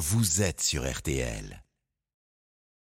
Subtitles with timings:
[0.00, 1.62] vous êtes sur RTL.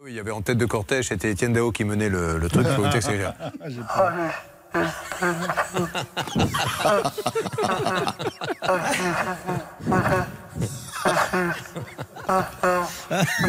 [0.02, 2.50] Oui, il y avait en tête de cortège, c'était Étienne Dao qui menait le, le
[2.50, 2.66] truc.
[3.00, 3.24] C'est-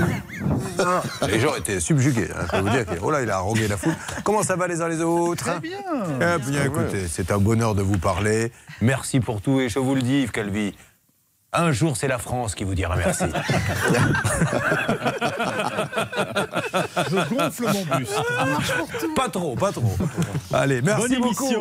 [1.29, 2.29] Les gens étaient subjugués.
[2.35, 3.95] hein, je peux vous dire que, oh là, il a harangué la foule.
[4.25, 5.79] Comment ça va les uns les autres Très bien.
[6.39, 8.53] bien, écoutez, c'est un bonheur de vous parler.
[8.81, 10.75] Merci pour tout et je vous le dis, Yves Calvi.
[11.53, 13.25] Un jour, c'est la France qui vous dira merci.
[16.97, 19.15] Je gonfle mon buste.
[19.15, 19.97] Pas trop, pas trop.
[20.53, 21.53] Allez, merci Bonne beaucoup.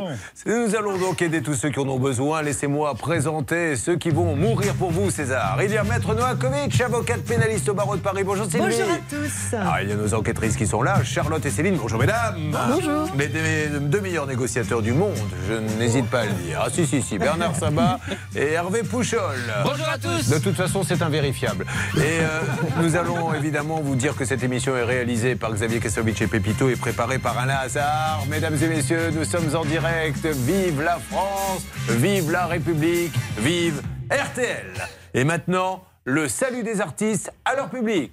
[0.45, 2.41] Nous allons donc aider tous ceux qui en ont besoin.
[2.41, 5.57] Laissez-moi présenter ceux qui vont mourir pour vous, César.
[5.63, 8.23] Il y a Maître Noakovic, avocate pénaliste au barreau de Paris.
[8.23, 8.65] Bonjour Sylvie.
[8.65, 9.55] Bonjour à tous.
[9.57, 11.77] Ah, il y a nos enquêtrices qui sont là, Charlotte et Céline.
[11.77, 12.35] Bonjour mesdames.
[12.69, 13.07] Bonjour.
[13.17, 15.15] Les deux, deux meilleurs négociateurs du monde,
[15.49, 16.61] je n'hésite pas à le dire.
[16.63, 17.99] Ah si, si, si, Bernard Sabat
[18.35, 19.19] et Hervé Pouchol.
[19.63, 20.29] Bonjour à tous.
[20.29, 21.65] De toute façon, c'est invérifiable.
[21.97, 22.41] Et euh,
[22.81, 26.69] nous allons évidemment vous dire que cette émission est réalisée par Xavier Kasovic et Pépito
[26.69, 28.23] et préparée par Alain Hazard.
[28.29, 30.23] Mesdames et messieurs, nous sommes en direct.
[30.23, 34.87] Vive la France, vive la République, vive RTL.
[35.15, 38.11] Et maintenant, le salut des artistes à leur public.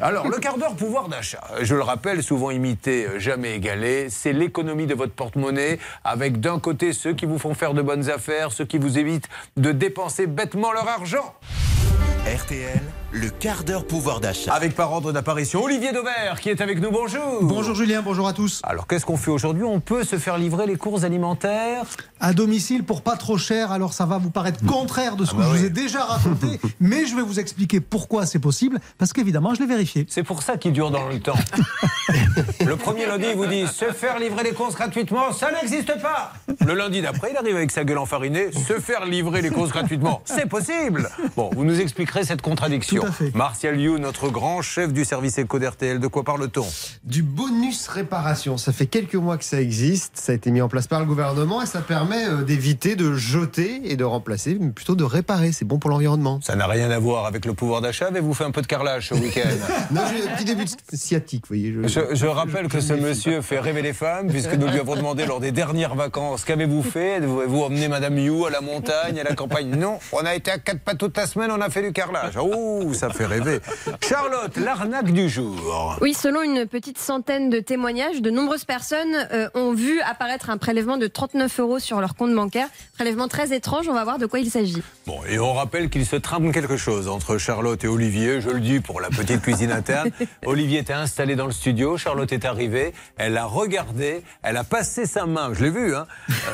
[0.00, 4.86] Alors, le quart d'heure pouvoir d'achat, je le rappelle, souvent imité, jamais égalé, c'est l'économie
[4.86, 8.66] de votre porte-monnaie, avec d'un côté ceux qui vous font faire de bonnes affaires, ceux
[8.66, 11.34] qui vous évitent de dépenser bêtement leur argent.
[12.26, 12.82] RTL,
[13.16, 14.52] le quart d'heure pouvoir d'achat.
[14.52, 18.34] Avec par ordre d'apparition, Olivier Dauvert qui est avec nous, bonjour Bonjour Julien, bonjour à
[18.34, 18.60] tous.
[18.62, 19.64] Alors, qu'est-ce qu'on fait aujourd'hui?
[19.64, 21.84] On peut se faire livrer les courses alimentaires?
[22.20, 25.38] À domicile pour pas trop cher, alors ça va vous paraître contraire de ce bah
[25.38, 25.58] que je oui.
[25.58, 29.60] vous ai déjà raconté, mais je vais vous expliquer pourquoi c'est possible, parce qu'évidemment je
[29.60, 30.06] l'ai vérifié.
[30.08, 31.38] C'est pour ça qu'il dure dans le temps.
[32.66, 36.32] Le premier lundi, il vous dit se faire livrer les courses gratuitement, ça n'existe pas.
[36.64, 40.22] Le lundi d'après, il arrive avec sa gueule enfarinée, se faire livrer les courses gratuitement,
[40.24, 41.08] c'est possible.
[41.36, 43.05] Bon, vous nous expliquerez cette contradiction.
[43.06, 43.34] Tout à fait.
[43.34, 46.66] Martial You, notre grand chef du service éco d'RTL, de quoi parle-t-on?
[47.04, 48.56] Du bonus réparation.
[48.58, 51.06] Ça fait quelques mois que ça existe, ça a été mis en place par le
[51.06, 55.52] gouvernement et ça permet euh, d'éviter de jeter et de remplacer, mais plutôt de réparer.
[55.52, 56.40] C'est bon pour l'environnement.
[56.42, 58.06] Ça n'a rien à voir avec le pouvoir d'achat.
[58.08, 59.48] Avez-vous fait un peu de carrelage ce week-end
[59.92, 61.72] Non, j'ai un petit début de sciatique, vous voyez.
[61.72, 64.96] je- Je, je rappelle que ce monsieur fait rêver les femmes, puisque nous lui avons
[64.96, 67.14] demandé lors des dernières vacances qu'avez-vous fait?
[67.16, 69.70] Avez-vous emmené Madame You à la montagne, à la campagne?
[69.76, 72.34] Non, on a été à quatre pas toute la semaine, on a fait du carrelage.
[72.40, 73.60] Oh, ça fait rêver.
[74.02, 75.98] Charlotte, l'arnaque du jour.
[76.00, 80.56] Oui, selon une petite centaine de témoignages, de nombreuses personnes euh, ont vu apparaître un
[80.56, 82.68] prélèvement de 39 euros sur leur compte bancaire.
[82.94, 84.82] Prélèvement très étrange, on va voir de quoi il s'agit.
[85.06, 88.60] Bon, et on rappelle qu'il se trame quelque chose entre Charlotte et Olivier, je le
[88.60, 90.10] dis pour la petite cuisine interne.
[90.46, 95.06] Olivier était installé dans le studio, Charlotte est arrivée, elle a regardé, elle a passé
[95.06, 96.06] sa main, je l'ai vu, hein.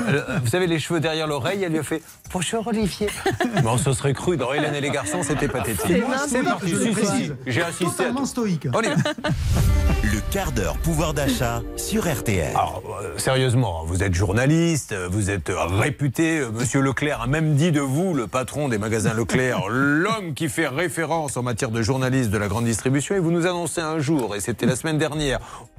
[0.08, 2.02] Euh, vous savez, les cheveux derrière l'oreille, elle lui a fait
[2.32, 3.08] Bonjour Olivier.
[3.62, 6.02] Bon, on se serait cru dans Hélène et les garçons, c'était pathétique.
[6.28, 7.34] C'est parti, je le précise.
[7.46, 8.68] j'ai assisté à Totalement stoïque.
[8.72, 8.80] On.
[10.02, 12.50] Le quart d'heure pouvoir d'achat sur RTL.
[12.50, 16.42] Alors, euh, sérieusement, vous êtes journaliste, euh, vous êtes euh, réputé.
[16.52, 20.66] Monsieur Leclerc a même dit de vous, le patron des magasins Leclerc, l'homme qui fait
[20.66, 23.14] référence en matière de journalisme de la grande distribution.
[23.14, 25.38] Et vous nous annoncez un jour, et c'était la semaine dernière,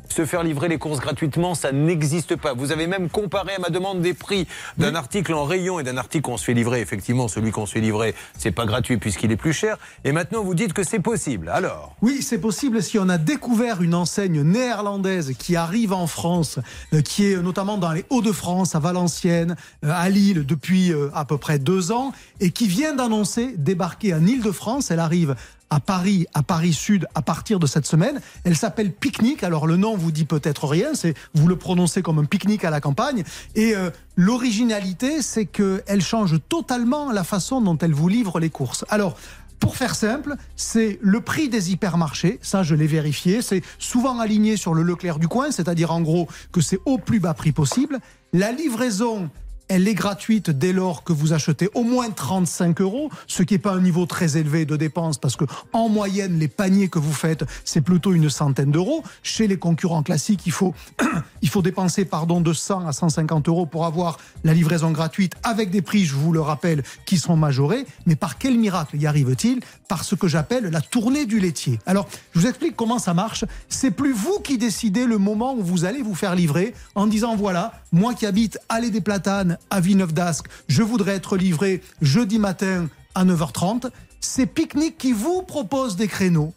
[0.10, 2.54] se faire livrer les courses gratuitement, ça n'existe pas.
[2.54, 4.48] Vous avez même comparé à ma demande des prix
[4.78, 6.82] d'un article en rayon et d'un article qu'on se fait livrer.
[6.82, 9.78] Effectivement, celui qu'on se fait livrer, c'est pas gratuit puisqu'il est plus cher.
[10.04, 11.50] Et maintenant, vous dites que c'est possible.
[11.50, 11.96] Alors?
[12.02, 16.60] Oui, c'est possible si on a découvert une enseigne néerlandaise qui arrive en France,
[16.94, 21.26] euh, qui est notamment dans les Hauts-de-France, à Valenciennes, euh, à Lille depuis euh, à
[21.26, 24.92] peu près deux ans, et qui vient d'annoncer débarquer en Île-de-France.
[24.92, 25.36] Elle arrive
[25.70, 28.22] à Paris, à Paris Sud, à partir de cette semaine.
[28.44, 29.44] Elle s'appelle Picnic.
[29.44, 32.70] Alors le nom vous dit peut-être rien, c'est vous le prononcez comme un pique-nique à
[32.70, 33.24] la campagne.
[33.56, 38.86] Et euh, l'originalité, c'est qu'elle change totalement la façon dont elle vous livre les courses.
[38.90, 39.18] Alors
[39.64, 44.58] pour faire simple, c'est le prix des hypermarchés, ça je l'ai vérifié, c'est souvent aligné
[44.58, 48.00] sur le Leclerc du coin, c'est-à-dire en gros que c'est au plus bas prix possible.
[48.34, 49.30] La livraison,
[49.68, 53.60] elle est gratuite dès lors que vous achetez au moins 35 euros, ce qui n'est
[53.60, 57.14] pas un niveau très élevé de dépenses parce que en moyenne, les paniers que vous
[57.14, 59.04] faites, c'est plutôt une centaine d'euros.
[59.24, 60.74] Chez les concurrents classiques, il faut,
[61.42, 65.70] il faut dépenser pardon, de 100 à 150 euros pour avoir la livraison gratuite avec
[65.70, 67.86] des prix, je vous le rappelle, qui sont majorés.
[68.06, 69.62] Mais par quel miracle y arrive-t-il?
[69.88, 71.80] Par ce que j'appelle la tournée du laitier.
[71.86, 73.46] Alors, je vous explique comment ça marche.
[73.70, 77.36] C'est plus vous qui décidez le moment où vous allez vous faire livrer en disant
[77.36, 82.40] voilà, moi qui habite Allée des Platanes à Villeneuve d'Ascq, je voudrais être livré jeudi
[82.40, 83.90] matin à 9h30.
[84.22, 86.54] C'est Picnic qui vous propose des créneaux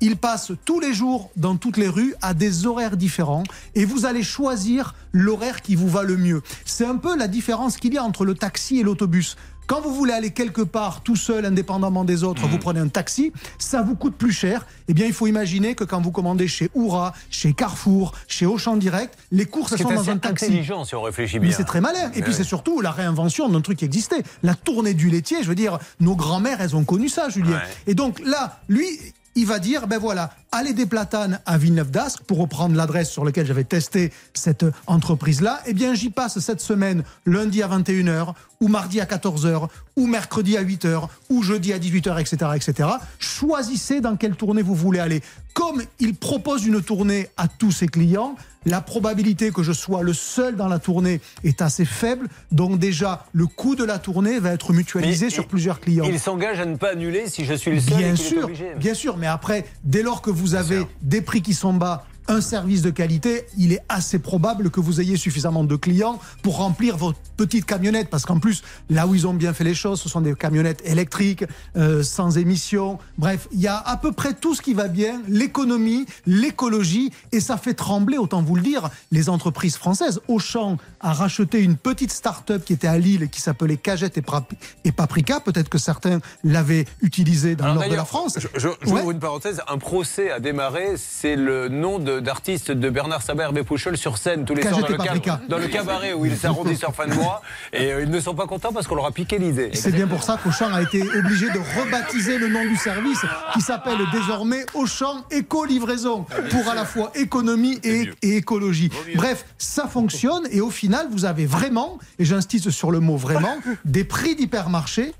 [0.00, 3.44] Il passe tous les jours dans toutes les rues à des horaires différents
[3.74, 6.42] et vous allez choisir l'horaire qui vous va le mieux.
[6.64, 9.36] C'est un peu la différence qu'il y a entre le taxi et l'autobus.
[9.70, 13.32] Quand vous voulez aller quelque part tout seul, indépendamment des autres, vous prenez un taxi,
[13.56, 14.66] ça vous coûte plus cher.
[14.88, 18.74] Eh bien, il faut imaginer que quand vous commandez chez Oura, chez Carrefour, chez Auchan
[18.76, 20.46] Direct, les courses C'est sont dans un taxi.
[20.46, 21.56] intelligent si on réfléchit Mais bien.
[21.56, 22.08] c'est très malin.
[22.16, 22.36] Et puis Ouais.
[22.38, 24.24] c'est surtout la réinvention d'un truc qui existait.
[24.42, 27.52] La tournée du laitier, je veux dire, nos grands-mères, elles ont connu ça, Julien.
[27.58, 27.62] Ouais.
[27.86, 28.88] Et donc là, lui,
[29.36, 33.24] il va dire, ben voilà, allez des platanes à Villeneuve d'Ascq, pour reprendre l'adresse sur
[33.24, 35.60] laquelle j'avais testé cette entreprise-là.
[35.66, 40.56] Eh bien, j'y passe cette semaine, lundi à 21h, ou mardi à 14h, ou mercredi
[40.56, 42.88] à 8h, ou jeudi à 18h, etc., etc.
[43.18, 45.22] Choisissez dans quelle tournée vous voulez aller.
[45.54, 48.36] Comme il propose une tournée à tous ses clients,
[48.66, 52.28] la probabilité que je sois le seul dans la tournée est assez faible.
[52.52, 56.04] Donc déjà, le coût de la tournée va être mutualisé Mais sur il- plusieurs clients.
[56.06, 58.28] Il s'engage à ne pas annuler si je suis le seul Bien et qu'il est
[58.28, 58.74] sûr, obligé.
[58.76, 59.16] bien sûr.
[59.16, 60.88] Mais après, dès lors que vous avez sûr.
[61.02, 65.00] des prix qui sont bas, un service de qualité, il est assez probable que vous
[65.00, 68.08] ayez suffisamment de clients pour remplir votre petite camionnette.
[68.08, 70.80] Parce qu'en plus, là où ils ont bien fait les choses, ce sont des camionnettes
[70.84, 71.44] électriques,
[71.76, 72.98] euh, sans émission.
[73.18, 77.40] Bref, il y a à peu près tout ce qui va bien, l'économie, l'écologie, et
[77.40, 80.20] ça fait trembler, autant vous le dire, les entreprises françaises.
[80.28, 85.40] Auchan a racheté une petite start-up qui était à Lille, qui s'appelait Cagette et, Paprika.
[85.40, 88.38] Peut-être que certains l'avaient utilisé dans le nord de la France.
[88.56, 89.02] Je, Ouais.
[89.10, 89.60] une parenthèse.
[89.68, 90.94] Un procès a démarré.
[90.96, 94.80] C'est le nom de- d'artiste de Bernard Sabat, Hervé Pouchol sur scène tous les soirs
[94.80, 97.42] dans le, dans le cabaret où ils s'arrondissent leur fin de mois.
[97.72, 99.70] Et euh, ils ne sont pas contents parce qu'on leur a piqué l'idée.
[99.74, 103.60] C'est bien pour ça qu'Auchan a été obligé de rebaptiser le nom du service qui
[103.60, 108.90] s'appelle désormais Auchan Éco-Livraison pour à la fois économie et, et écologie.
[109.14, 113.56] Bref, ça fonctionne et au final, vous avez vraiment, et j'insiste sur le mot vraiment,
[113.84, 115.12] des prix d'hypermarché.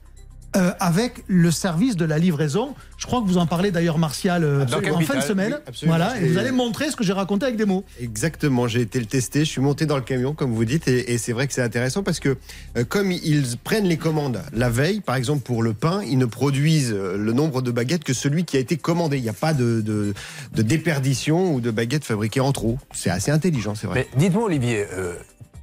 [0.57, 2.75] Euh, avec le service de la livraison.
[2.97, 5.53] Je crois que vous en parlez d'ailleurs, Martial, euh, en fin de semaine.
[5.53, 5.97] oui, absolument.
[5.97, 7.85] voilà, et vous allez me montrer ce que j'ai raconté avec des mots.
[8.01, 11.13] Exactement, j'ai été le tester, je suis monté dans le camion comme vous dites et,
[11.13, 12.37] et c'est vrai que c'est intéressant parce que
[12.77, 16.27] euh, comme ils prennent les commandes la veille, par exemple pour le pain, ils ne
[16.27, 19.17] produisent le nombre de baguettes que celui qui a été commandé.
[19.19, 20.15] Il n'y a pas de, de,
[20.55, 22.79] de déperdition ou de baguettes fabriquées en trop.
[22.93, 24.09] C'est assez intelligent, c'est vrai.
[24.15, 25.15] Mais dites-moi, Olivier, euh,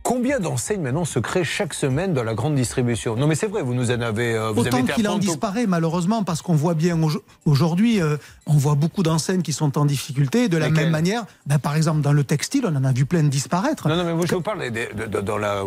[0.08, 3.18] combien d'enseignes maintenant se créent chaque semaine dans la grande distribution?
[3.18, 4.36] Non, mais c'est vrai, vous nous en avez.
[4.36, 7.12] euh, vous Autant qu'il en disparaît, malheureusement, parce qu'on voit bien au-
[7.46, 8.16] aujourd'hui, euh,
[8.46, 10.48] on voit beaucoup d'enseignes qui sont en difficulté.
[10.48, 13.06] De la Lesquelles même manière, ben, par exemple, dans le textile, on en a vu
[13.06, 13.90] plein de disparaître.
[13.90, 15.64] Non, non, mais moi je vous parle des- de- de- dans la,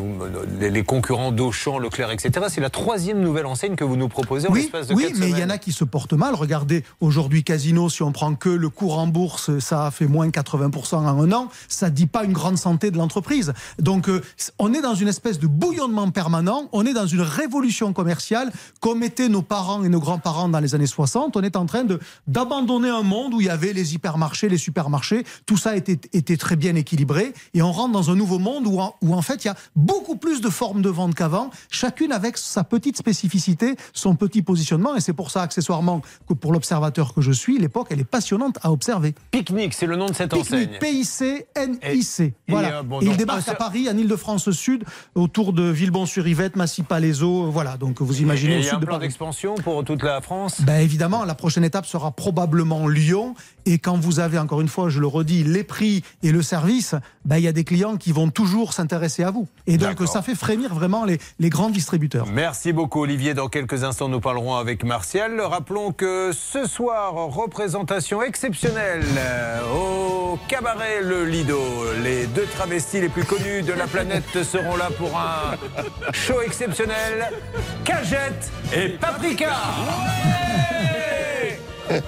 [0.59, 2.47] les, les concurrents d'Auchan, Leclerc, etc.
[2.49, 5.19] C'est la troisième nouvelle enseigne que vous nous proposez en Oui, l'espace de oui quatre
[5.19, 6.35] mais il y en a qui se portent mal.
[6.35, 10.31] Regardez, aujourd'hui, Casino, si on prend que le cours en bourse, ça a fait moins
[10.31, 11.49] 80% en un an.
[11.69, 13.53] Ça ne dit pas une grande santé de l'entreprise.
[13.79, 14.23] Donc, euh,
[14.59, 16.69] on est dans une espèce de bouillonnement permanent.
[16.73, 20.75] On est dans une révolution commerciale, comme étaient nos parents et nos grands-parents dans les
[20.75, 21.37] années 60.
[21.37, 21.85] On est en train
[22.27, 25.25] d'abandonner un monde où il y avait les hypermarchés, les supermarchés.
[25.47, 27.32] Tout ça était, était très bien équilibré.
[27.55, 29.56] Et on rentre dans un nouveau monde où, en- où en fait, il y a
[29.77, 34.94] beaucoup plus de formes de vente qu'avant, chacune avec sa petite spécificité, son petit positionnement.
[34.97, 38.59] Et c'est pour ça, accessoirement, que pour l'observateur que je suis, l'époque, elle est passionnante
[38.62, 39.15] à observer.
[39.31, 40.67] Pique-nique, c'est le nom de cette enseigne.
[40.69, 42.35] Pic-Nic, P-I-C-N-I-C.
[42.49, 42.69] Voilà.
[42.69, 44.19] et, euh, bon, et il débarque à Paris, en Ile-de-France
[44.52, 44.84] Sud,
[45.14, 47.50] autour de Villebon-sur-Yvette, Massy-Palaiseau.
[47.50, 49.84] Voilà, donc vous Et imaginez il au y a un sud de plan d'expansion pour
[49.84, 50.61] toute la France?
[50.62, 53.34] Ben évidemment, la prochaine étape sera probablement Lyon.
[53.67, 56.94] Et quand vous avez, encore une fois, je le redis, les prix et le service,
[57.25, 59.46] ben, il y a des clients qui vont toujours s'intéresser à vous.
[59.67, 62.26] Et donc, ça fait frémir vraiment les, les grands distributeurs.
[62.26, 63.34] Merci beaucoup Olivier.
[63.34, 65.40] Dans quelques instants, nous parlerons avec Martial.
[65.40, 71.60] Rappelons que ce soir, représentation exceptionnelle euh, au cabaret Le Lido.
[72.03, 74.09] Les deux travestis les plus connus de la planète
[74.43, 77.31] seront là pour un show exceptionnel.
[77.84, 79.48] Cagette et Paprika.
[81.88, 82.02] Ouais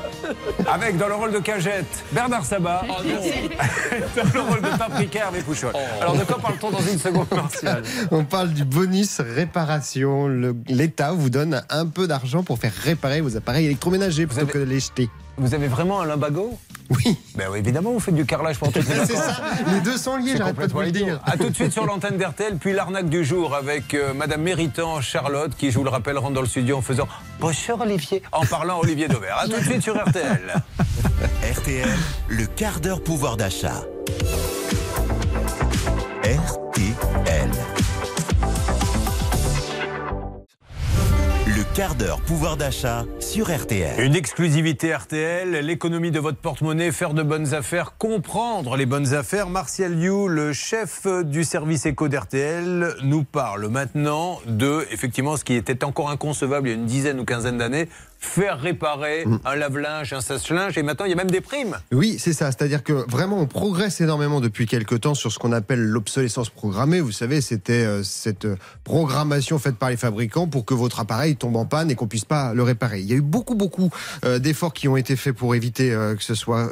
[0.72, 5.72] avec dans le rôle de Cagette Bernard Sabat, dans le rôle de Paprika Hervé Pouchol.
[6.00, 7.82] Alors de quoi parle-t-on dans une seconde, Martial?
[8.12, 10.28] On parle du bonus réparation.
[10.28, 14.52] Le- L'État vous donne un peu d'argent pour faire réparer vos appareils électroménagers plutôt avez-
[14.52, 15.10] que de les jeter.
[15.36, 16.56] Vous avez vraiment un limbago?
[16.90, 19.24] Oui, Ben oui, évidemment, vous faites du carrelage pour toutes les c'est vacances.
[19.36, 19.42] ça.
[19.72, 21.20] Les deux sont liés, C'est j'arrête pas de vous le dire.
[21.24, 25.00] A tout de suite sur l'antenne d'RTL, puis l'arnaque du jour avec euh, Madame Méritant
[25.00, 27.08] Charlotte, qui, je vous le rappelle, rentre dans le studio en faisant
[27.40, 29.38] Bonjour Olivier, en parlant à Olivier Dauvert.
[29.38, 30.62] A tout de suite sur RTL.
[31.56, 31.88] RTL,
[32.28, 33.82] le quart d'heure pouvoir d'achat.
[36.24, 37.50] RTL.
[41.74, 43.98] Quart d'heure pouvoir d'achat sur RTL.
[43.98, 49.48] Une exclusivité RTL, l'économie de votre porte-monnaie, faire de bonnes affaires, comprendre les bonnes affaires.
[49.48, 55.54] Martial You, le chef du service éco d'RTL, nous parle maintenant de, effectivement, ce qui
[55.54, 57.88] était encore inconcevable il y a une dizaine ou quinzaine d'années,
[58.22, 59.38] faire réparer Mm.
[59.44, 61.76] un lave-linge, un sèche-linge, et maintenant il y a même des primes.
[61.92, 62.46] Oui, c'est ça.
[62.46, 67.00] C'est-à-dire que vraiment, on progresse énormément depuis quelques temps sur ce qu'on appelle l'obsolescence programmée.
[67.00, 71.36] Vous savez, c'était euh, cette euh, programmation faite par les fabricants pour que votre appareil
[71.36, 73.00] tombe en panne et qu'on puisse pas le réparer.
[73.00, 73.90] Il y a eu beaucoup, beaucoup
[74.24, 76.70] euh, d'efforts qui ont été faits pour éviter euh, que ce soit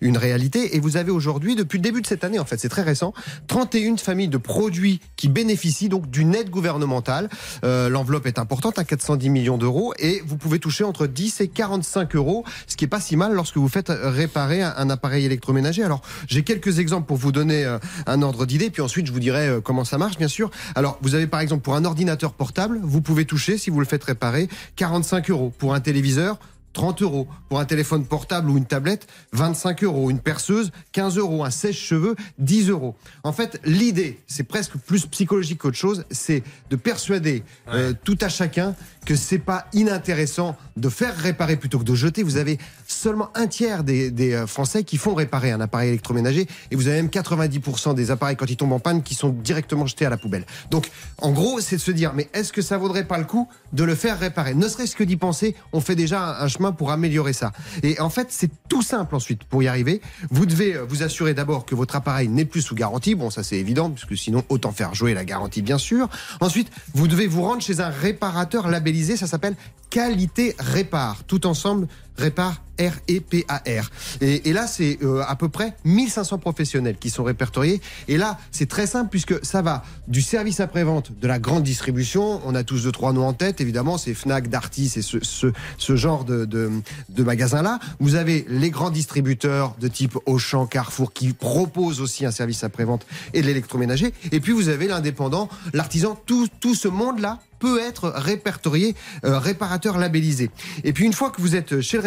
[0.00, 0.76] une réalité.
[0.76, 3.12] Et vous avez aujourd'hui, depuis le début de cette année, en fait, c'est très récent,
[3.46, 7.28] 31 familles de produits qui bénéficient donc d'une aide gouvernementale.
[7.62, 12.14] L'enveloppe est importante, à 410 millions d'euros, et vous pouvez toucher entre 10 et 45
[12.16, 15.82] euros, ce qui est pas si mal lorsque vous faites réparer un, un appareil électroménager.
[15.82, 19.20] Alors, j'ai quelques exemples pour vous donner euh, un ordre d'idée, puis ensuite je vous
[19.20, 20.50] dirai euh, comment ça marche, bien sûr.
[20.74, 23.86] Alors, vous avez par exemple pour un ordinateur portable, vous pouvez toucher, si vous le
[23.86, 25.52] faites réparer, 45 euros.
[25.58, 26.38] Pour un téléviseur,
[26.72, 27.26] 30 euros.
[27.48, 30.10] Pour un téléphone portable ou une tablette, 25 euros.
[30.10, 31.44] Une perceuse, 15 euros.
[31.44, 32.94] Un sèche-cheveux, 10 euros.
[33.24, 38.28] En fait, l'idée, c'est presque plus psychologique qu'autre chose, c'est de persuader euh, tout à
[38.28, 38.74] chacun
[39.08, 42.22] que c'est pas inintéressant de faire réparer plutôt que de jeter.
[42.22, 46.76] Vous avez seulement un tiers des, euh, Français qui font réparer un appareil électroménager et
[46.76, 50.04] vous avez même 90% des appareils quand ils tombent en panne qui sont directement jetés
[50.04, 50.44] à la poubelle.
[50.70, 50.90] Donc,
[51.22, 53.82] en gros, c'est de se dire, mais est-ce que ça vaudrait pas le coup de
[53.82, 54.52] le faire réparer?
[54.52, 57.52] Ne serait-ce que d'y penser, on fait déjà un, un chemin pour améliorer ça.
[57.82, 60.02] Et en fait, c'est tout simple ensuite pour y arriver.
[60.30, 63.14] Vous devez euh, vous assurer d'abord que votre appareil n'est plus sous garantie.
[63.14, 66.10] Bon, ça c'est évident, puisque sinon, autant faire jouer la garantie, bien sûr.
[66.40, 68.97] Ensuite, vous devez vous rendre chez un réparateur labellisé.
[69.04, 69.56] Ça s'appelle
[69.90, 71.24] Qualité Répare.
[71.24, 73.90] Tout ensemble, Répare R-E-P-A-R.
[74.20, 77.80] Et, là, c'est euh, à peu près 1500 professionnels qui sont répertoriés.
[78.06, 82.40] Et là, c'est très simple puisque ça va du service après-vente de la grande distribution.
[82.44, 83.98] On a tous deux, trois noms en tête, évidemment.
[83.98, 86.70] C'est Fnac, Darty, c'est ce, ce, ce genre de, de,
[87.08, 87.80] de magasins-là.
[87.98, 93.06] Vous avez les grands distributeurs de type Auchan, Carrefour qui proposent aussi un service après-vente
[93.34, 94.12] et de l'électroménager.
[94.32, 98.94] Et puis, vous avez l'indépendant, l'artisan, tout, tout ce monde-là peut être répertorié,
[99.24, 100.50] euh, réparateur labellisé.
[100.84, 102.02] Et puis une fois que vous êtes chez le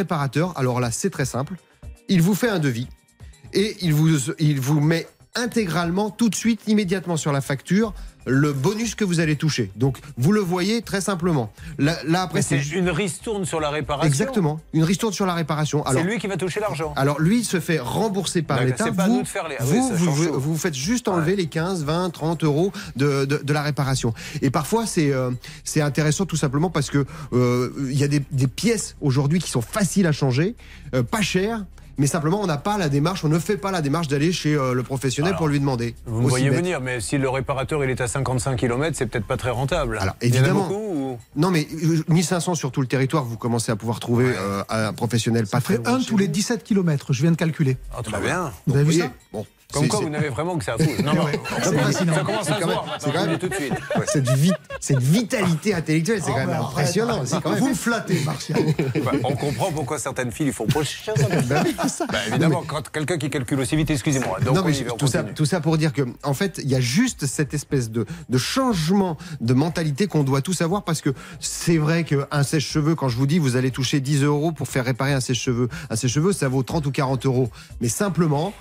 [0.55, 1.55] alors là c'est très simple,
[2.07, 2.87] il vous fait un devis
[3.53, 7.93] et il vous met intégralement, tout de suite, immédiatement sur la facture,
[8.25, 9.71] le bonus que vous allez toucher.
[9.75, 11.51] Donc vous le voyez très simplement.
[11.79, 14.07] Là, là après c'est une ristourne sur la réparation.
[14.07, 15.83] exactement une ristourne sur la réparation.
[15.91, 16.93] C'est lui qui va toucher l'argent.
[16.95, 18.85] alors lui il se fait rembourser par l'État.
[18.85, 20.75] c'est pas à Vous, nous de faire les- ah oui, vous, vous, vous, vous faites
[20.75, 24.13] juste enlever les 15, 20, 30 euros de, de, de la réparation.
[24.41, 25.31] Et parfois c'est euh,
[25.63, 29.49] c'est intéressant tout simplement parce que euh, il y a des, des pièces aujourd'hui qui
[29.49, 30.55] sont faciles à changer,
[30.93, 31.65] euh, pas chères.
[31.97, 34.55] Mais simplement, on n'a pas la démarche, on ne fait pas la démarche d'aller chez
[34.55, 35.95] euh, le professionnel Alors, pour lui demander.
[36.05, 36.59] Vous voyez bête.
[36.59, 39.97] venir, mais si le réparateur il est à 55 km, c'est peut-être pas très rentable.
[39.99, 40.67] Alors, Il y en a évidemment.
[40.67, 40.79] beaucoup
[41.13, 44.63] ou- Non, mais euh, 1500 sur tout le territoire, vous commencez à pouvoir trouver euh,
[44.69, 46.31] un professionnel pas Ça très fait loin un tous les vous.
[46.31, 47.77] 17 km, je viens de calculer.
[47.95, 48.51] Ah, très bien.
[48.67, 49.11] Vous avez vu ça?
[49.33, 51.03] Bon, Comme quoi, vous n'avez vraiment que ça à foutre.
[51.03, 51.25] Non, non,
[51.63, 52.13] C'est fascinant.
[52.15, 53.73] ça commence à C'est se quand voir c'est quand même- tout de suite.
[54.07, 57.23] Cette, vi- cette vitalité intellectuelle, c'est Oh, quand même impressionnant.
[57.43, 58.59] quand même- Vous me flattez, Martial.
[59.05, 61.03] Bah, on comprend pourquoi certaines filles lui font proche.
[61.47, 61.63] Bah,
[62.27, 64.39] évidemment, quand quelqu'un qui calcule aussi vite, excusez-moi.
[64.41, 66.33] Donc, non, on mais y va, on tout, ça, tout ça pour dire que, en
[66.33, 70.61] fait, il y a juste cette espèce de, de changement de mentalité qu'on doit tous
[70.61, 71.09] avoir parce que
[71.39, 74.85] c'est vrai qu'un sèche-cheveux, quand je vous dis, vous allez toucher 10 euros pour faire
[74.85, 75.69] réparer un sèche-cheveux.
[75.89, 77.49] Un sèche-cheveux, ça vaut 30 ou 40 euros.
[77.81, 78.53] Mais simplement,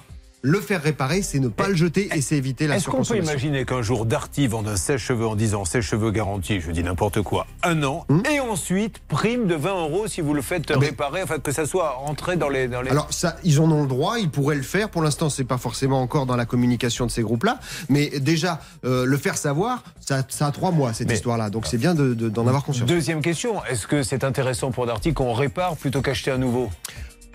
[0.43, 3.19] le faire réparer, c'est ne pas le jeter et c'est éviter la Est-ce qu'on peut
[3.19, 7.47] imaginer qu'un jour Darty vende un sèche-cheveux en disant sèche-cheveux garanti, je dis n'importe quoi,
[7.63, 11.23] un an, et ensuite prime de 20 euros si vous le faites Hmm mais- réparer,
[11.23, 12.69] enfin que ça soit rentré dans les.
[12.69, 12.91] Dans les...
[12.91, 14.89] Alors ça, ils en ont le droit, ils pourraient le faire.
[14.89, 17.59] Pour l'instant, c'est pas forcément encore dans la communication de ces groupes-là,
[17.91, 21.51] mais déjà euh, le faire savoir, ça, ça a trois mois cette Mais- histoire-là.
[21.51, 22.89] Donc c'est bien de- de- d'en avoir conscience.
[22.89, 26.71] Deuxième question, est-ce que c'est intéressant pour Darty qu'on répare plutôt qu'acheter un nouveau?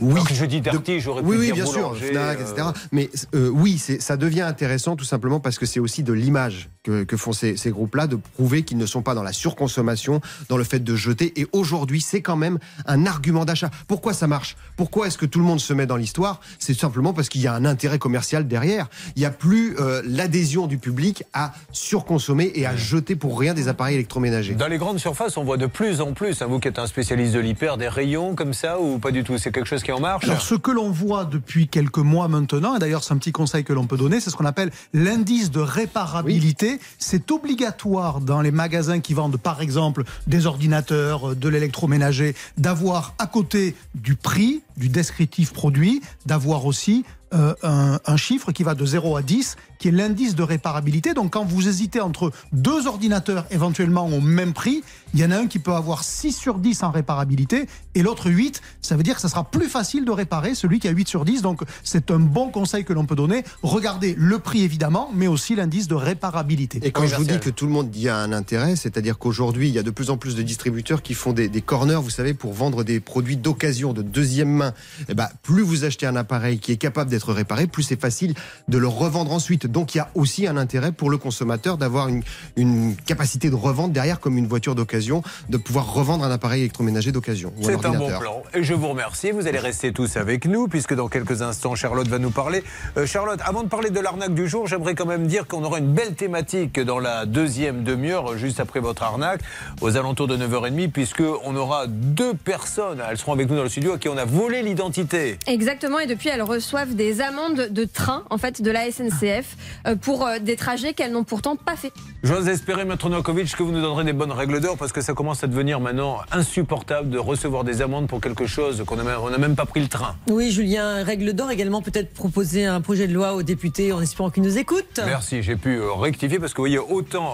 [0.01, 0.11] Oui.
[0.11, 2.67] Alors que je dis Darty, j'aurais pu Oui, oui, dire bien sûr, Fnac, euh, etc.
[2.91, 7.03] Mais euh, oui, ça devient intéressant tout simplement parce que c'est aussi de l'image que,
[7.03, 10.57] que font ces, ces groupes-là, de prouver qu'ils ne sont pas dans la surconsommation, dans
[10.57, 11.39] le fait de jeter.
[11.39, 13.71] Et aujourd'hui, c'est quand même un argument d'achat.
[13.87, 14.55] Pourquoi ça marche?
[14.75, 16.41] Pourquoi est-ce que tout le monde se met dans l'histoire?
[16.59, 18.87] C'est simplement parce qu'il y a un intérêt commercial derrière.
[19.15, 23.53] Il n'y a plus euh, l'adhésion du public à surconsommer et à jeter pour rien
[23.53, 24.55] des appareils électroménagers.
[24.55, 26.87] Dans les grandes surfaces, on voit de plus en plus, hein, vous qui êtes un
[26.87, 29.37] spécialiste de l'hyper, des rayons comme ça ou pas du tout?
[29.37, 32.27] C'est quelque chose qui est en marche Alors, ce que l'on voit depuis quelques mois
[32.27, 34.71] maintenant, et d'ailleurs c'est un petit conseil que l'on peut donner, c'est ce qu'on appelle
[34.93, 36.79] l'indice de réparabilité.
[36.97, 43.13] C'est obligatoire dans les magasins qui vendent par exemple des ordinateurs, euh, de l'électroménager, d'avoir
[43.19, 48.75] à côté du prix du descriptif produit, d'avoir aussi euh, un, un, chiffre qui va
[48.75, 51.13] de 0 à 10, qui est l'indice de réparabilité.
[51.13, 55.37] Donc quand vous hésitez entre deux ordinateurs éventuellement au même prix, il y en a
[55.37, 58.61] un qui peut avoir 6 sur 10 en réparabilité et l'autre 8.
[58.81, 61.25] Ça veut dire que ça sera plus facile de réparer celui qui a 8 sur
[61.25, 61.41] 10.
[61.41, 63.43] Donc c'est un bon conseil que l'on peut donner.
[63.63, 66.79] Regardez le prix évidemment, mais aussi l'indice de réparabilité.
[66.83, 69.67] Et quand je vous dis que tout le monde y a un intérêt, c'est-à-dire qu'aujourd'hui,
[69.67, 72.09] il y a de plus en plus de distributeurs qui font des, des corners, vous
[72.09, 74.64] savez, pour vendre des produits d'occasion, de deuxième main.
[75.09, 78.33] Et ben, plus vous achetez un appareil qui est capable d'être réparé, plus c'est facile
[78.67, 79.67] de le revendre ensuite.
[79.67, 82.23] Donc il y a aussi un intérêt pour le consommateur d'avoir une,
[82.55, 87.11] une, capacité de revente derrière, comme une voiture d'occasion, de pouvoir revendre un appareil électroménager
[87.11, 87.53] d'occasion.
[87.61, 88.43] C'est un bon plan.
[88.53, 89.31] Et je vous remercie.
[89.31, 92.63] Vous allez rester tous avec nous, puisque dans quelques instants, Charlotte va nous parler.
[92.97, 95.79] Euh, Charlotte, avant de parler de l'arnaque du jour, j'aimerais quand même dire qu'on aura
[95.79, 99.41] une belle thématique dans la deuxième demi-heure, juste après votre arnaque,
[99.81, 103.93] aux alentours de 9h30, puisqu'on aura deux personnes, elles seront avec nous dans le studio,
[103.93, 105.37] à qui on a volé l'identité.
[105.47, 109.55] Exactement, et depuis, elles reçoivent des amendes de train, en fait, de la SNCF,
[109.87, 111.91] euh, pour euh, des trajets qu'elles n'ont pourtant pas fait.
[112.23, 115.13] J'ose espérer, Maître Novakovic, que vous nous donnerez des bonnes règles d'or, parce que ça
[115.13, 119.55] commence à devenir maintenant insupportable de recevoir des amendes pour quelque chose qu'on n'a même
[119.55, 120.15] pas pris le train.
[120.29, 124.29] Oui, Julien, règle d'or également, peut-être proposer un projet de loi aux députés en espérant
[124.29, 124.99] qu'ils nous écoutent.
[125.05, 127.33] Merci, j'ai pu euh, rectifier, parce que vous voyez, autant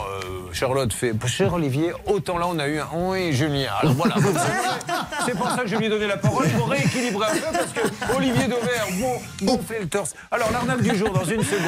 [0.54, 3.70] Charlotte fait, cher Olivier, autant là on a eu un oui, Julien.
[3.82, 4.16] Alors voilà,
[5.26, 7.72] c'est pour ça que je lui ai donné la parole, pour rééquilibrer un peu, parce
[7.74, 10.14] que Olivier Dauvert, bon, gonfler le torse.
[10.32, 11.62] Alors, l'arnaque du jour, dans une seconde.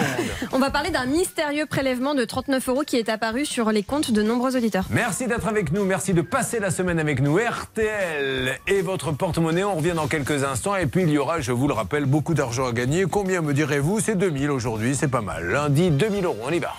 [0.52, 4.12] On va parler d'un mystérieux prélèvement de 39 euros qui est apparu sur les comptes
[4.12, 4.86] de nombreux auditeurs.
[4.90, 5.84] Merci d'être avec nous.
[5.86, 7.38] Merci de passer la semaine avec nous.
[7.38, 9.64] RTL et votre porte-monnaie.
[9.64, 10.76] On revient dans quelques instants.
[10.76, 13.06] Et puis, il y aura, je vous le rappelle, beaucoup d'argent à gagner.
[13.10, 14.00] Combien me direz-vous?
[14.00, 14.96] C'est 2000 aujourd'hui.
[14.96, 15.50] C'est pas mal.
[15.50, 16.38] Lundi, 2000 euros.
[16.44, 16.74] On y va.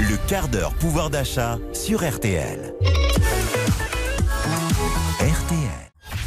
[0.00, 2.72] Le quart d'heure pouvoir d'achat sur RTL.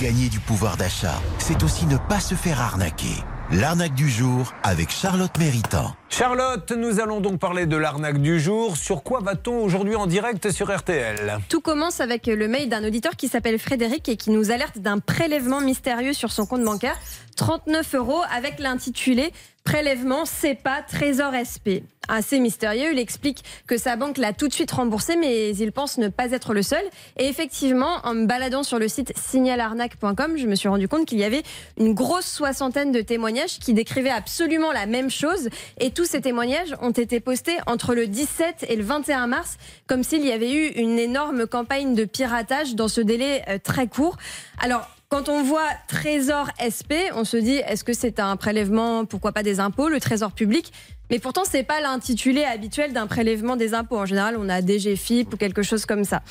[0.01, 3.23] Gagner du pouvoir d'achat, c'est aussi ne pas se faire arnaquer.
[3.51, 5.93] L'arnaque du jour avec Charlotte Méritant.
[6.09, 8.77] Charlotte, nous allons donc parler de l'arnaque du jour.
[8.77, 13.15] Sur quoi va-t-on aujourd'hui en direct sur RTL Tout commence avec le mail d'un auditeur
[13.15, 16.97] qui s'appelle Frédéric et qui nous alerte d'un prélèvement mystérieux sur son compte bancaire.
[17.35, 19.31] 39 euros avec l'intitulé
[19.63, 21.85] Prélèvement CEPA Trésor SP.
[22.07, 25.97] Assez mystérieux, il explique que sa banque l'a tout de suite remboursé, mais il pense
[25.97, 26.83] ne pas être le seul.
[27.17, 31.19] Et effectivement, en me baladant sur le site signalarnaque.com, je me suis rendu compte qu'il
[31.19, 31.43] y avait
[31.77, 35.49] une grosse soixantaine de témoignages qui décrivaient absolument la même chose.
[35.79, 40.03] Et tous ces témoignages ont été postés entre le 17 et le 21 mars, comme
[40.03, 44.17] s'il y avait eu une énorme campagne de piratage dans ce délai euh, très court.
[44.59, 49.33] Alors, quand on voit Trésor SP, on se dit est-ce que c'est un prélèvement, pourquoi
[49.33, 50.71] pas des impôts, le Trésor public?
[51.09, 53.97] Mais pourtant, c'est pas l'intitulé habituel d'un prélèvement des impôts.
[53.97, 56.21] En général, on a DGFIP ou quelque chose comme ça.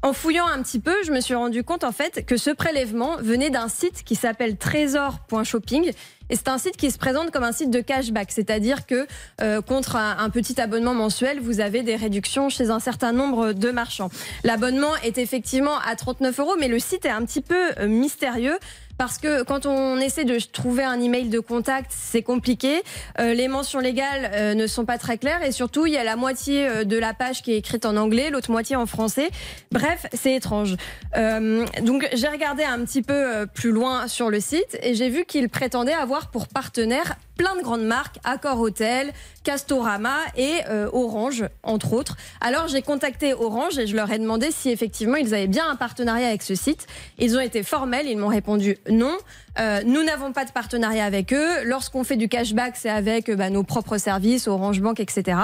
[0.00, 3.18] En fouillant un petit peu, je me suis rendu compte en fait que ce prélèvement
[3.18, 5.92] venait d'un site qui s'appelle trésor.shopping
[6.32, 9.06] et c'est un site qui se présente comme un site de cashback, c'est-à-dire que
[9.42, 13.52] euh, contre un, un, petit abonnement mensuel, vous avez des réductions chez un certain nombre
[13.52, 14.08] de marchands.
[14.42, 18.58] L'abonnement est effectivement à 39 euros, mais le site est un petit peu euh, mystérieux
[19.02, 22.82] parce que quand on essaie de trouver un email de contact, c'est compliqué.
[23.18, 26.04] Euh, les mentions légales euh, ne sont pas très claires et surtout, il y a
[26.04, 29.32] la moitié euh, de la page qui est écrite en anglais, l'autre moitié en français.
[29.72, 30.76] Bref, c'est étrange.
[31.16, 35.48] Donc, j'ai regardé un petit peu plus loin sur le site et j'ai vu qu'il
[35.48, 41.92] prétendait avoir pour partenaire plein de grandes marques, Accor Hotel, Castorama et euh, Orange, entre
[41.92, 42.16] autres.
[42.40, 45.74] Alors j'ai contacté Orange et je leur ai demandé si effectivement ils avaient bien un
[45.74, 46.86] partenariat avec ce site.
[47.18, 49.16] Ils ont été formels, ils m'ont répondu non.
[49.58, 51.64] Euh, nous n'avons pas de partenariat avec eux.
[51.64, 55.38] Lorsqu'on fait du cashback, c'est avec bah, nos propres services, Orange Bank, etc.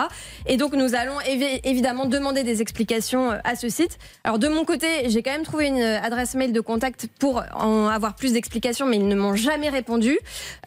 [0.46, 3.98] Et donc nous allons évi évidemment demander des explications euh, à ce site.
[4.24, 7.88] Alors de mon côté, j'ai quand même trouvé une adresse mail de contact pour en
[7.88, 10.18] avoir plus d'explications, mais ils ne m'ont jamais répondu.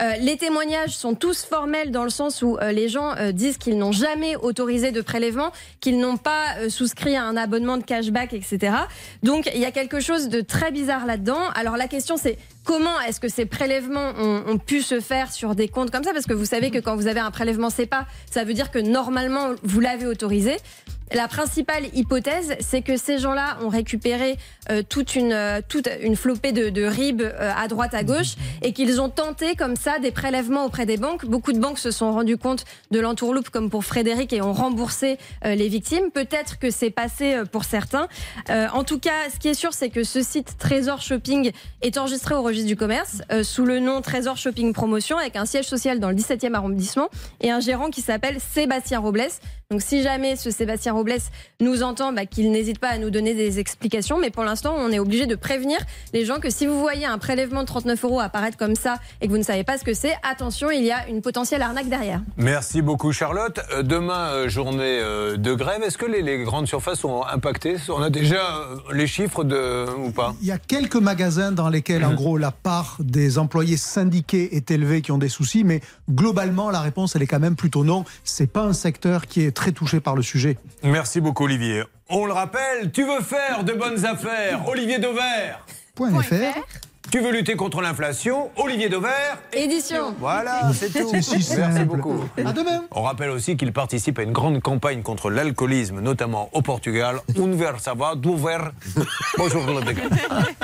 [0.01, 3.57] Euh, les témoignages sont tous formels dans le sens où euh, les gens euh, disent
[3.57, 7.83] qu'ils n'ont jamais autorisé de prélèvement, qu'ils n'ont pas euh, souscrit à un abonnement de
[7.83, 8.75] cashback, etc.
[9.23, 11.49] Donc il y a quelque chose de très bizarre là-dedans.
[11.55, 15.67] Alors la question c'est comment est-ce que ces prélèvements ont, pu se faire sur des
[15.67, 16.13] comptes comme ça?
[16.13, 18.79] Parce que vous savez que quand vous avez un prélèvement CEPA, ça veut dire que
[18.79, 20.57] normalement vous l'avez autorisé.
[21.13, 24.37] La principale hypothèse, c'est que ces gens-là ont récupéré
[24.69, 28.35] euh, toute, une, euh, toute une flopée de, de RIB euh, à droite, à gauche,
[28.61, 31.25] et qu'ils ont tenté comme ça des prélèvements auprès des banques.
[31.25, 35.17] Beaucoup de banques se sont rendues compte de l'entourloupe, comme pour Frédéric, et ont remboursé
[35.43, 36.11] euh, les victimes.
[36.11, 38.07] Peut-être que c'est passé pour certains.
[38.49, 42.35] En tout cas, ce qui est sûr, c'est que ce site Trésor Shopping est enregistré
[42.35, 46.09] au registre du commerce sous le nom Trésor Shopping Promotion, avec un siège social dans
[46.09, 47.09] le 17e arrondissement
[47.41, 49.21] et un gérant qui s'appelle Sébastien Robles.
[49.71, 51.13] Donc si jamais ce Sébastien Robles
[51.61, 54.19] nous entend, bah, qu'il n'hésite pas à nous donner des explications.
[54.19, 55.77] Mais pour l'instant, on est obligé de prévenir
[56.13, 59.27] les gens que si vous voyez un prélèvement de 39 euros apparaître comme ça et
[59.27, 61.87] que vous ne savez pas ce que c'est, attention, il y a une potentielle arnaque
[61.87, 62.21] derrière.
[62.35, 63.61] Merci beaucoup Charlotte.
[63.71, 65.81] Euh, Demain, euh, journée euh, de grève.
[65.83, 67.77] Est-ce que les, les grandes surfaces sont impactées?
[67.87, 70.35] On a déjà les chiffres de ou pas?
[70.41, 74.69] Il y a quelques magasins dans lesquels, en gros, la part des employés syndiqués est
[74.69, 75.79] élevée, qui ont des soucis, mais
[76.09, 78.03] globalement, la réponse, elle est quand même plutôt non.
[78.25, 80.57] C'est pas un secteur qui est très touché par le sujet.
[80.81, 81.83] Merci beaucoup Olivier.
[82.09, 85.63] On le rappelle, tu veux faire de bonnes affaires, Olivier Dauvert.
[85.93, 86.57] Point FR.
[87.11, 89.37] Tu veux lutter contre l'inflation, Olivier Dauvert.
[89.53, 90.15] Édition.
[90.17, 91.11] Voilà, c'est tout.
[91.11, 91.85] Merci simple.
[91.85, 92.23] beaucoup.
[92.43, 92.85] À demain.
[92.89, 97.19] On rappelle aussi qu'il participe à une grande campagne contre l'alcoolisme, notamment au Portugal.
[97.37, 98.71] Un verre, ça va, deux verres.
[99.37, 100.03] Bonjour le dégât.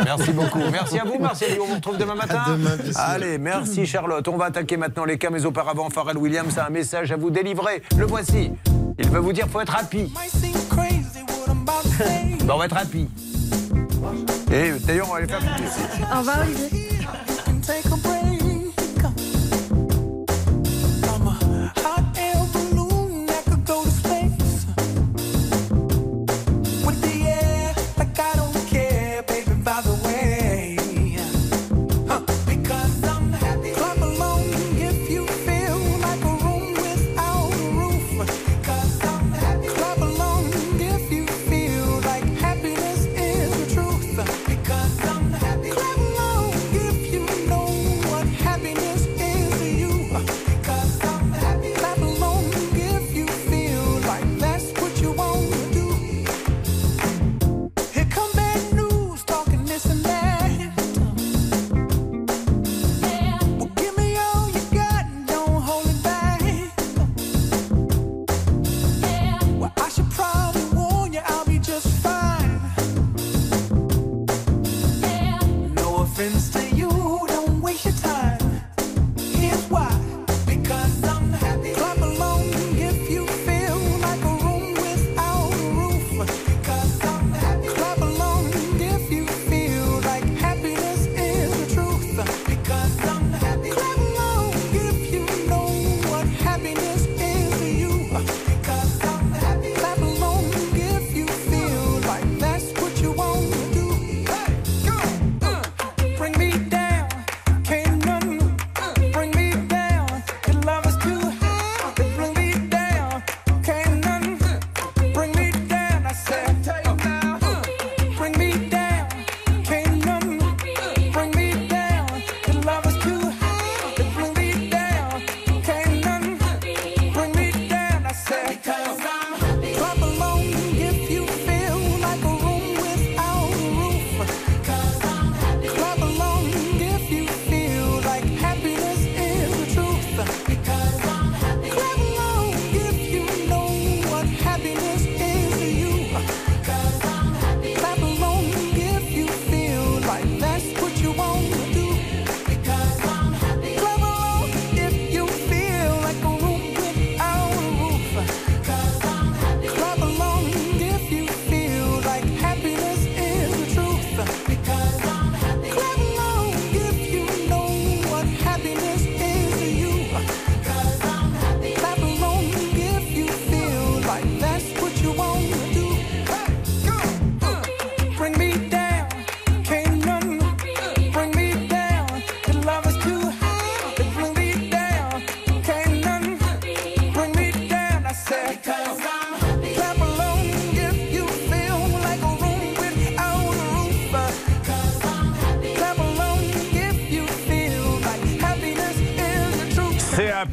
[0.05, 0.61] Merci beaucoup.
[0.71, 1.59] Merci à vous, Marcel.
[1.61, 2.41] On vous retrouve demain matin.
[2.47, 2.77] À demain.
[2.95, 4.27] Allez, merci Charlotte.
[4.27, 7.29] On va attaquer maintenant les cas, mais auparavant, Pharrell Williams a un message à vous
[7.29, 7.83] délivrer.
[7.95, 8.51] Le voici.
[8.99, 10.11] Il veut vous dire faut être happy.
[12.41, 13.07] Ben, on va être happy.
[14.51, 16.03] Et d'ailleurs, on va les faire écouter.
[16.13, 16.87] Au revoir Olivier.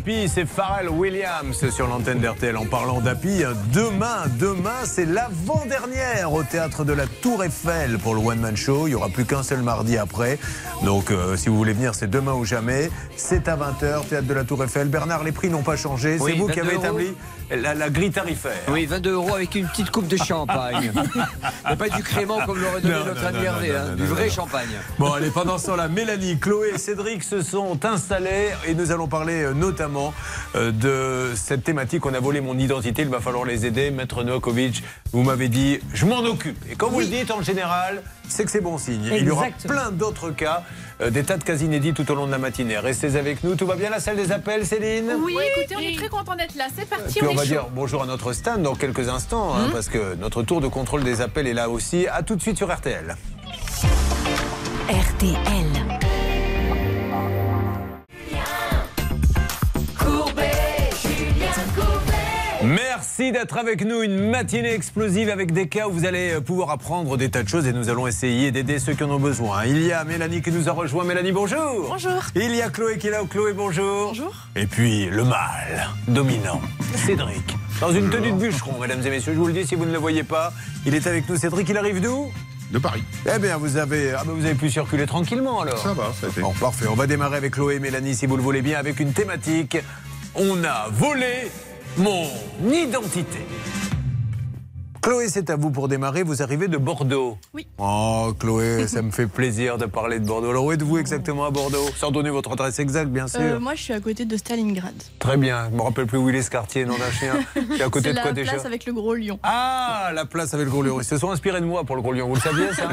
[0.07, 2.59] C'est Pharrell Williams sur l'antenne d'RTL.
[2.59, 8.21] En parlant d'Happy, demain, demain, c'est l'avant-dernière au théâtre de la Tour Eiffel pour le
[8.21, 8.87] One Man Show.
[8.87, 10.39] Il n'y aura plus qu'un seul mardi après.
[10.85, 12.91] Donc, euh, si vous voulez venir, c'est demain ou jamais.
[13.17, 14.89] C'est à 20h, théâtre de la Tour Eiffel.
[14.89, 16.19] Bernard, les prix n'ont pas changé.
[16.21, 16.99] Oui, c'est vous qui 22 avez euros.
[16.99, 17.15] établi
[17.63, 18.53] la, la grille tarifaire.
[18.69, 20.93] Oui, 22 euros avec une petite coupe de champagne.
[21.69, 23.85] Mais pas du crément comme l'aurait donné Non, notre non, ami non, Hervé, non, hein,
[23.91, 24.33] non, du non, vrai non.
[24.33, 24.69] champagne.
[24.99, 29.09] Bon, allez, pendant ce temps-là, Mélanie, Chloé et Cédric se sont installés et nous allons
[29.09, 30.13] parler euh, notamment
[30.57, 32.05] euh, de cette thématique.
[32.07, 33.91] On a volé mon identité, il va falloir les aider.
[33.91, 36.59] Maître Novakovic, vous m'avez dit, je m'en occupe.
[36.71, 39.11] Et quand vous le dites, en général, c'est que c'est bon signe.
[39.13, 40.63] Il y aura plein d'autres cas,
[41.11, 42.79] des tas de cas inédits tout au long de la matinée.
[42.79, 43.55] Restez avec nous.
[43.55, 46.55] Tout va bien la salle des appels, Céline Oui, écoutez, on est très content d'être
[46.57, 46.67] là.
[46.77, 49.69] C'est parti, Puis on, on va dire bonjour à notre stand dans quelques instants, hein,
[49.73, 52.07] parce que notre tour de contrôle des appels est là aussi.
[52.07, 53.17] À tout de suite sur RTL.
[54.89, 55.84] RTL.
[62.65, 64.03] Merci d'être avec nous.
[64.03, 67.49] Une matinée explosive avec des cas où vous allez euh, pouvoir apprendre des tas de
[67.49, 69.67] choses et nous allons essayer d'aider ceux qui en ont besoin.
[69.67, 71.05] Il y a Mélanie qui nous a rejoint.
[71.05, 71.89] Mélanie, bonjour.
[71.91, 72.23] Bonjour.
[72.35, 73.21] Il y a Chloé qui est là.
[73.29, 74.09] Chloé, bonjour.
[74.09, 74.33] Bonjour.
[74.57, 76.61] Et puis le mâle dominant,
[77.05, 77.55] Cédric.
[77.81, 79.93] Dans une tenue de bûcheron, mesdames et messieurs, je vous le dis si vous ne
[79.93, 80.51] le voyez pas,
[80.87, 81.37] il est avec nous.
[81.37, 82.33] Cédric, il arrive d'où?
[82.71, 83.05] De Paris.
[83.27, 85.79] Eh bien, vous avez, ah ben, vous avez pu circuler tranquillement alors.
[85.79, 86.41] Ça va, ça a été.
[86.41, 86.87] Bon, parfait.
[86.89, 89.77] On va démarrer avec Chloé et Mélanie, si vous le voulez bien, avec une thématique.
[90.35, 91.51] On a volé
[91.97, 92.29] mon
[92.73, 93.47] identité.
[95.05, 96.23] Chloé, c'est à vous pour démarrer.
[96.23, 97.37] Vous arrivez de Bordeaux.
[97.53, 97.67] Oui.
[97.77, 100.49] Oh, Chloé, ça me fait plaisir de parler de Bordeaux.
[100.49, 101.91] Alors, où êtes-vous exactement à Bordeaux?
[101.95, 103.39] Sans donner votre adresse exacte, bien sûr.
[103.43, 104.95] Euh, moi, je suis à côté de Stalingrad.
[105.19, 105.69] Très bien.
[105.71, 107.35] Je me rappelle plus où il est ce quartier, nom d'un chien.
[107.77, 108.53] C'est à côté de quoi la déjà?
[108.53, 109.39] place avec le gros lion.
[109.43, 110.99] Ah, la place avec le gros lion.
[110.99, 112.27] Ils se sont inspirés de moi pour le gros lion.
[112.27, 112.89] Vous le saviez, ça?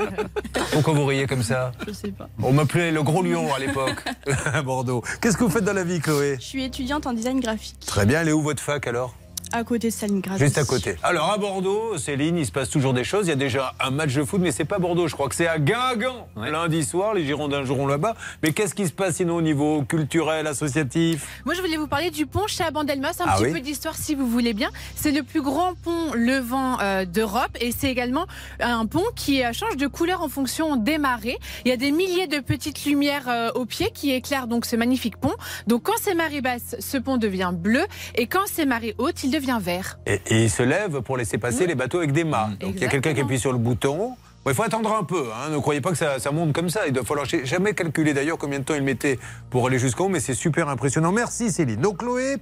[0.72, 1.72] Pourquoi vous riez comme ça?
[1.86, 2.30] Je sais pas.
[2.42, 4.02] On m'appelait le gros lion à l'époque,
[4.50, 5.04] à Bordeaux.
[5.20, 6.38] Qu'est-ce que vous faites dans la vie, Chloé?
[6.40, 8.22] Je suis étudiante en design graphique Très bien.
[8.22, 9.14] Elle est où votre fac alors?
[9.52, 10.38] À côté de Stalingrad.
[10.38, 10.96] Juste à côté.
[11.02, 13.26] Alors à Bordeaux, Céline, il se passe toujours des choses.
[13.26, 15.08] Il y a déjà un match de foot, mais c'est pas Bordeaux.
[15.08, 16.28] Je crois que c'est à Guingamp.
[16.36, 18.14] Lundi soir, les Girondins joueront là-bas.
[18.42, 21.26] Mais qu'est-ce qui se passe sinon au niveau culturel, associatif?
[21.44, 24.14] Moi, je voulais vous parler du pont Chabandelmas, un Ah petit oui peu d'histoire si
[24.14, 24.70] vous voulez bien.
[24.94, 28.26] C'est le plus grand pont levant euh, d'Europe et c'est également
[28.60, 31.38] un pont qui euh, change de couleur en fonction des marées.
[31.64, 34.76] Il y a des milliers de petites lumières euh, au pied qui éclairent donc ce
[34.76, 35.34] magnifique pont.
[35.66, 37.82] Donc quand c'est marée basse, ce pont devient bleu
[38.14, 39.98] et quand c'est marée haute, il devient vert.
[40.06, 42.50] et, et il se lève pour laisser passer les bateaux avec des mâts.
[42.60, 44.14] Donc il y a quelqu'un qui appuie sur le bouton.
[44.42, 45.26] Bon, il faut attendre un peu.
[45.34, 45.50] hein.
[45.50, 46.86] Ne croyez pas que ça, ça monte comme ça.
[46.86, 49.18] Il doit falloir jamais calculer d'ailleurs combien de temps il mettait
[49.50, 51.12] pour aller jusqu'en haut, mais c'est super impressionnant.
[51.12, 51.80] Merci Céline.
[51.80, 52.36] Donc Chloé,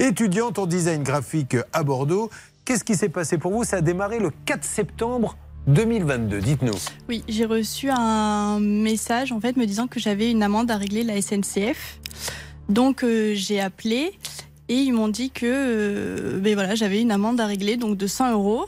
[0.00, 2.28] étudiante en design graphique à Bordeaux.
[2.64, 3.62] Qu'est-ce qui s'est passé pour vous?
[3.62, 5.36] Ça a démarré le 4 septembre
[5.68, 6.40] 2022.
[6.40, 6.74] Dites-nous.
[7.08, 11.04] Oui, j'ai reçu un message en fait me disant que j'avais une amende à régler
[11.04, 12.00] la SNCF.
[12.68, 14.12] Donc euh, j'ai appelé
[14.68, 18.06] et ils m'ont dit que euh, ben voilà, j'avais une amende à régler donc de
[18.06, 18.66] 100 euros.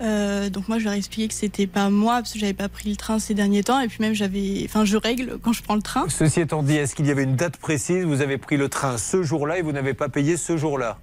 [0.00, 2.68] Euh, donc moi je leur ai expliqué que c'était pas moi parce que j'avais pas
[2.68, 5.62] pris le train ces derniers temps et puis même j'avais, enfin je règle quand je
[5.62, 6.06] prends le train.
[6.08, 8.04] Ceci étant dit, est-ce qu'il y avait une date précise?
[8.04, 10.98] Vous avez pris le train ce jour-là et vous n'avez pas payé ce jour-là?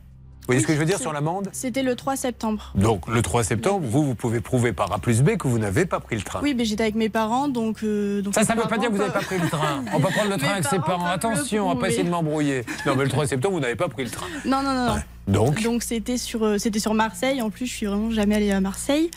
[0.47, 2.71] Vous voyez ce que je veux dire sur l'amende C'était le 3 septembre.
[2.75, 5.87] Donc le 3 septembre, vous, vous pouvez prouver par A plus B que vous n'avez
[5.87, 6.39] pas pris le train.
[6.43, 7.81] Oui, mais j'étais avec mes parents donc.
[7.83, 9.83] euh, donc Ça, ça ne veut pas dire que vous n'avez pas pris le train.
[9.93, 12.09] On va prendre le train Mes avec ses parents Attention, on va pas essayer de
[12.09, 12.63] m'embrouiller.
[12.85, 14.27] Non, mais le 3 septembre, vous n'avez pas pris le train.
[14.45, 14.85] Non, non, non.
[14.95, 15.01] non.
[15.27, 17.41] Donc, Donc c'était sur euh, c'était sur Marseille.
[17.41, 19.09] En plus, je suis vraiment jamais allée à Marseille.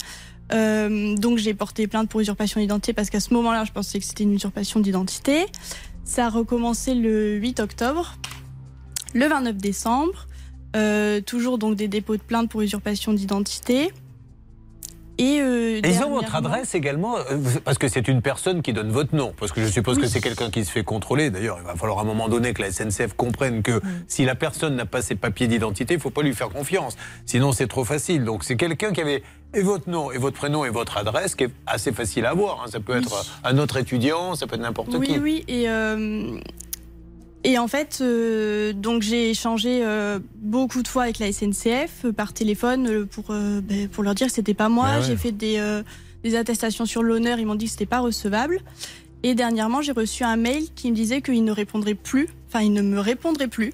[0.51, 4.05] Euh, donc j'ai porté plainte pour usurpation d'identité parce qu'à ce moment-là, je pensais que
[4.05, 5.45] c'était une usurpation d'identité.
[6.05, 8.15] Ça a recommencé le 8 octobre,
[9.13, 10.25] le 29 décembre.
[10.75, 13.91] Euh, toujours donc des dépôts de plainte pour usurpation d'identité.
[15.21, 17.21] Et, euh, Et ils ont votre adresse également, euh,
[17.65, 20.21] parce que c'est une personne qui donne votre nom, parce que je suppose que c'est
[20.21, 21.29] quelqu'un qui se fait contrôler.
[21.29, 24.35] D'ailleurs, il va falloir à un moment donné que la SNCF comprenne que si la
[24.35, 26.95] personne n'a pas ses papiers d'identité, il ne faut pas lui faire confiance.
[27.25, 28.23] Sinon, c'est trop facile.
[28.23, 29.21] Donc, c'est quelqu'un qui avait
[29.53, 32.61] et votre nom, et votre prénom, et votre adresse, qui est assez facile à avoir.
[32.63, 32.67] hein.
[32.71, 32.99] Ça peut Oui.
[32.99, 35.19] être un autre étudiant, ça peut être n'importe Oui, qui.
[35.19, 36.37] oui, et euh,
[37.43, 42.11] et en fait, euh, donc j'ai échangé euh, beaucoup de fois avec la SNCF euh,
[42.11, 44.87] par téléphone pour ben, pour leur dire que c'était pas moi.
[44.89, 45.05] Ah ouais.
[45.05, 45.81] J'ai fait des
[46.23, 47.39] des attestations sur l'honneur.
[47.39, 48.59] Ils m'ont dit que c'était pas recevable.
[49.23, 52.29] Et dernièrement, j'ai reçu un mail qui me disait qu'ils ne répondraient plus.
[52.47, 53.73] Enfin, ils ne me répondraient plus.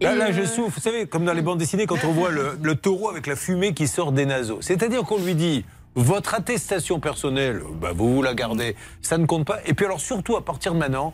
[0.00, 0.74] Là, je souffre.
[0.76, 3.36] Vous savez, comme dans les bandes dessinées, quand on voit le, le taureau avec la
[3.36, 4.58] fumée qui sort des naseaux.
[4.60, 5.64] C'est-à-dire qu'on lui dit.
[5.96, 9.58] Votre attestation personnelle, bah, vous vous la gardez, ça ne compte pas.
[9.66, 11.12] Et puis alors surtout à partir de maintenant,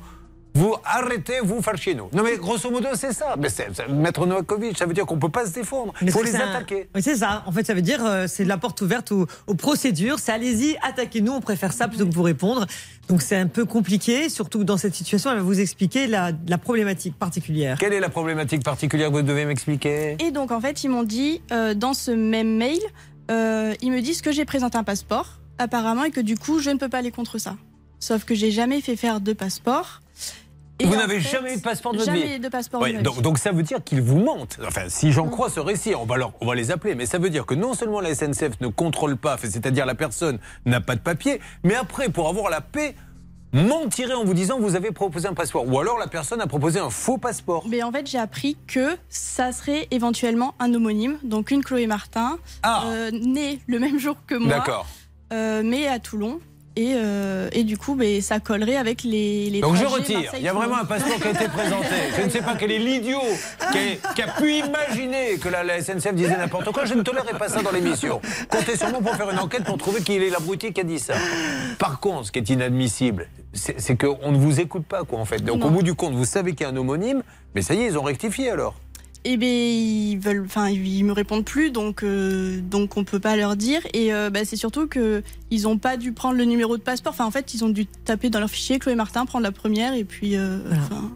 [0.56, 2.08] vous arrêtez, vous faire chez nous.
[2.12, 3.34] Non mais grosso modo c'est ça.
[3.38, 5.92] Mais c'est, c'est- Maître Novakovic, ça veut dire qu'on peut pas se défendre.
[6.00, 6.88] Il faut les un- attaquer.
[6.94, 7.42] Oui, c'est ça.
[7.46, 10.18] En fait, ça veut dire euh, c'est la porte ouverte aux, aux procédures.
[10.18, 11.32] C'est allez-y, attaquez-nous.
[11.32, 12.66] On préfère ça plutôt que vous répondre.
[13.08, 16.32] Donc c'est un peu compliqué, surtout que dans cette situation, elle va vous expliquer la,
[16.48, 17.76] la problématique particulière.
[17.78, 20.16] Quelle est la problématique particulière que vous devez m'expliquer?
[20.20, 22.80] Et donc en fait, ils m'ont dit euh, dans ce même mail,
[23.30, 26.70] euh, ils me disent que j'ai présenté un passeport apparemment et que du coup, je
[26.70, 27.56] ne peux pas aller contre ça.
[28.00, 30.00] Sauf que j'ai jamais fait faire de passeport.
[30.78, 33.22] Et Vous n'avez jamais eu de passeport de votre jamais vie de passeport de donc,
[33.22, 34.58] donc ça veut dire qu'ils vous mentent.
[34.66, 36.94] Enfin, si j'en crois ce récit, on va, leur- on va les appeler.
[36.94, 40.38] Mais ça veut dire que non seulement la SNCF ne contrôle pas, c'est-à-dire la personne
[40.66, 42.94] n'a pas de papier, mais après, pour avoir la paix,
[43.52, 45.66] mentirait en vous disant vous avez proposé un passeport.
[45.66, 47.64] Ou alors la personne a proposé un faux passeport.
[47.68, 52.38] Mais en fait, j'ai appris que ça serait éventuellement un homonyme, donc une Chloé Martin,
[52.62, 52.82] Ah.
[52.88, 54.62] euh, née le même jour que moi.
[55.32, 56.38] Euh, mais à Toulon.
[56.78, 60.30] Et, euh, et du coup, ben, ça collerait avec les, les Donc je retire.
[60.36, 61.86] Il y a vraiment un passeport qui a été présenté.
[62.18, 63.22] Je ne sais pas quel est l'idiot
[63.72, 66.84] qui, a- qui a pu imaginer que la, la SNCF disait n'importe quoi.
[66.84, 68.20] Je ne tolérerai pas ça dans l'émission.
[68.50, 70.98] Comptez sur moi pour faire une enquête pour trouver qui est l'abruti qui a dit
[70.98, 71.14] ça.
[71.78, 75.24] Par contre, ce qui est inadmissible, c'est c'est qu'on ne vous écoute pas, quoi, en
[75.24, 75.38] fait.
[75.42, 75.68] Donc Non.
[75.68, 77.22] au bout du compte, vous savez qu'il y a un homonyme,
[77.54, 78.74] mais ça y est, ils ont rectifié alors.
[79.28, 83.34] Eh ben ils veulent, enfin ils me répondent plus, donc euh, donc on peut pas
[83.34, 83.80] leur dire.
[83.92, 87.12] Et euh, bah, c'est surtout que ils ont pas dû prendre le numéro de passeport.
[87.12, 89.94] Enfin en fait ils ont dû taper dans leur fichier Chloé Martin, prendre la première
[89.94, 90.36] et puis.
[90.36, 90.58] euh,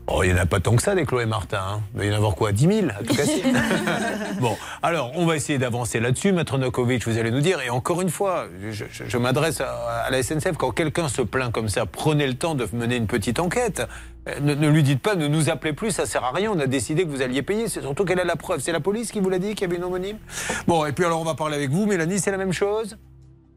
[0.09, 1.61] Oh, il n'y en a pas tant que ça des Chloé Martin.
[1.61, 1.81] Hein.
[1.95, 3.43] Il va y en avoir quoi 10 000 à tout casser
[4.41, 6.33] Bon, alors on va essayer d'avancer là-dessus.
[6.33, 9.71] Maître Nokovic, vous allez nous dire, et encore une fois, je, je- je m'adresse à,
[10.07, 13.07] à la SNCF, quand quelqu'un se plaint comme ça, prenez le temps de mener une
[13.07, 13.83] petite enquête.
[14.29, 16.59] Euh, Ne, ne lui dites pas, ne nous appelez plus, ça sert à rien, on
[16.59, 17.69] a décidé que vous alliez payer.
[17.69, 18.61] C'est surtout quelle est la preuve?
[18.61, 20.19] C'est la police qui vous l'a dit qu'il y avait une homonyme?
[20.67, 21.87] Bon, et puis alors on va parler avec vous.
[21.87, 22.99] Mélanie, c'est la même chose?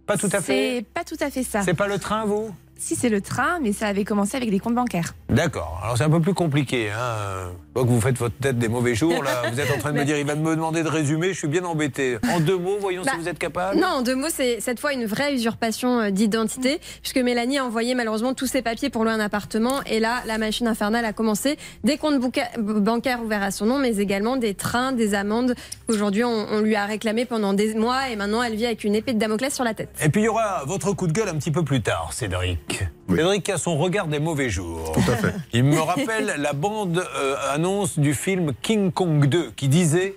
[0.06, 0.78] Pas tout à fait?
[0.78, 1.62] C'est pas tout à fait ça.
[1.63, 2.54] C'est pas le train, vous?
[2.83, 5.13] Si c'est le train, mais ça avait commencé avec des comptes bancaires.
[5.29, 5.79] D'accord.
[5.81, 6.89] Alors c'est un peu plus compliqué.
[6.91, 7.51] Hein.
[7.73, 9.23] Vois que vous faites votre tête des mauvais jours.
[9.23, 11.29] Là, vous êtes en train de me dire, il va me demander de résumer.
[11.33, 12.17] Je suis bien embêté.
[12.29, 13.79] En deux mots, voyons Bah, si vous êtes capable.
[13.79, 17.65] Non, en deux mots, c'est cette fois une vraie usurpation euh, d'identité, puisque Mélanie a
[17.65, 21.13] envoyé malheureusement tous ses papiers pour louer un appartement, et là, la machine infernale a
[21.13, 21.57] commencé.
[21.85, 22.19] Des comptes
[22.57, 25.55] bancaires ouverts à son nom, mais également des trains, des amendes
[25.87, 28.93] qu'aujourd'hui on, on lui a réclamé pendant des mois, et maintenant elle vit avec une
[28.95, 29.89] épée de Damoclès sur la tête.
[30.03, 32.72] Et puis il y aura votre coup de gueule un petit peu plus tard, Cédric.
[33.09, 34.91] Cédric a son regard des mauvais jours.
[34.91, 35.33] Tout à fait.
[35.53, 40.15] Il me rappelle la bande euh, annonce du film King Kong 2 qui disait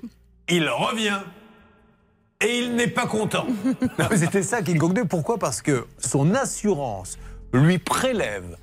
[0.48, 1.20] Il revient
[2.40, 3.46] et il n'est pas content.
[4.14, 5.04] C'était ça King Kong 2.
[5.04, 5.38] Pourquoi?
[5.38, 7.18] Parce que son assurance
[7.52, 8.56] lui prélève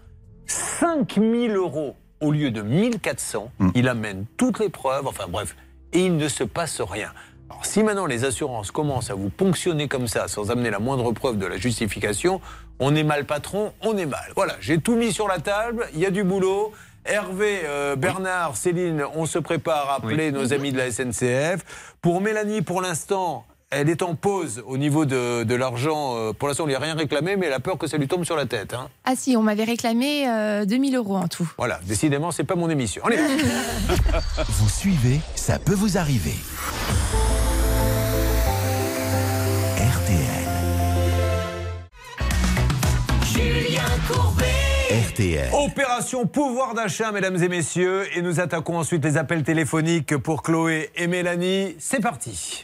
[0.45, 3.51] 5000 euros au lieu de 1400.
[3.75, 5.55] Il amène toutes les preuves, enfin bref,
[5.91, 7.11] et il ne se passe rien.
[7.49, 11.11] Alors, si maintenant les assurances commencent à vous ponctionner comme ça, sans amener la moindre
[11.11, 12.39] preuve de la justification,
[12.79, 14.31] on est mal patron, on est mal.
[14.35, 16.71] Voilà, j'ai tout mis sur la table, il y a du boulot.
[17.05, 21.63] Hervé, euh, Bernard, Céline, on se prépare à appeler nos amis de la SNCF.
[22.01, 26.15] Pour Mélanie, pour l'instant, elle est en pause au niveau de, de l'argent.
[26.15, 28.07] Euh, Pour l'instant, on lui a rien réclamé, mais elle a peur que ça lui
[28.07, 28.73] tombe sur la tête.
[28.73, 28.87] hein.
[29.03, 31.51] Ah si, on m'avait réclamé euh, 2000 euros en tout.
[31.57, 33.03] Voilà, décidément, c'est pas mon émission.
[33.05, 33.17] Allez,
[34.47, 36.35] Vous suivez, ça peut vous arriver.
[44.89, 45.49] RTL.
[45.53, 48.05] Opération pouvoir d'achat, mesdames et messieurs.
[48.15, 51.75] Et nous attaquons ensuite les appels téléphoniques pour Chloé et Mélanie.
[51.79, 52.61] C'est parti.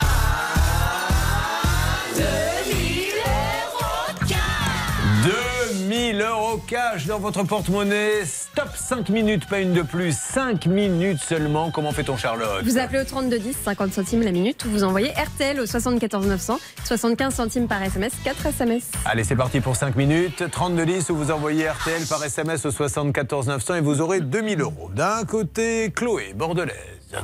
[6.30, 8.24] 2000 euros cash dans votre porte-monnaie.
[8.24, 10.16] Stop 5 minutes, pas une de plus.
[10.16, 11.72] 5 minutes seulement.
[11.72, 15.60] Comment fait-on, Charlotte Vous appelez au 3210, 50 centimes la minute, ou vous envoyez RTL
[15.60, 18.92] au 74 900, 75 centimes par SMS, 4 SMS.
[19.06, 20.44] Allez, c'est parti pour 5 minutes.
[20.52, 24.62] 32 10 où vous envoyez RTL par SMS au 74 900 et vous aurez 2000
[24.62, 24.92] euros.
[24.94, 26.76] D'un côté, Chloé, bordelaise.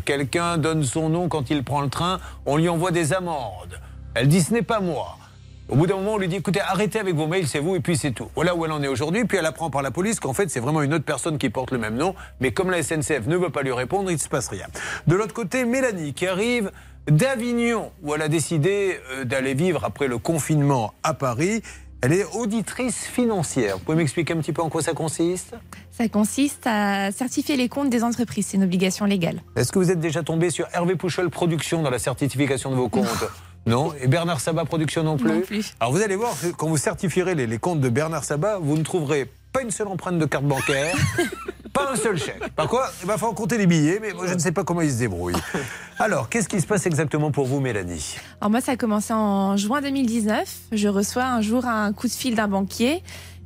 [0.05, 3.79] Quelqu'un donne son nom quand il prend le train, on lui envoie des amendes.
[4.15, 5.17] Elle dit ce n'est pas moi.
[5.67, 7.79] Au bout d'un moment, on lui dit écoutez, arrêtez avec vos mails, c'est vous, et
[7.79, 8.29] puis c'est tout.
[8.35, 9.25] Voilà où elle en est aujourd'hui.
[9.25, 11.71] Puis elle apprend par la police qu'en fait, c'est vraiment une autre personne qui porte
[11.71, 12.13] le même nom.
[12.39, 14.67] Mais comme la SNCF ne veut pas lui répondre, il ne se passe rien.
[15.07, 16.71] De l'autre côté, Mélanie, qui arrive
[17.07, 21.63] d'Avignon, où elle a décidé euh, d'aller vivre après le confinement à Paris.
[22.01, 23.77] Elle est auditrice financière.
[23.77, 25.55] Vous pouvez m'expliquer un petit peu en quoi ça consiste?
[25.89, 28.47] Ça consiste à certifier les comptes des entreprises.
[28.47, 29.41] C'est une obligation légale.
[29.55, 32.89] Est-ce que vous êtes déjà tombé sur Hervé Pouchol Production dans la certification de vos
[32.89, 33.25] comptes?
[33.65, 33.93] Non.
[34.01, 35.73] Et Bernard Sabat Production non plus Non plus.
[35.79, 38.83] Alors vous allez voir, quand vous certifierez les, les comptes de Bernard Sabat, vous ne
[38.83, 40.95] trouverez pas une seule empreinte de carte bancaire,
[41.73, 42.53] pas un seul chèque.
[42.55, 44.81] Par quoi Il va falloir compter les billets, mais moi je ne sais pas comment
[44.81, 45.35] ils se débrouillent.
[45.99, 48.17] Alors, qu'est-ce qui se passe exactement pour vous, Mélanie?
[48.41, 50.43] Alors moi, ça a commencé en juin 2019.
[50.73, 53.01] Je reçois un jour un coup de fil d'un banquier.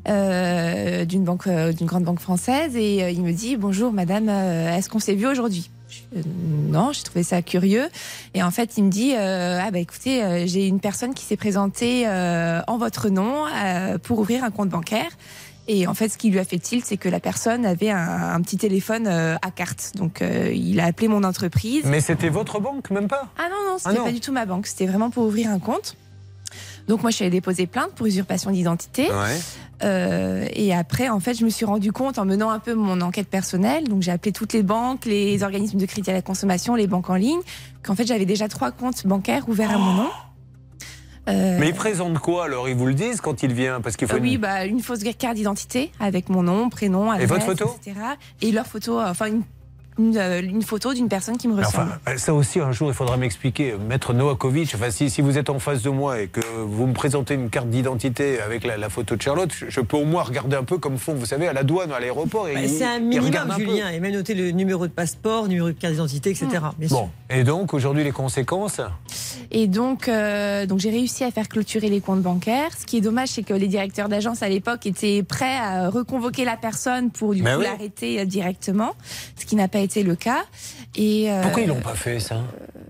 [0.08, 4.29] euh, d'une banque, euh, d'une grande banque française et euh, il me dit bonjour madame,
[4.29, 5.69] est-ce qu'on s'est vu aujourd'hui?
[6.15, 7.88] Euh, Non, j'ai trouvé ça curieux
[8.34, 11.26] et en fait il me dit euh, ah bah écoutez euh, j'ai une personne qui
[11.26, 13.45] s'est présentée en votre nom
[14.04, 15.12] pour ouvrir un compte bancaire
[15.67, 18.34] et en fait ce qui lui a fait tilt c'est que la personne avait un,
[18.34, 22.89] un petit téléphone à carte donc il a appelé mon entreprise Mais c'était votre banque,
[22.91, 23.28] même pas?
[23.38, 24.06] Ah non, non, c'était non.
[24.06, 24.67] pas du tout ma banque.
[24.67, 25.95] C'était vraiment pour ouvrir un compte.
[26.89, 29.04] Donc moi, je suis allée déposer plainte pour usurpation d'identité.
[29.10, 29.39] Ouais.
[29.84, 32.99] Euh, et après, en fait, je me suis rendu compte en menant un peu mon
[32.99, 33.88] enquête personnelle.
[33.88, 37.10] Donc j'ai appelé toutes les banques, les organismes de crédit à la consommation, les banques
[37.10, 37.39] en ligne,
[37.84, 40.10] qu'en fait j'avais déjà trois comptes bancaires ouverts à mon nom.
[41.30, 44.08] Euh, Mais ils présentent quoi alors Ils vous le disent quand il vient Parce qu'il
[44.08, 47.45] faut euh, oui, une- bah, une fausse carte d'identité avec mon nom, prénom, adresse, votre
[47.45, 47.75] photo?
[47.86, 47.95] etc.
[48.41, 49.43] Et leur photo, euh, enfin une
[50.00, 52.00] une, euh, une photo d'une personne qui me ressemble.
[52.06, 53.76] Enfin, ça aussi, un jour, il faudra m'expliquer.
[53.88, 56.94] Maître Novakovic, enfin, si, si vous êtes en face de moi et que vous me
[56.94, 60.24] présentez une carte d'identité avec la, la photo de Charlotte, je, je peux au moins
[60.24, 62.46] regarder un peu comme font, vous savez, à la douane, à l'aéroport.
[62.46, 63.62] Bah, c'est un minimum, un peu.
[63.62, 63.90] Julien.
[63.90, 66.48] Et même noter le numéro de passeport, numéro de carte d'identité, etc.
[66.78, 66.98] Bien sûr.
[66.98, 68.82] Bon, et donc, aujourd'hui, les conséquences?
[69.52, 72.70] Et donc, euh, donc j'ai réussi à faire clôturer les comptes bancaires.
[72.80, 76.45] Ce qui est dommage, c'est que les directeurs d'agence à l'époque étaient prêts à reconvoquer
[76.45, 77.66] la personne pour du Mais coup oui.
[77.66, 78.93] l'arrêter euh, directement,
[79.36, 80.44] ce qui n'a pas été le cas.
[80.96, 82.38] Et euh, Pourquoi ils l'ont pas fait, ça?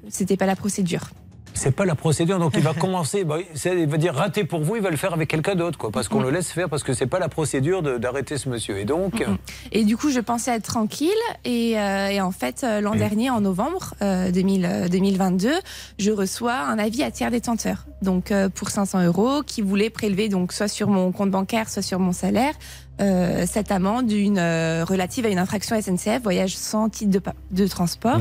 [0.10, 1.10] C'était pas la procédure.
[1.56, 4.76] C'est pas la procédure, donc il va commencer, bah, il va dire raté pour vous,
[4.78, 6.93] il va le faire avec quelqu'un d'autre, quoi, parce qu'on le laisse faire, parce que
[6.93, 8.78] c'est pas la procédure d'arrêter ce monsieur.
[8.78, 9.26] Et donc,
[9.72, 11.10] Et du coup, je pensais être tranquille.
[11.43, 13.00] Et, euh, et en fait, euh, l'an Oui.
[13.00, 15.52] dernier, en novembre euh, 2000, euh, 2022,
[15.97, 17.86] je reçois un avis à tiers détenteur.
[18.04, 21.82] Donc, euh, pour 500 euros, qui voulait prélever donc soit sur mon compte bancaire, soit
[21.82, 22.54] sur mon salaire,
[23.02, 27.22] euh, cette amende une, euh, relative à une infraction SNCF, voyage sans titre de,
[27.52, 28.18] de transport,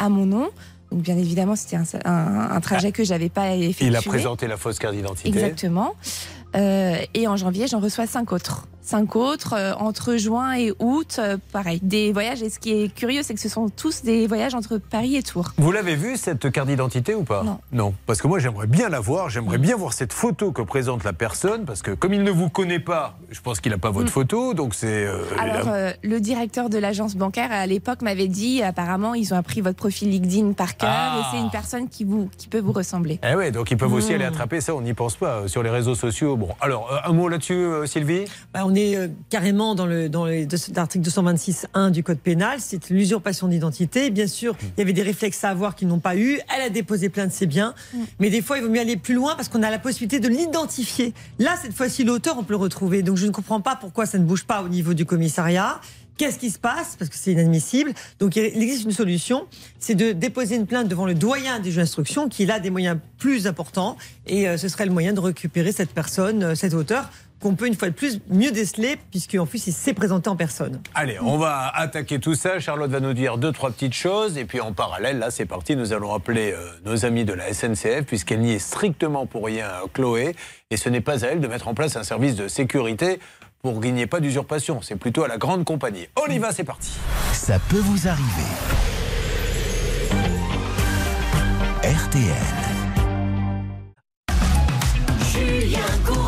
[0.00, 0.48] à mon nom.
[0.90, 3.86] Donc, bien évidemment, c'était un, un- un trajet que j'avais pas effectué.
[3.88, 5.28] il a présenté la fausse carte d'identité.
[5.28, 5.94] Exactement.
[6.56, 8.66] Euh, et en janvier, j'en reçois cinq autres.
[8.80, 11.78] Cinq autres euh, entre juin et août, euh, pareil.
[11.82, 12.42] Des voyages.
[12.42, 15.22] Et ce qui est curieux, c'est que ce sont tous des voyages entre Paris et
[15.22, 15.50] Tours.
[15.58, 17.44] Vous l'avez vu cette carte d'identité ou pas?
[17.70, 17.92] Non.
[18.06, 21.12] parce que moi j'aimerais bien la voir, j'aimerais bien voir cette photo que présente la
[21.12, 24.10] personne, parce que comme il ne vous connaît pas, je pense qu'il n'a pas votre
[24.10, 25.04] photo, donc c'est...
[25.04, 25.68] euh, Alors,
[26.02, 30.08] le directeur de l'agence bancaire à l'époque m'avait dit, apparemment, ils ont appris votre profil
[30.08, 31.20] LinkedIn par cœur, Ah.
[31.20, 33.20] et c'est une personne qui vous, qui peut vous ressembler.
[33.30, 34.14] Eh ouais, donc ils peuvent aussi Mmh.
[34.14, 36.37] aller attraper ça, on n'y pense pas, sur les réseaux sociaux.
[36.38, 38.24] Bon, alors, euh, un mot là-dessus, euh, Sylvie
[38.54, 42.58] Bah, on est euh, carrément dans le dans les- de- l'article 226.1 du code pénal.
[42.60, 44.10] C'est l'usurpation d'identité.
[44.10, 46.38] Bien sûr, il y avait des réflexes à avoir qu'ils n'ont pas eu.
[46.54, 47.74] Elle a déposé plainte, c'est bien.
[48.20, 50.28] Mais des fois, il vaut mieux aller plus loin parce qu'on a la possibilité de
[50.28, 51.12] l'identifier.
[51.40, 53.02] Là, cette fois-ci, l'auteur, on peut le retrouver.
[53.02, 55.80] Donc, je ne comprends pas pourquoi ça ne bouge pas au niveau du commissariat.
[56.18, 56.96] Qu'est-ce qui se passe?
[56.98, 57.92] Parce que c'est inadmissible.
[58.18, 59.46] Donc, il existe une solution,
[59.78, 62.98] c'est de déposer une plainte devant le doyen des juges d'instruction, qui a des moyens
[63.18, 63.96] plus importants,
[64.26, 67.08] et euh, ce serait le moyen de récupérer cette personne, euh, cet auteur,
[67.40, 70.80] qu'on peut une fois de plus mieux déceler, puisqu'en plus il s'est présenté en personne.
[70.94, 72.58] Allez, on va attaquer tout ça.
[72.58, 74.36] Charlotte va nous dire deux, trois petites choses.
[74.38, 75.76] Et puis en parallèle, là, c'est parti.
[75.76, 79.68] Nous allons appeler euh, nos amis de la SNCF, puisqu'elle n'y est strictement pour rien,
[79.92, 80.34] Chloé.
[80.70, 83.20] Et ce n'est pas à elle de mettre en place un service de sécurité
[83.72, 84.80] pour ait pas d'usurpation.
[84.80, 86.08] C'est plutôt à la grande compagnie.
[86.16, 86.92] On y va, c'est parti.
[87.32, 88.24] Ça peut vous arriver.
[91.82, 92.32] RTL.
[95.30, 96.27] Julien Courbet.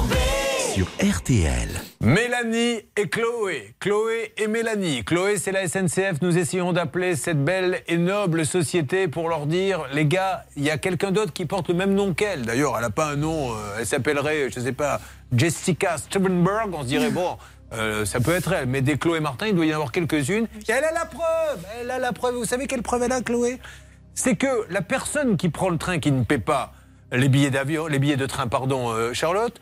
[1.01, 1.69] RTL.
[2.01, 3.75] Mélanie et Chloé.
[3.81, 5.05] Chloé et Mélanie.
[5.05, 6.21] Chloé, c'est la SNCF.
[6.23, 10.71] Nous essayons d'appeler cette belle et noble société pour leur dire, les gars, il y
[10.71, 12.43] a quelqu'un d'autre qui porte le même nom qu'elle.
[12.43, 15.01] D'ailleurs, elle n'a pas un nom, euh, elle s'appellerait, je ne sais pas,
[15.33, 16.71] Jessica Stevenberg.
[16.73, 17.37] On se dirait, bon,
[17.73, 18.67] euh, ça peut être elle.
[18.67, 20.47] Mais des Chloé Martin, il doit y en avoir quelques-unes.
[20.69, 21.65] Elle a la preuve.
[21.81, 22.35] Elle a la preuve.
[22.35, 23.59] Vous savez quelle preuve elle a, Chloé?
[24.15, 26.73] C'est que la personne qui prend le train, qui ne paie pas
[27.13, 29.61] les billets d'avion, les billets de train, pardon, euh, Charlotte,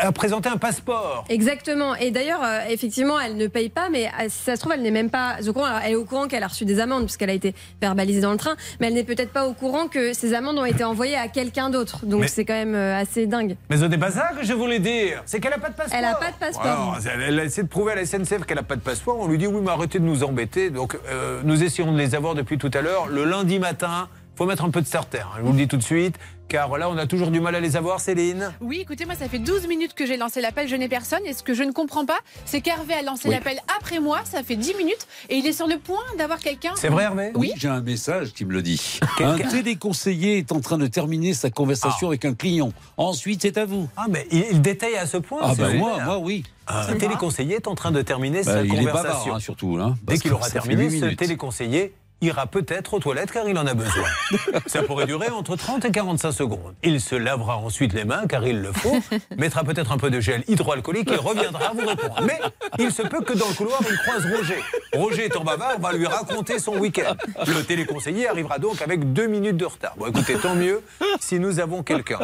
[0.00, 1.24] a présenté un passeport.
[1.28, 1.94] Exactement.
[1.96, 4.82] Et d'ailleurs, euh, effectivement, elle ne paye pas, mais euh, si ça se trouve, elle
[4.82, 5.66] n'est même pas au courant.
[5.66, 8.30] Alors, elle est au courant qu'elle a reçu des amendes puisqu'elle a été verbalisée dans
[8.30, 11.16] le train, mais elle n'est peut-être pas au courant que ces amendes ont été envoyées
[11.16, 12.06] à quelqu'un d'autre.
[12.06, 13.56] Donc Mais- c'est quand même euh, assez dingue.
[13.70, 15.22] Mais ce n'est pas ça que je voulais dire.
[15.26, 15.98] C'est qu'elle n'a pas de passeport.
[15.98, 16.64] Elle n'a pas de passeport.
[16.66, 19.18] Alors, elle, elle a essayé de prouver à la SNCF qu'elle n'a pas de passeport.
[19.18, 20.70] On lui dit oui, mais arrêtez de nous embêter.
[20.70, 20.96] Donc,
[21.44, 23.06] nous essayons de les avoir depuis tout à l'heure.
[23.08, 25.18] Le lundi matin, faut mettre un peu de starter.
[25.20, 26.16] hein, je vous le dis tout de suite.
[26.48, 28.52] Car là, on a toujours du mal à les avoir, Céline.
[28.60, 31.20] Oui, écoutez, moi, ça fait 12 minutes que j'ai lancé l'appel, je n'ai personne.
[31.26, 33.34] Et ce que je ne comprends pas, c'est qu'Hervé a lancé Oui.
[33.34, 36.72] l'appel après moi, ça fait 10 minutes, et il est sur le point d'avoir quelqu'un.
[36.76, 39.00] C'est vrai, Hervé Oui, j'ai un message qui me le dit.
[39.20, 42.72] Un téléconseiller est en train de terminer sa conversation avec un client.
[42.98, 43.88] Ensuite, c'est à vous.
[43.96, 45.40] Ah, mais il, il détaille à ce point.
[45.42, 46.06] Ah c'est ben moi, génial.
[46.06, 46.44] moi oui.
[46.68, 49.10] Un téléconseiller est en train de terminer Bah, sa il est conversation.
[49.24, 49.78] bavard hein, surtout.
[49.80, 53.74] Hein, Dès qu'il aura terminé, ce téléconseiller ira peut-être aux toilettes car il en a
[53.74, 54.04] besoin.
[54.66, 56.74] Ça pourrait durer entre 30 et 45 secondes.
[56.82, 58.96] Il se lavera ensuite les mains car il le faut,
[59.38, 62.16] mettra peut-être un peu de gel hydroalcoolique et reviendra vous répondre.
[62.26, 62.38] Mais
[62.78, 64.58] il se peut que dans le couloir, il croise Roger.
[64.94, 67.14] Roger étant bavard, va lui raconter son week-end.
[67.46, 69.94] Le téléconseiller arrivera donc avec deux minutes de retard.
[69.96, 70.82] Bon écoutez, tant mieux
[71.20, 72.18] si nous avons quelqu'un.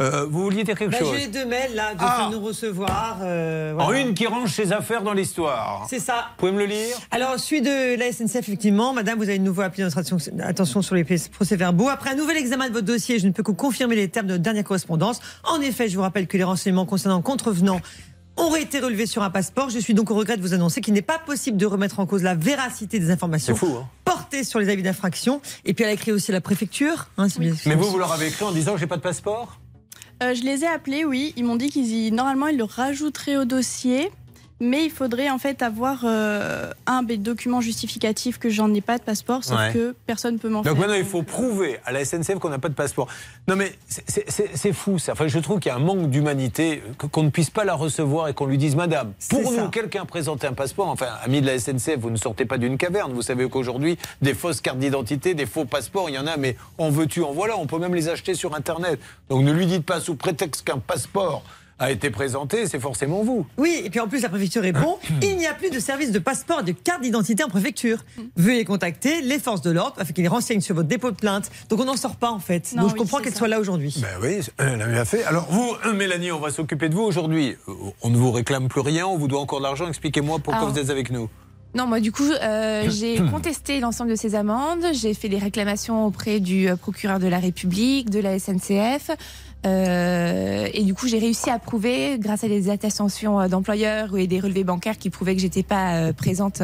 [0.00, 1.16] Euh, vous vouliez dire quelque Bah, chose?
[1.18, 2.28] J'ai deux mails là de Ah.
[2.32, 3.18] nous recevoir.
[3.22, 5.86] euh, En une qui range ses affaires dans l'histoire.
[5.88, 6.26] C'est ça.
[6.30, 6.96] Vous pouvez me le lire?
[7.10, 10.94] Alors, celui de la SNCF, effectivement, madame, vous avez de nouveau appelé notre attention- sur
[10.94, 11.88] les procès-verbaux.
[11.88, 14.32] Après un nouvel examen de votre dossier, je ne peux que confirmer les termes de
[14.32, 15.20] notre dernière correspondance.
[15.44, 17.80] En effet, je vous rappelle que les renseignements concernant le contrevenant
[18.36, 19.68] auraient été relevés sur un passeport.
[19.68, 22.06] Je suis donc au regret de vous annoncer qu'il n'est pas possible de remettre en
[22.06, 25.40] cause la véracité des informations fou, hein portées sur les avis d'infraction.
[25.64, 27.08] Et puis, elle a écrit aussi à la préfecture.
[27.18, 27.26] hein,
[27.66, 29.58] Mais vous, vous leur avez écrit en disant que j'ai pas de passeport?
[30.22, 31.34] Euh, je les ai appelés, oui.
[31.36, 32.12] Ils m'ont dit qu'ils y...
[32.12, 34.10] normalement ils le rajouteraient au dossier,
[34.64, 38.96] Mais il faudrait en fait avoir euh, un des documents justificatifs que j'en ai pas
[38.96, 39.72] de passeport, sauf Ouais.
[39.72, 40.72] que personne peut m'en faire.
[40.72, 43.08] Donc maintenant, il faut prouver à la SNCF qu'on n'a pas de passeport.
[43.48, 45.12] Non mais c'est- fou ça.
[45.12, 48.28] Enfin, je trouve qu'il y a un manque d'humanité, qu'on ne puisse pas la recevoir
[48.28, 50.88] et qu'on lui dise Madame, pour nous, quelqu'un présente un passeport.
[50.88, 53.12] Enfin, ami de la SNCF, vous ne sortez pas d'une caverne.
[53.12, 56.56] Vous savez qu'aujourd'hui, des fausses cartes d'identité, des faux passeports, il y en a, mais
[56.78, 57.58] en veux-tu, en voilà.
[57.58, 59.00] On peut même les acheter sur Internet.
[59.28, 61.42] Donc ne lui dites pas sous prétexte qu'un passeport
[61.82, 63.44] a été présenté, c'est forcément vous.
[63.58, 66.18] Oui, et puis en plus, la préfecture répond il n'y a plus de service de
[66.20, 68.04] passeport et de carte d'identité en préfecture.
[68.36, 71.50] Veuillez contacter les forces de l'ordre afin qu'ils renseignent sur votre dépôt de plainte.
[71.68, 72.72] Donc on n'en sort pas en fait.
[72.74, 73.94] Non, Donc je oui, comprends qu'elle soit là aujourd'hui.
[74.00, 75.24] Ben oui, elle a bien fait.
[75.24, 77.56] Alors vous, euh, Mélanie, on va s'occuper de vous aujourd'hui.
[77.68, 77.72] Euh,
[78.02, 79.88] On ne vous réclame plus rien, on vous doit encore de l'argent.
[79.88, 81.28] Expliquez-moi pourquoi Alors- vous êtes avec nous.
[81.74, 84.84] Non, moi, du coup, euh, j'ai contesté l'ensemble de ces amendes.
[84.92, 89.10] J'ai fait des réclamations auprès du procureur de la République, de la SNCF.
[89.64, 94.26] Euh, et du coup, j'ai réussi à prouver, grâce à des attestations euh, d'employeurs et
[94.26, 96.62] des relevés bancaires qui prouvaient que j'étais pas euh, présente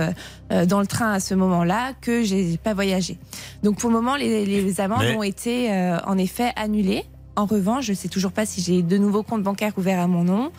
[0.52, 3.16] euh, dans le train à ce moment-là, que j'ai pas voyagé.
[3.62, 7.04] Donc, pour le moment, les, les amendes Mais- ont été euh, en effet annulées.
[7.38, 10.24] En revanche, je sais toujours pas si j'ai de nouveaux comptes bancaires ouverts à mon
[10.24, 10.50] nom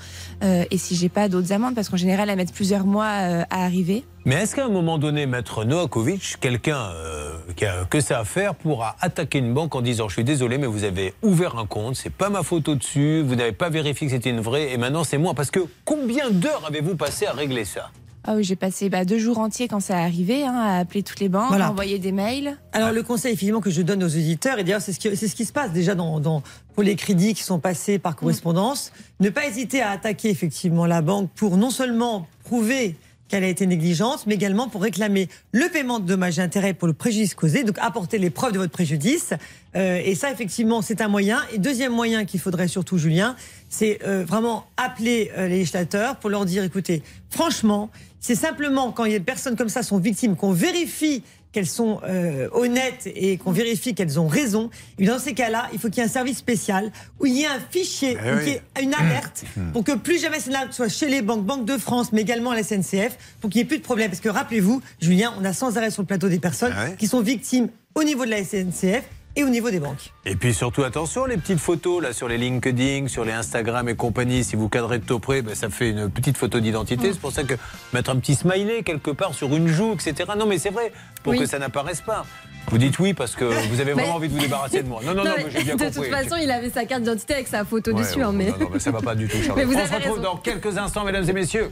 [0.46, 3.44] euh, et si j'ai pas d'autres amendes parce qu'en général, elles mettent plusieurs mois euh,
[3.50, 4.06] à arriver.
[4.24, 8.24] Mais est-ce qu'à un moment donné, Maître Noakovic, quelqu'un euh, qui a que ça à
[8.24, 11.66] faire pourra attaquer une banque en disant Je suis désolé, mais vous avez ouvert un
[11.66, 14.78] compte, c'est pas ma photo dessus, vous n'avez pas vérifié que c'était une vraie, et
[14.78, 17.92] maintenant c'est moi Parce que combien d'heures avez-vous passé à régler ça?
[18.26, 21.04] Ah oui, j'ai passé bah, deux jours entiers quand ça est arrivé, hein, à appeler
[21.04, 21.68] toutes les banques, Voilà.
[21.68, 22.58] à envoyer des mails.
[22.74, 25.28] Alors le conseil effectivement que je donne aux auditeurs, et d'ailleurs c'est ce, qui, c'est
[25.30, 26.44] ce qui se passe déjà dans, dans-
[26.74, 28.92] pour les crédits qui sont passés par correspondance,
[29.22, 32.98] ne pas hésiter à attaquer effectivement la banque pour non seulement prouver
[33.30, 36.88] qu'elle a été négligente, mais également pour réclamer le paiement de dommages et intérêts pour
[36.88, 39.34] le préjudice causé, donc apporter les preuves de votre préjudice.
[39.76, 41.40] Euh, et ça, effectivement, c'est un moyen.
[41.54, 43.36] Et deuxième moyen qu'il faudrait surtout, Julien,
[43.70, 49.06] c'est euh, vraiment appeler euh, les législateurs pour leur dire, écoutez, franchement, c'est simplement quand
[49.06, 53.08] il y a des personnes comme ça sont victimes qu'on vérifie qu'elles sont euh, honnêtes
[53.16, 54.70] et qu'on vérifie qu'elles ont raison.
[55.00, 57.42] Et dans ces cas-là, il faut qu'il y ait un service spécial où il y
[57.42, 58.42] ait un fichier, Eh où oui.
[58.46, 61.66] il y ait une alerte pour que plus jamais cela soit chez les banques, Banque
[61.66, 64.12] de France, mais également à la SNCF, pour qu'il n'y ait plus de problème.
[64.12, 67.08] Parce que rappelez-vous, Julien, on a sans arrêt sur le plateau des personnes Ah qui
[67.08, 69.02] sont victimes au niveau de la SNCF
[69.36, 70.12] et au niveau des banques.
[70.26, 73.96] Et puis surtout, attention, les petites photos là sur les LinkedIn, sur les Instagram et
[73.96, 77.12] compagnie, si vous cadrez de tout près, ben, ça fait une petite photo d'identité.
[77.14, 77.54] C'est pour ça que
[77.94, 80.32] mettre un petit smiley quelque part sur une joue, etc.
[80.38, 80.92] Non, mais c'est vrai,
[81.24, 81.40] pour Oui.
[81.40, 82.26] que ça n'apparaisse pas.
[82.70, 85.02] Vous dites oui parce que vous avez vraiment Mais- envie de vous débarrasser de moi.
[85.06, 86.02] Non, non, non, mais mais j'ai bien de compris.
[86.02, 88.18] toute façon, il avait sa carte d'identité avec sa photo Ouais, dessus.
[88.18, 88.48] ouais, hein, mais...
[88.48, 89.56] Non, non, mais ça va pas du tout, Charlotte.
[89.58, 90.24] Mais vous On avez se retrouve raison.
[90.34, 91.72] dans quelques instants, mesdames et messieurs.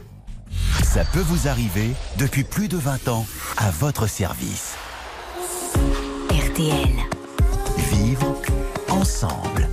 [0.82, 3.26] Ça peut vous arriver depuis plus de 20 ans
[3.58, 4.74] à votre service.
[6.30, 7.17] RTL.
[8.04, 8.36] Vivre
[8.88, 9.68] ensemble.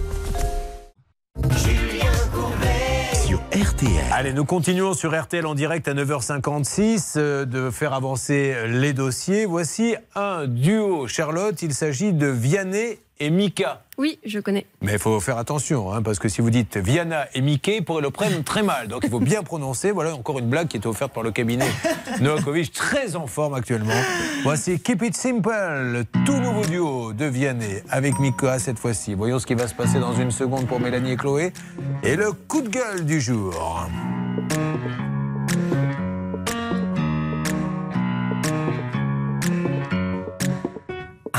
[3.52, 3.90] RTL.
[4.12, 9.46] Allez, nous continuons sur RTL en direct à 9h56 euh, de faire avancer les dossiers.
[9.46, 11.62] Voici un duo, Charlotte.
[11.62, 13.85] Il s'agit de Vianney et Mika.
[13.98, 14.66] Oui, je connais.
[14.82, 17.86] Mais il faut faire attention, hein, parce que si vous dites Viana et Mickey, ils
[17.86, 18.88] pourraient le prendre très mal.
[18.88, 19.92] Donc il faut bien prononcer.
[19.92, 21.68] Voilà encore une blague qui est offerte par le cabinet
[22.22, 23.94] Novakovic, très en forme actuellement.
[24.44, 29.14] Voici Keep It Simple, le tout nouveau duo de Vianney avec Mika cette fois-ci.
[29.14, 31.54] Voyons ce qui va se passer dans une seconde pour Mélanie et Chloé.
[32.04, 33.88] Et le coup de gueule du jour.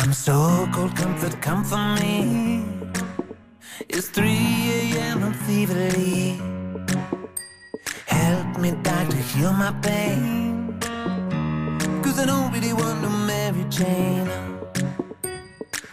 [0.07, 2.65] I'm so cold, comfort, come for me.
[3.89, 5.25] It's 3 a.m.
[5.25, 6.41] I'm feverly.
[8.07, 10.79] Help me, doctor, heal my pain.
[12.05, 14.31] Cause I don't really want to marry Jane.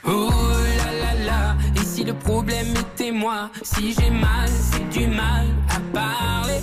[0.05, 0.29] Oh
[0.77, 1.57] là là là,
[2.05, 6.61] le problème était moi Si j'ai mal, c'est du mal à parler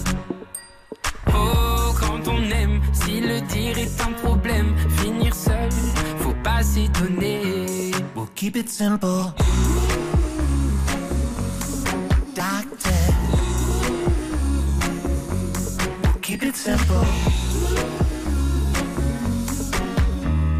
[1.34, 5.68] Oh, quand on aime, si le dire est un problème Finir seul,
[6.70, 9.32] pas s'étonner We'll keep it simple.
[12.34, 12.90] Doctor.
[16.02, 17.04] We'll keep it simple.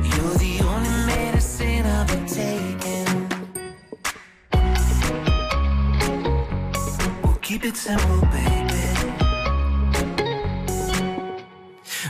[0.03, 3.29] You're the only medicine I'll be taking.
[7.23, 8.81] We'll keep it simple, baby.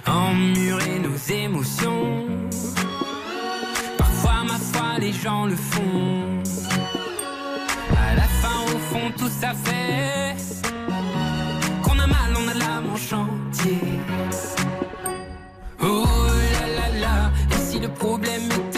[0.07, 2.20] Emmurer nos émotions
[5.11, 6.43] les gens le font.
[7.97, 10.37] À la fin, au fond, tout ça fait
[11.83, 13.79] Qu'on a mal, on a l'âme en chantier
[15.83, 16.05] Oh
[16.55, 18.70] là là là Et si le problème était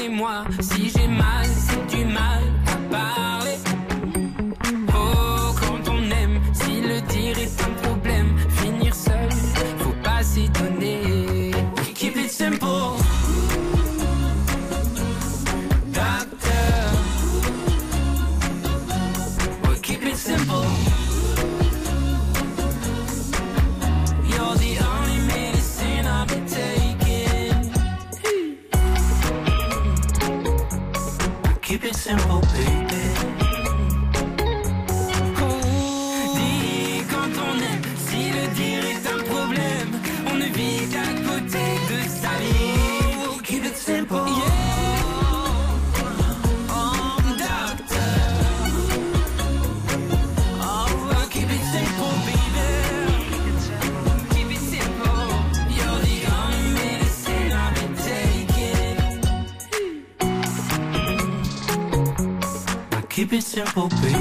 [63.33, 64.13] Keep it simple, baby.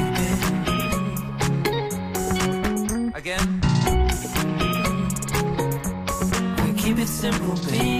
[3.13, 3.61] Again.
[6.77, 7.90] Keep it simple, baby.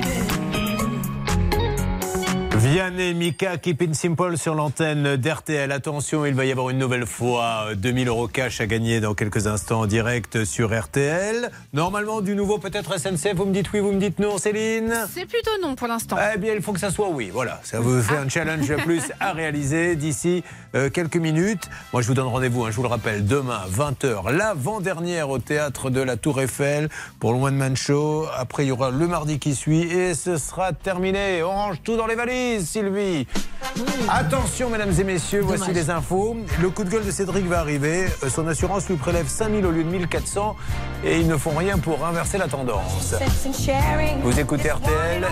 [2.72, 5.74] Vianney, Mika, Keep It Simple sur l'antenne d'RTL.
[5.74, 9.14] Attention, il va y avoir une nouvelle fois euh, 2000 euros cash à gagner dans
[9.14, 11.52] quelques instants en direct sur RTL.
[11.74, 13.34] Normalement, du nouveau peut-être SNCF.
[13.36, 15.06] Vous me dites oui, vous me dites non, Céline?
[15.14, 16.16] C'est plutôt non pour l'instant.
[16.34, 17.30] Eh bien, il faut que ça soit oui.
[17.30, 20.42] Voilà, ça vous fait un challenge de plus à réaliser d'ici
[20.74, 21.70] euh, quelques minutes.
[21.92, 25.90] Moi, je vous donne rendez-vous, hein, je vous le rappelle, demain, 20h, l'avant-dernière au théâtre
[25.90, 26.88] de la Tour Eiffel
[27.20, 28.28] pour le One Man Show.
[28.38, 31.44] Après, il y aura le mardi qui suit et ce sera terminé.
[31.44, 33.28] On range tout dans les valises, Sylvie.
[34.10, 35.76] Attention, mesdames et messieurs, voici Dommage.
[35.76, 36.36] les infos.
[36.62, 38.06] Le coup de gueule de Cédric va arriver.
[38.24, 40.56] Euh, Son assurance lui prélève 5000 au lieu de 1400
[41.06, 43.16] et ils ne font rien pour inverser la tendance.
[44.24, 45.26] Vous écoutez RTL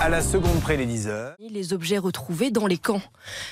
[0.00, 1.34] à la seconde près les 10 heures.
[1.40, 3.02] Les objets retrouvés dans les camps.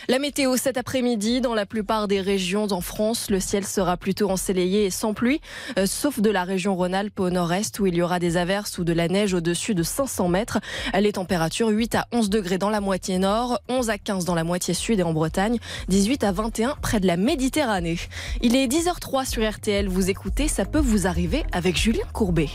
[0.09, 4.31] La météo cet après-midi, dans la plupart des régions en France, le ciel sera plutôt
[4.31, 5.41] ensoleillé et sans pluie,
[5.79, 8.85] euh, sauf de la région Rhône-Alpes au nord-est où il y aura des averses ou
[8.85, 10.59] de la neige au-dessus de 500 mètres.
[10.99, 14.45] Les températures 8 à 11 degrés dans la moitié nord, 11 à 15 dans la
[14.45, 17.99] moitié sud et en Bretagne, 18 à 21 près de la Méditerranée.
[18.41, 22.05] Il est 10h03 sur RTL, vous écoutez, ça peut vous arriver avec Julien.
[22.13, 22.49] Courbet,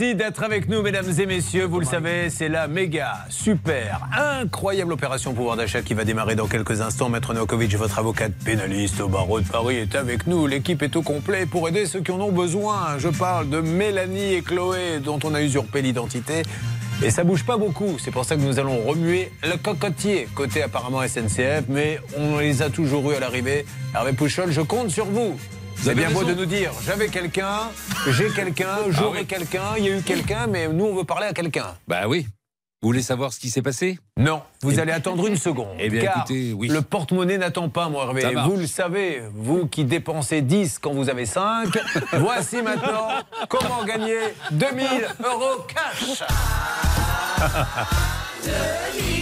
[0.00, 1.66] Merci d'être avec nous, mesdames et messieurs.
[1.66, 6.46] Vous le savez, c'est la méga, super, incroyable opération pouvoir d'achat qui va démarrer dans
[6.46, 7.10] quelques instants.
[7.10, 10.46] Maître Novakovic, votre avocate pénaliste au barreau de Paris, est avec nous.
[10.46, 12.96] L'équipe est au complet pour aider ceux qui en ont besoin.
[12.96, 16.44] Je parle de Mélanie et Chloé, dont on a usurpé l'identité.
[17.02, 17.98] Et ça bouge pas beaucoup.
[17.98, 22.62] C'est pour ça que nous allons remuer le cocotier, côté apparemment SNCF, mais on les
[22.62, 23.66] a toujours eu à l'arrivée.
[23.94, 25.38] Hervé Pouchol, je compte sur vous.
[25.82, 27.70] C'est avez bien beau de nous dire j'avais quelqu'un,
[28.06, 31.32] j'ai quelqu'un, j'aurai quelqu'un, il y a eu quelqu'un, mais nous on veut parler à
[31.32, 31.74] quelqu'un.
[31.88, 32.26] Bah oui.
[32.82, 33.98] Vous voulez savoir ce qui s'est passé?
[34.18, 35.76] Non, vous allez attendre une seconde.
[35.78, 36.68] Eh bien, car écoutez, oui.
[36.68, 38.34] Le porte-monnaie n'attend pas, moi, Hervé.
[38.46, 41.68] Vous le savez, vous qui dépensez 10 quand vous avez 5,
[42.14, 43.08] voici maintenant
[43.48, 44.18] comment gagner
[44.52, 44.86] 2000
[45.24, 46.22] euros cash.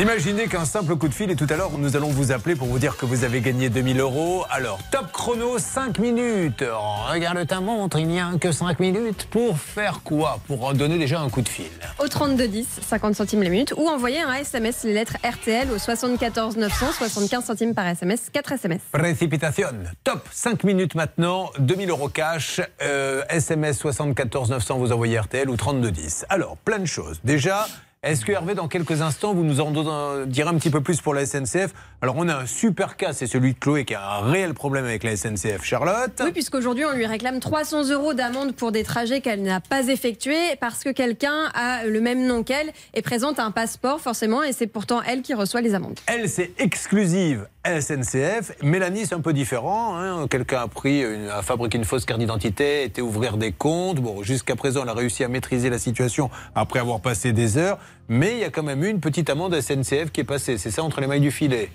[0.00, 2.68] Imaginez qu'un simple coup de fil et tout à l'heure nous allons vous appeler pour
[2.68, 4.44] vous dire que vous avez gagné 2000 euros.
[4.48, 6.62] Alors top chrono 5 minutes.
[7.10, 9.26] Regarde ta montre, il n'y a que 5 minutes.
[9.28, 10.38] Pour faire quoi?
[10.46, 11.66] Pour en donner déjà un coup de fil.
[11.98, 16.56] Au 3210, 50 centimes la minute, ou envoyer un SMS, les lettres RTL au 74
[16.56, 18.80] 900, 75 centimes par SMS, 4 SMS.
[18.92, 19.70] Précipitation.
[20.04, 25.56] Top 5 minutes maintenant, 2000 euros cash, euh, SMS 74 900, vous envoyez RTL ou
[25.56, 26.24] 3210.
[26.28, 27.18] Alors, plein de choses.
[27.24, 27.66] Déjà,
[28.04, 31.14] est-ce que Hervé, dans quelques instants, vous nous en direz un petit peu plus pour
[31.14, 34.30] la SNCF Alors, on a un super cas, c'est celui de Chloé qui a un
[34.30, 35.64] réel problème avec la SNCF.
[35.64, 39.88] Charlotte Oui, puisqu'aujourd'hui, on lui réclame 300 euros d'amende pour des trajets qu'elle n'a pas
[39.88, 44.52] effectués parce que quelqu'un a le même nom qu'elle et présente un passeport, forcément, et
[44.52, 45.98] c'est pourtant elle qui reçoit les amendes.
[46.06, 47.48] Elle, c'est exclusive
[47.80, 48.52] SNCF.
[48.62, 49.96] Mélanie, c'est un peu différent.
[49.98, 50.26] hein.
[50.28, 54.00] Quelqu'un a pris, une, a fabriqué une fausse carte d'identité, était ouvrir des comptes.
[54.00, 57.78] Bon, jusqu'à présent, elle a réussi à maîtriser la situation après avoir passé des heures.
[58.08, 60.58] Mais il y a quand même eu une petite amende SNCF qui est passée.
[60.58, 61.70] C'est ça entre les mailles du filet?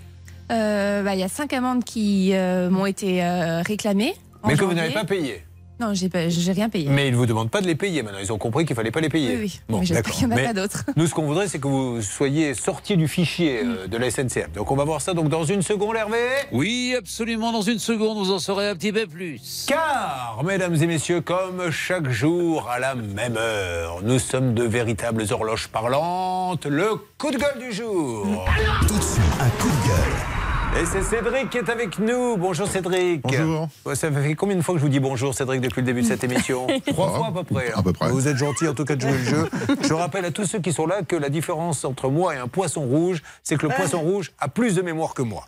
[0.52, 4.14] Euh, bah, Il y a cinq amendes qui euh, m'ont été euh, réclamées.
[4.46, 5.44] mais que vous n'avez pas payé.
[5.80, 6.88] Non, j'ai pas- j'ai rien payé.
[6.89, 8.19] Mais ils ne vous demandent pas de les payer maintenant.
[8.21, 9.36] Ils ont compris qu'il fallait pas les payer.
[9.36, 9.59] Oui, oui.
[9.67, 10.13] Bon, Mais d'accord.
[10.13, 10.84] qu'il n'y en a Mais pas d'autres.
[10.95, 14.51] Nous, ce qu'on voudrait, c'est que vous soyez sortis du fichier euh, de la SNCF.
[14.53, 16.17] Donc, on va voir ça donc dans une seconde, Hervé.
[16.51, 17.51] Oui, absolument.
[17.51, 19.65] Dans une seconde, vous en saurez un petit peu plus.
[19.67, 25.26] Car, mesdames et messieurs, comme chaque jour à la même heure, nous sommes de véritables
[25.32, 26.65] horloges parlantes.
[26.65, 28.45] Le coup de gueule du jour.
[28.88, 30.43] Tout de suite, un coup de gueule.
[30.82, 32.36] Et c'est Cédric qui est avec nous.
[32.36, 33.21] Bonjour Cédric.
[33.21, 33.67] Bonjour.
[33.93, 36.07] Ça fait combien de fois que je vous dis bonjour Cédric depuis le début de
[36.07, 37.69] cette émission Trois fois à peu près.
[37.71, 37.76] hein.
[37.78, 38.09] À peu près.
[38.09, 39.49] Vous êtes gentil en tout cas de jouer le jeu.
[39.84, 42.47] Je rappelle à tous ceux qui sont là que la différence entre moi et un
[42.47, 45.45] poisson rouge, c'est que le poisson rouge a plus de mémoire que moi.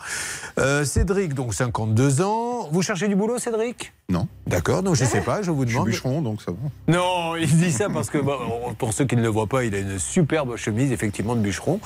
[0.59, 2.69] Euh, Cédric, donc 52 ans.
[2.71, 3.93] Vous cherchez du boulot Cédric?
[4.09, 4.27] Non.
[4.45, 5.87] D'accord, donc je sais pas, je vous Je suis demande.
[5.89, 6.57] bûcheron, donc ça va.
[6.95, 8.37] Non, il dit ça parce que, bon,
[8.77, 11.79] pour ceux qui ne le voient pas, il a une superbe chemise, effectivement, de bûcheron.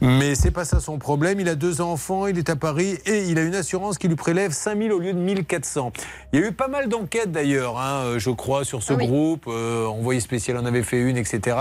[0.00, 1.38] Mais c'est pas ça son problème.
[1.40, 2.77] Il a deux enfants, il est à Paris.
[2.78, 5.92] Paris et il a une assurance qui lui prélève 5000 au lieu de 1400.
[6.32, 8.96] Il y a eu pas mal d'enquêtes d'ailleurs, hein, euh, je crois, sur ce Ah
[8.96, 9.06] oui.
[9.06, 9.46] groupe.
[9.48, 11.56] Euh, envoyé spécial en avait fait une, etc.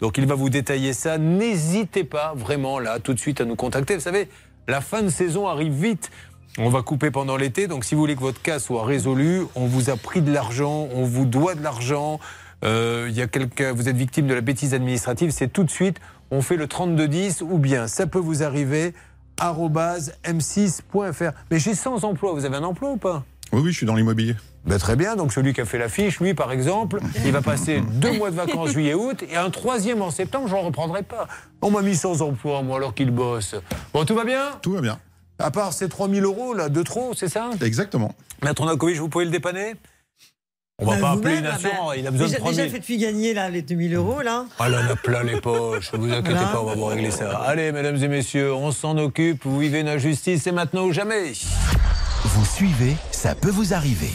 [0.00, 1.18] Donc il va vous détailler ça.
[1.18, 3.94] N'hésitez pas vraiment là tout de suite à nous contacter.
[3.94, 4.28] Vous savez,
[4.68, 6.10] la fin de saison arrive vite.
[6.58, 9.66] On va couper pendant l'été, donc si vous voulez que votre cas soit résolu, on
[9.66, 12.18] vous a pris de l'argent, on vous doit de l'argent,
[12.64, 15.70] euh, il y a quelqu'un, vous êtes victime de la bêtise administrative, c'est tout de
[15.70, 16.00] suite,
[16.32, 18.94] on fait le 3210 ou bien ça peut vous arriver
[19.40, 21.32] m6.fr.
[21.50, 23.24] Mais j'ai 100 emplois, vous avez un emploi ou pas?
[23.52, 24.36] Oui, oui, je suis dans l'immobilier.
[24.64, 27.80] ben, très bien, donc celui qui a fait l'affiche, lui par exemple, il va passer
[27.94, 31.26] deux mois de vacances juillet-août et un troisième en septembre, je n'en reprendrai pas.
[31.60, 33.56] On m'a mis sans emploi, moi, alors qu'il bosse.
[33.92, 34.52] Bon, tout va bien?
[34.62, 34.98] Tout va bien.
[35.40, 37.50] À part ces 3000 euros là, de trop, c'est ça?
[37.62, 38.14] Exactement.
[38.44, 39.74] Maître Nakovic, vous pouvez le dépanner?
[40.80, 42.56] On va Bah, pas appeler une ah, assurance, bah, il a besoin déjà, de 3000.
[42.64, 44.46] Déjà, faites-lui gagner là, les 2000 euros, là.
[44.58, 46.46] Ah là, on a plein les poches, vous inquiétez Voilà.
[46.48, 47.30] pas, on va vous régler ça.
[47.46, 51.32] Allez, mesdames et messieurs, on s'en occupe, vous vivez une injustice, c'est maintenant ou jamais.
[52.24, 54.10] Vous suivez, ça peut vous arriver.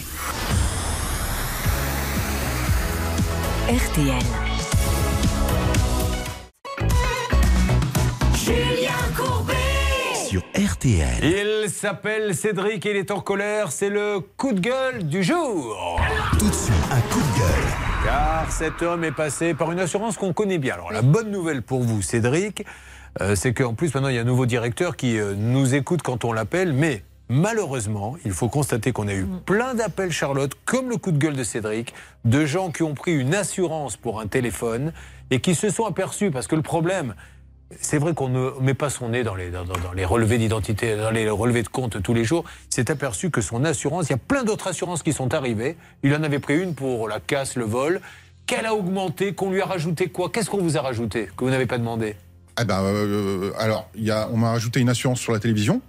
[3.68, 4.45] RTL.
[10.36, 11.24] Sur RTL.
[11.24, 15.98] Il s'appelle Cédric et il est en colère, c'est le coup de gueule du jour.
[16.38, 18.04] Tout de suite, un coup de gueule.
[18.04, 20.74] Car cet homme est passé par une assurance qu'on connaît bien.
[20.74, 22.66] Alors la bonne nouvelle pour vous, Cédric,
[23.22, 26.02] euh, c'est qu'en plus maintenant il y a un nouveau directeur qui euh, nous écoute
[26.02, 30.90] quand on l'appelle, mais malheureusement, il faut constater qu'on a eu plein d'appels, Charlotte, comme
[30.90, 31.94] le coup de gueule de Cédric,
[32.26, 34.92] de gens qui ont pris une assurance pour un téléphone
[35.32, 37.16] et qui se sont aperçus, parce que le problème,
[37.80, 40.38] c'est vrai qu'on ne met pas son nez dans les, dans, dans- dans les relevés
[40.38, 42.45] d'identité, dans les relevés de compte tous les jours.
[42.72, 45.76] Il s'est aperçu que son assurance, il y a plein d'autres assurances qui sont arrivées.
[46.03, 48.01] Il en avait pris une pour la casse, le vol.
[48.45, 50.30] Qu'elle a augmenté, qu'on lui a rajouté quoi?
[50.32, 52.16] Qu'est-ce qu'on vous a rajouté que vous n'avez pas demandé?
[52.61, 55.82] Eh ben, euh, alors, il y a, on m'a rajouté une assurance sur la télévision.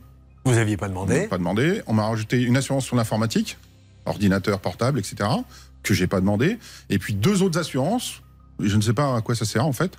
[0.47, 1.27] Vous n'aviez pas demandé?
[1.29, 1.83] Pas demandé.
[1.87, 3.59] On m'a rajouté une assurance sur l'informatique,
[4.07, 5.29] ordinateur, portable, etc.,
[5.83, 6.59] que j'ai pas demandé.
[6.89, 8.22] Et puis deux autres assurances.
[8.59, 9.93] Je ne sais pas à quoi ça sert en fait.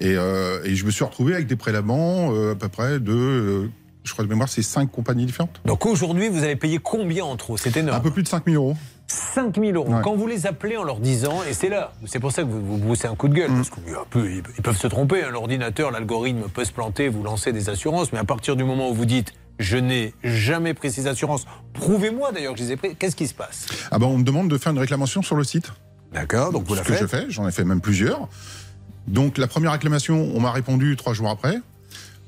[0.00, 3.12] Et, euh, et je me suis retrouvé avec des prélèvements euh, à peu près de,
[3.12, 3.70] euh,
[4.04, 5.60] je crois de mémoire, c'est cinq compagnies différentes.
[5.64, 7.96] Donc aujourd'hui, vous avez payé combien en trop C'est énorme.
[7.96, 8.76] Un peu plus de 5000 euros.
[9.08, 9.88] 5 000 euros.
[9.88, 10.00] Ouais.
[10.02, 12.60] Quand vous les appelez en leur disant, et c'est là, c'est pour ça que vous,
[12.60, 13.54] vous poussez un coup de gueule, Mm.
[13.54, 17.70] parce qu'ils ils peuvent se tromper, hein, l'ordinateur, l'algorithme peut se planter, vous lancez des
[17.70, 21.46] assurances, mais à partir du moment où vous dites, je n'ai jamais pris ces assurances,
[21.72, 23.66] prouvez-moi d'ailleurs que je les ai pris, qu'est-ce qui se passe?
[23.92, 25.72] Ah ben, on me demande de faire une réclamation sur le site.
[26.12, 28.28] D'accord, donc vous Ce la que faites je fais, j'en ai fait même plusieurs.
[29.08, 31.58] Donc la première réclamation, on m'a répondu trois jours après,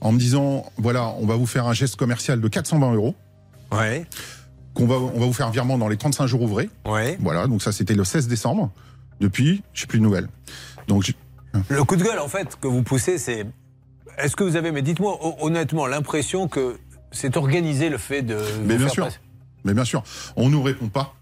[0.00, 3.14] en me disant voilà, on va vous faire un geste commercial de 420 euros.
[3.72, 4.06] Ouais.
[4.74, 6.70] Qu'on va, on va vous faire un virement dans les 35 jours ouvrés.
[6.86, 7.16] Ouais.
[7.20, 8.70] Voilà, donc ça c'était le 16 décembre.
[9.20, 10.28] Depuis, j'ai plus de nouvelles.
[10.86, 11.14] Donc j'ai-
[11.68, 13.44] Le coup de gueule, en fait, que vous poussez, c'est.
[14.18, 16.76] Est-ce que vous avez, mais dites-moi ho- honnêtement, l'impression que
[17.10, 18.38] c'est organisé le fait de.
[18.64, 19.18] mais bien sûr, passer-
[19.64, 20.04] mais bien sûr,
[20.36, 21.14] on nous répond pas.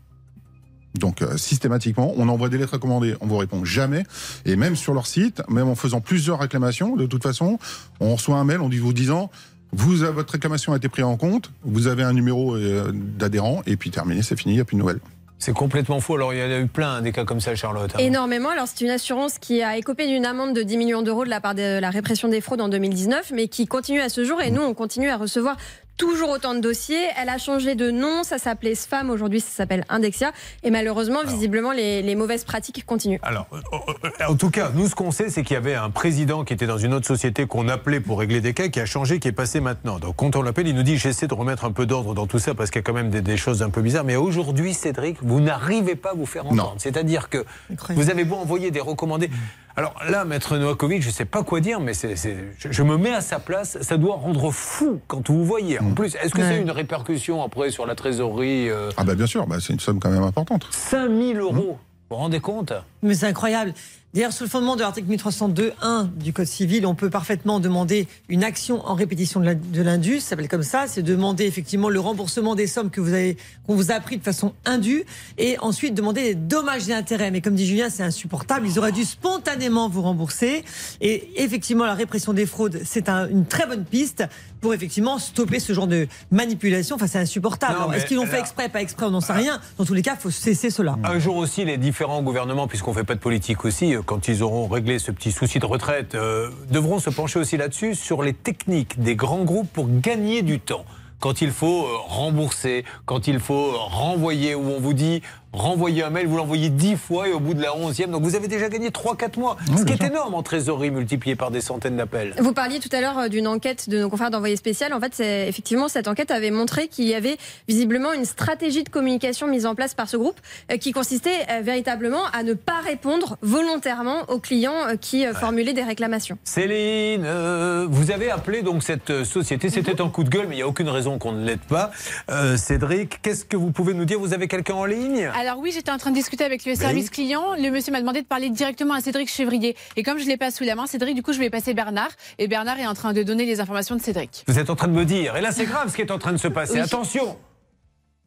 [0.99, 4.05] Donc euh, systématiquement, on envoie des lettres recommandées, on vous répond jamais.
[4.44, 7.59] Et même sur leur site, même en faisant plusieurs réclamations, de toute façon,
[8.01, 9.30] on reçoit un mail en vous disant
[9.72, 13.62] vous, euh, votre réclamation a été prise en compte, vous avez un numéro euh, d'adhérent,
[13.66, 15.01] et puis terminé, c'est fini, il n'y a plus de nouvelles.
[15.38, 16.14] C'est complètement faux.
[16.14, 17.90] Alors, il y en a eu plein des cas comme ça, Charlotte.
[17.94, 17.99] hein.
[17.99, 18.49] Énormément.
[18.49, 21.42] Alors, c'est une assurance qui a écopé d'une amende de 10 millions d'euros de la
[21.42, 24.40] part de la répression des fraudes en 2019, mais qui continue à ce jour.
[24.40, 25.59] Et nous, on continue à recevoir
[25.97, 27.03] toujours autant de dossiers.
[27.20, 28.22] Elle a changé de nom.
[28.22, 29.11] Ça s'appelait SFAM.
[29.11, 30.32] Aujourd'hui, ça s'appelle Indexia.
[30.62, 33.18] Et malheureusement, visiblement, les, les mauvaises pratiques continuent.
[33.22, 33.59] Alors, euh,
[34.05, 36.53] euh, en tout cas, nous, ce qu'on sait, c'est qu'il y avait un président qui
[36.53, 39.28] était dans une autre société qu'on appelait pour régler des cas, qui a changé, qui
[39.28, 39.99] est passé maintenant.
[39.99, 42.38] Donc, quand on l'appelle, il nous dit j'essaie de remettre un peu d'ordre dans tout
[42.38, 44.05] ça parce qu'il y a quand même des, des choses un peu bizarres.
[44.05, 46.76] Mais aujourd'hui, Cédric, vous n'arrivez pas à vous faire entendre.
[46.78, 47.44] C'est-à-dire que
[47.90, 49.30] vous avez beau envoyer des recommandés.
[49.78, 52.82] Alors là, Maître Novakovic, je ne sais pas quoi dire, mais c'est, c'est- je, je
[52.82, 53.76] me mets à sa place.
[53.82, 55.78] Ça doit rendre fou quand vous voyez.
[55.80, 56.48] En plus, est-ce que Ouais.
[56.48, 59.80] c'est une répercussion après sur la trésorerie euh, Ah bah bien sûr, bah, c'est une
[59.80, 60.66] somme quand même importante.
[60.70, 61.76] 5000 euros Vous
[62.10, 62.72] vous rendez compte?
[63.02, 63.74] Mais c'est incroyable.
[64.16, 68.44] D'ailleurs, sur le fondement de l'article 1302.1 du Code civil, on peut parfaitement demander une
[68.44, 72.66] action en répétition de l'indus, ça s'appelle comme ça, c'est demander effectivement le remboursement des
[72.66, 73.36] sommes que vous avez,
[73.66, 75.04] qu'on vous a pris de façon indue,
[75.36, 77.30] et ensuite demander des dommages et intérêts.
[77.30, 78.66] Mais comme dit Julien, c'est insupportable.
[78.66, 80.64] Ils auraient dû spontanément vous rembourser.
[81.02, 84.24] Et effectivement, la répression des fraudes, c'est un- une très bonne piste
[84.61, 86.96] pour effectivement stopper ce genre de manipulation.
[86.96, 87.94] Enfin, c'est insupportable.
[87.94, 89.61] Est-ce qu'ils l'ont fait exprès, pas exprès, on n'en sait rien.
[89.78, 90.96] Dans tous les cas, il faut cesser cela.
[91.04, 94.28] Un jour aussi, les différents gouvernements, puisqu'on ne fait pas de politique aussi, euh, quand
[94.28, 98.22] ils auront réglé ce petit souci de retraite, euh, devront se pencher aussi là-dessus, sur
[98.22, 100.84] les techniques des grands groupes pour gagner du temps.
[101.18, 105.22] quand il faut euh, rembourser, quand il faut renvoyer, où on vous dit
[105.57, 108.34] renvoyer un mail, vous l'envoyez 10 fois et au bout de la 11e, donc vous
[108.36, 109.57] avez déjà gagné 3-4 mois.
[109.76, 112.34] ce qui est énorme en trésorerie multiplié par des centaines d'appels.
[112.38, 114.92] Vous parliez tout à l'heure euh, d'une enquête de nos confrères d'envoyé spécial.
[114.92, 117.36] En fait, c'est effectivement cette enquête avait montré qu'il y avait
[117.68, 120.38] visiblement une stratégie de communication mise en place par ce groupe
[120.70, 125.72] euh, qui consistait euh, véritablement à ne pas répondre volontairement aux clients qui euh, formulaient
[125.72, 126.36] des réclamations.
[126.44, 129.70] Céline, euh, vous avez appelé donc cette société.
[129.70, 131.90] C'était un coup de gueule, mais il n'y a aucune raison qu'on ne l'aide pas.
[132.30, 134.18] Euh, Cédric, qu'est-ce que vous pouvez nous dire?
[134.18, 135.30] Vous avez quelqu'un en ligne?
[135.38, 137.55] Alors oui, j'étais en train de discuter avec le service client.
[137.57, 139.76] Le monsieur m'a demandé de parler directement à Cédric Chevrier.
[139.97, 141.74] Et comme je ne l'ai pas sous la main, Cédric, du coup, je vais passer
[141.74, 142.11] Bernard.
[142.38, 144.44] Et Bernard est en train de donner les informations de Cédric.
[144.49, 146.18] Vous êtes en train de me dire, et là c'est grave ce qui est en
[146.18, 146.74] train de se passer.
[146.74, 146.80] Oui.
[146.80, 147.36] Attention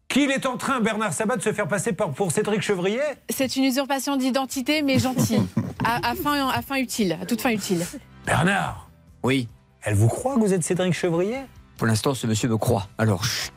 [0.07, 3.01] qu'il est en train, Bernard Sabat, de se faire passer par- pour Cédric Chevrier?
[3.29, 5.41] C'est une usurpation d'identité, mais gentille.
[5.83, 7.85] à, à fin, à fin utile, à toute fin utile.
[8.25, 8.89] Bernard
[9.23, 9.47] Oui.
[9.83, 11.37] Elle vous croit que vous êtes Cédric Chevrier?
[11.79, 12.87] Pour l'instant, ce monsieur me croit.
[12.97, 13.51] Alors, chut.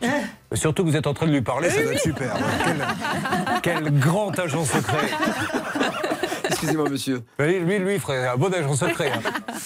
[0.54, 2.36] Surtout que vous êtes en train de lui parler, ça doit être super.
[2.64, 5.08] Quel, quel grand agent secret
[6.48, 7.24] Excusez-moi, monsieur.
[7.40, 9.10] Oui, Lui, lui, ferait un bon agent secret.
[9.12, 9.20] hein.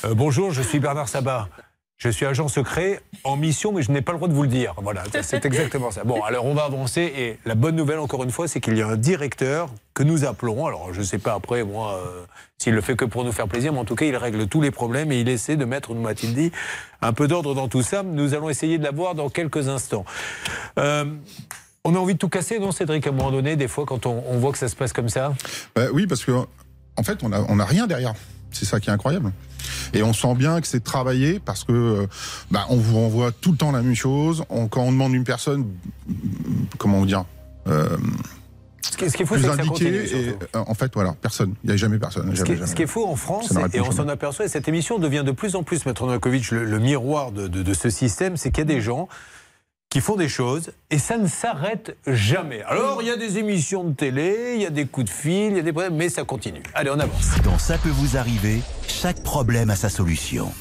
[0.06, 1.48] Euh, bonjour, je suis Bernard Sabat.
[1.98, 4.48] Je suis agent secret en mission, mais je n'ai pas le droit de vous le
[4.48, 4.74] dire.
[4.82, 6.04] Voilà, c'est exactement ça.
[6.04, 7.12] Bon, alors on va avancer.
[7.16, 10.24] Et la bonne nouvelle, encore une fois, c'est qu'il y a un directeur que nous
[10.26, 10.66] appelons.
[10.66, 12.24] Alors, je ne sais pas après, moi, euh,
[12.58, 14.60] s'il le fait que pour nous faire plaisir, mais en tout cas, il règle tous
[14.60, 16.52] les problèmes et il essaie de mettre, nous m'a-t-il dit,
[17.00, 18.02] un peu d'ordre dans tout ça.
[18.02, 20.04] Nous allons essayer de l'avoir dans quelques instants.
[20.78, 21.06] Euh,
[21.82, 24.04] on a envie de tout casser, non, Cédric, à un moment donné, des fois, quand
[24.04, 25.32] on, on voit que ça se passe comme ça?
[25.74, 26.32] Bah oui, parce que
[26.98, 28.12] en fait, on a, on a rien derrière.
[28.50, 29.32] C'est ça qui est incroyable.
[29.94, 32.06] Et on sent bien que c'est travaillé parce que euh,
[32.50, 34.44] bah, on vous renvoie tout le temps la même chose.
[34.50, 35.66] On- quand on demande une personne,
[36.78, 37.24] comment dire
[37.66, 37.96] euh,
[38.90, 39.96] Ce qui, ce qui est fou, plus c'est que ça continue.
[40.04, 41.54] et euh, en fait, voilà, personne.
[41.64, 42.34] Il n'y a jamais personne.
[42.34, 42.66] Ce qui, est, jamais.
[42.66, 45.32] ce qui est faux en France, et on s'en aperçoit, et cette émission devient de
[45.32, 48.58] plus en plus, Maître Novakovic, le, le miroir de, de- de ce système, c'est qu'il
[48.58, 49.08] y a des gens
[49.88, 52.62] qui font des choses et ça ne s'arrête jamais.
[52.62, 55.52] Alors, il y a des émissions de télé, il y a des coups de fil,
[55.52, 56.62] il y a des problèmes, mais ça continue.
[56.74, 57.30] Allez, on avance.
[57.44, 60.52] Dans Ça peut vous arriver, chaque problème a sa solution.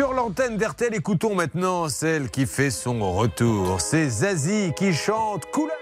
[0.00, 3.82] Sur l'antenne d'RTL, écoutons maintenant celle qui fait son retour.
[3.82, 5.76] C'est Zazie qui chante Couleur.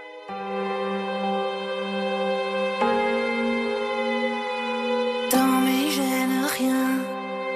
[5.30, 6.98] Dans mes gènes, rien,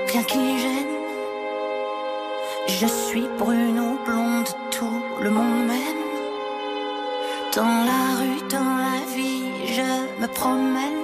[0.07, 0.95] rien qui gêne.
[2.69, 6.05] Je suis brune ou blonde, tout le monde m'aime.
[7.57, 11.03] Dans la rue, dans la vie, je me promène.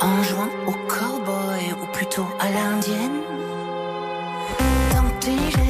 [0.00, 3.29] En jouant au cowboy ou plutôt à l'indienne.
[5.20, 5.69] Dans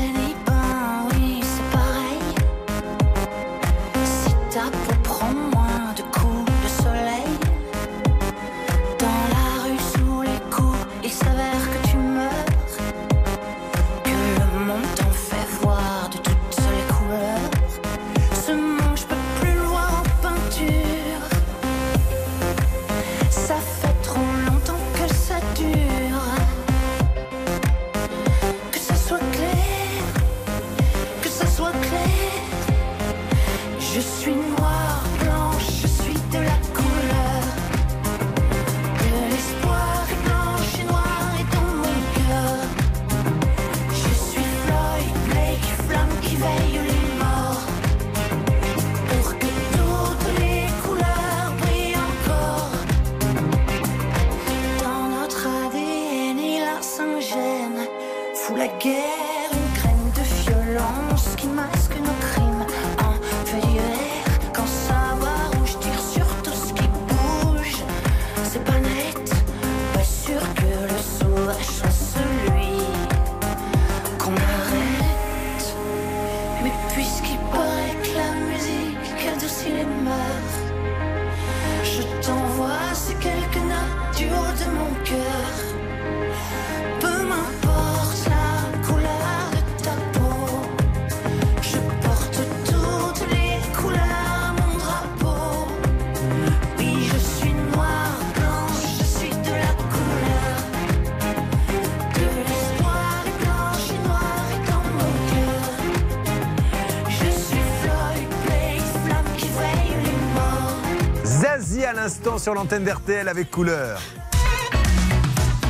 [111.91, 114.01] à l'instant sur l'antenne d'RTL avec couleur.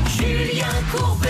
[0.06, 1.28] Julien Courbet.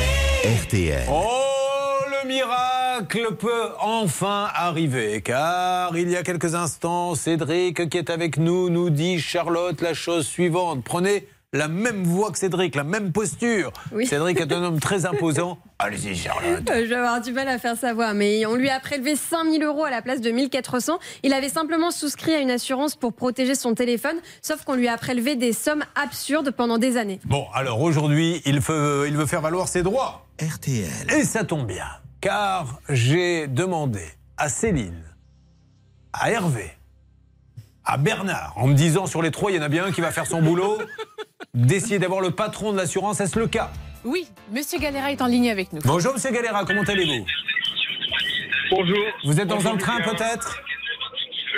[0.64, 1.07] RTL.
[1.09, 8.11] Oh, le miracle peut enfin arriver, car il y a quelques instants, Cédric qui est
[8.11, 10.82] avec nous nous dit, Charlotte, la chose suivante.
[10.82, 13.72] Prenez la même voix que Cédric, la même posture.
[13.92, 14.07] Oui.
[14.07, 15.59] Cédric est un homme très imposant.
[15.80, 16.68] Allez-y, Charlotte.
[16.70, 19.16] Euh, Je vais avoir du mal à faire sa voix, mais on lui a prélevé
[19.16, 21.01] 5000 euros à la place de 1400.
[21.24, 24.96] Il avait simplement souscrit à une assurance pour protéger son téléphone, sauf qu'on lui a
[24.96, 27.18] prélevé des sommes absurdes pendant des années.
[27.24, 30.26] Bon, alors aujourd'hui, il veut, il veut faire valoir ses droits.
[30.40, 31.11] RTL.
[31.16, 31.86] Et ça tombe bien,
[32.20, 34.03] car j'ai demandé
[34.36, 35.03] à Céline,
[36.12, 36.70] à Hervé,
[37.84, 40.01] à Bernard, en me disant sur les trois, il y en a bien un qui
[40.01, 40.78] va faire son boulot,
[41.55, 43.20] d'essayer d'avoir le patron de l'assurance.
[43.20, 43.70] Est-ce le cas?
[44.05, 45.80] Oui, Monsieur Galera est en ligne avec nous.
[45.84, 47.26] Bonjour, monsieur Galera, comment allez-vous?
[48.70, 49.05] Bonjour.
[49.24, 50.62] Vous êtes dans Bonjour, un train peut-être?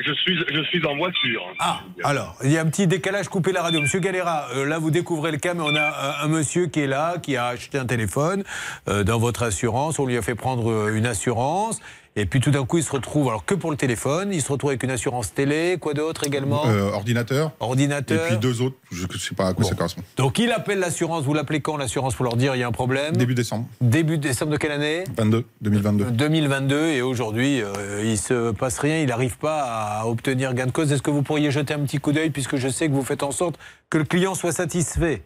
[0.05, 1.43] Je suis, je suis en voiture.
[1.61, 3.81] Ah, alors, il y a un petit décalage, coupez la radio.
[3.81, 5.83] Monsieur Galera, euh, là, vous découvrez le cas, mais on a
[6.23, 8.43] un, un monsieur qui est là, qui a acheté un téléphone
[8.89, 9.99] euh, dans votre assurance.
[9.99, 11.81] On lui a fait prendre euh, une assurance.
[12.15, 14.53] Et puis tout d'un coup, il se retrouve, alors que pour le téléphone, il se
[14.53, 17.53] retrouve avec une assurance télé, quoi d'autre également Euh, ordinateur.
[17.59, 18.27] Ordinateur.
[18.27, 20.03] Et puis deux autres, je ne sais pas à quoi ça correspond.
[20.19, 22.73] Donc il appelle l'assurance, vous l'appelez quand l'assurance pour leur dire il y a un
[22.73, 23.67] problème Début décembre.
[23.81, 26.11] Début décembre de quelle année 22, 2022.
[26.11, 30.71] 2022 et aujourd'hui euh, il se passe rien, il n'arrive pas à obtenir gain de
[30.73, 30.93] cause.
[30.93, 33.23] Est-ce que vous pourriez jeter un petit coup d'œil puisque je sais que vous faites
[33.23, 33.59] en sorte
[33.89, 35.23] que le client soit satisfait?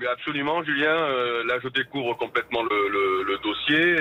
[0.00, 0.86] Mais absolument, Julien.
[0.94, 3.96] euh, là, je découvre complètement le, le- le dossier.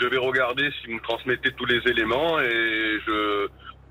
[0.00, 3.48] Je vais regarder si vous me transmettez tous les éléments et je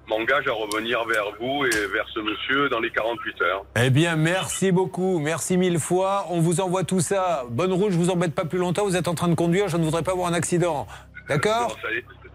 [0.08, 3.66] m'engage à revenir vers vous et vers ce monsieur dans les 48 heures.
[3.82, 6.26] Eh bien merci beaucoup, merci mille fois.
[6.30, 7.46] On vous envoie tout ça.
[7.50, 8.84] Bonne route, je vous embête pas plus longtemps.
[8.86, 10.88] Vous êtes en train de conduire, je ne voudrais pas avoir un accident.
[11.30, 11.78] D'accord?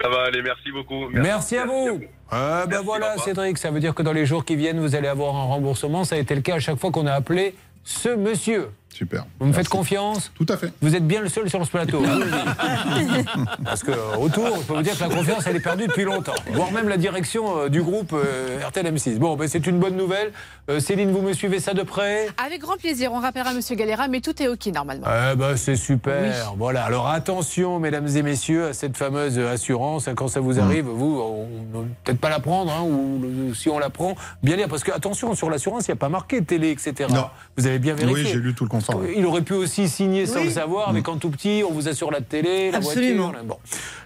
[0.00, 1.08] Ça va aller, merci beaucoup.
[1.10, 2.00] Merci, à vous.
[2.30, 5.08] Ah, ben voilà, Cédric, ça veut dire que dans les jours qui viennent, vous allez
[5.08, 6.04] avoir un remboursement.
[6.04, 8.68] Ça a été le cas à chaque fois qu'on a appelé ce monsieur.
[8.96, 9.26] Super.
[9.38, 10.72] Vous me faites confiance Tout à fait.
[10.80, 12.02] Vous êtes bien le seul sur ce plateau.
[13.64, 16.04] Parce que euh, autour, je peux vous dire que la confiance, elle est perdue depuis
[16.04, 16.34] longtemps.
[16.52, 19.18] Voire même la direction euh, du groupe euh, RTL M6.
[19.18, 20.32] Bon, ben, c'est une bonne nouvelle.
[20.70, 24.08] Euh, Céline, vous me suivez ça de près Avec grand plaisir, on rappellera Monsieur Galera,
[24.08, 25.06] mais tout est OK normalement.
[25.32, 26.54] Eh ben, c'est super.
[26.56, 26.84] Voilà.
[26.84, 30.08] Alors attention, mesdames et messieurs, à cette fameuse assurance.
[30.08, 33.54] hein, Quand ça vous arrive, vous, on- on peut-être pas la prendre, hein, ou le-
[33.54, 34.68] si on la prend, bien lire.
[34.68, 37.08] Parce que attention, sur l'assurance, il n'y a pas marqué télé, etc.
[37.12, 37.26] Non.
[37.56, 38.24] Vous avez bien vérifié.
[38.24, 38.85] Oui, j'ai lu tout le contrat.
[39.16, 40.44] Il aurait pu aussi signer sans Oui.
[40.46, 43.28] le savoir, mais quand tout petit, on vous assure la télé, la Absolument.
[43.30, 43.44] voiture.
[43.44, 43.56] Bon.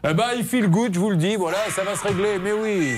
[0.08, 2.52] Eh ben, il feel good, je vous le dis, voilà, ça va se régler, mais
[2.52, 2.96] oui.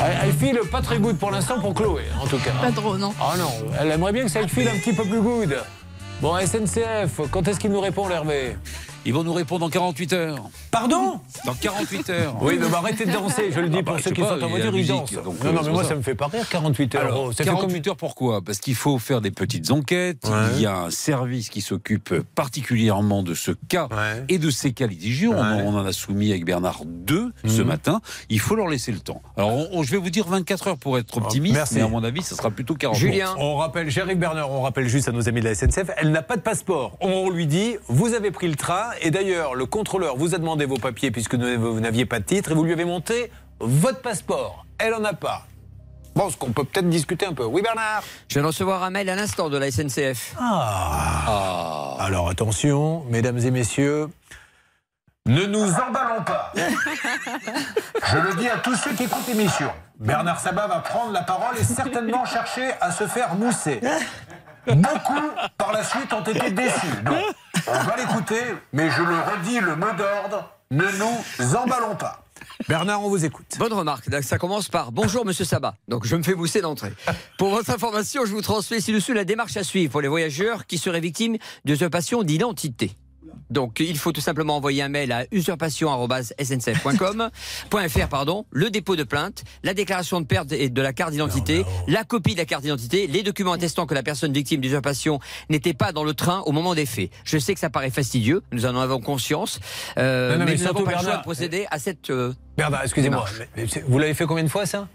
[0.00, 2.52] I feel pas très good pour l'instant pour Chloé, en tout cas.
[2.62, 3.12] Pas trop, non.
[3.20, 5.56] Ah non, elle aimerait bien que ça file un petit peu plus good.
[6.20, 8.56] Bon, SNCF, quand est-ce qu'il nous répond, l'Hervé
[9.04, 10.36] Ils vont nous répondre dans 48 heures.
[10.70, 12.36] Pardon Dans 48 heures.
[12.42, 14.38] Oui, mais bah, arrêtez de danser, je le dis Ah bah, pour ceux qui pas,
[14.38, 15.12] sont en voiture, ils dansent.
[15.12, 15.90] donc, non, euh, non, mais moi, ça.
[15.90, 17.02] ça me fait pas rire, 48 heures.
[17.04, 18.42] Alors, Oh, ça fait 48 combien- heures, pourquoi?
[18.42, 20.24] Parce qu'il faut faire des petites enquêtes.
[20.28, 20.32] Ouais.
[20.56, 24.24] Il y a un service qui s'occupe particulièrement de ce cas Ouais.
[24.28, 25.30] et de ces cas litigieux.
[25.30, 25.62] On, en- Ouais.
[25.66, 27.68] on en a soumis avec Bernard deux ce Mhm.
[27.68, 28.00] matin.
[28.28, 29.22] Il faut leur laisser le temps.
[29.36, 31.74] Alors, on- on- je vais vous dire 24 heures pour être optimiste, merci.
[31.76, 33.34] mais à mon avis, ça sera plutôt 40 Julien.
[33.38, 36.22] On rappelle, Géric Bernard, on rappelle juste à nos amis de la SNCF, elle n'a
[36.22, 36.96] pas de passeport.
[37.00, 40.57] On lui dit, vous avez pris le train, et d'ailleurs, le contrôleur vous a demandé
[40.66, 43.30] vos papiers puisque vous n'aviez pas de titre, et vous lui avez monté
[43.60, 44.66] votre passeport.
[44.78, 45.46] Elle en a pas.
[46.14, 47.44] Bon, ce qu'on peut peut-être discuter un peu.
[47.44, 48.02] Oui, Bernard?
[48.28, 50.34] Je viens de recevoir un mail à l'instant de la SNCF.
[50.38, 51.96] Ah.
[52.00, 54.08] Alors attention, mesdames et messieurs,
[55.26, 56.52] ne nous emballons pas.
[56.56, 59.70] Je le dis à tous ceux qui écoutent l'émission.
[60.00, 63.80] Bernard Sabat va prendre la parole et certainement chercher à se faire mousser.
[64.74, 67.02] Beaucoup, par la suite, ont été déçus.
[67.04, 67.16] Donc,
[67.66, 68.42] on va l'écouter,
[68.72, 72.24] mais je le redis, le mot d'ordre, ne nous emballons pas.
[72.68, 73.46] Bernard, on vous écoute.
[73.58, 74.04] Bonne remarque.
[74.22, 75.74] Ça commence par Bonjour Monsieur Sabat.
[75.86, 76.92] Donc je me fais mousser d'entrée.
[77.38, 80.78] Pour votre information, je vous transmets ci-dessus la démarche à suivre pour les voyageurs qui
[80.78, 82.96] seraient victimes d'usurpation d'identité.
[83.50, 87.30] Donc il faut tout simplement envoyer un mail à usurpation@sncf.com
[87.88, 91.64] .fr pardon, le dépôt de plainte, la déclaration de perte et de la carte d'identité,
[91.86, 95.74] la copie de la carte d'identité, les documents attestant que la personne victime d'usurpation n'était
[95.74, 97.10] pas dans le train au moment des faits.
[97.24, 99.60] Je sais que ça paraît fastidieux, nous en avons conscience,
[99.98, 101.78] euh, Non, non, mais, mais nous n'avons surtout, pas le choix Bernard, de procéder à
[101.78, 103.24] cette euh, Bernard, excusez-moi,
[103.86, 104.88] vous l'avez fait combien de fois ça?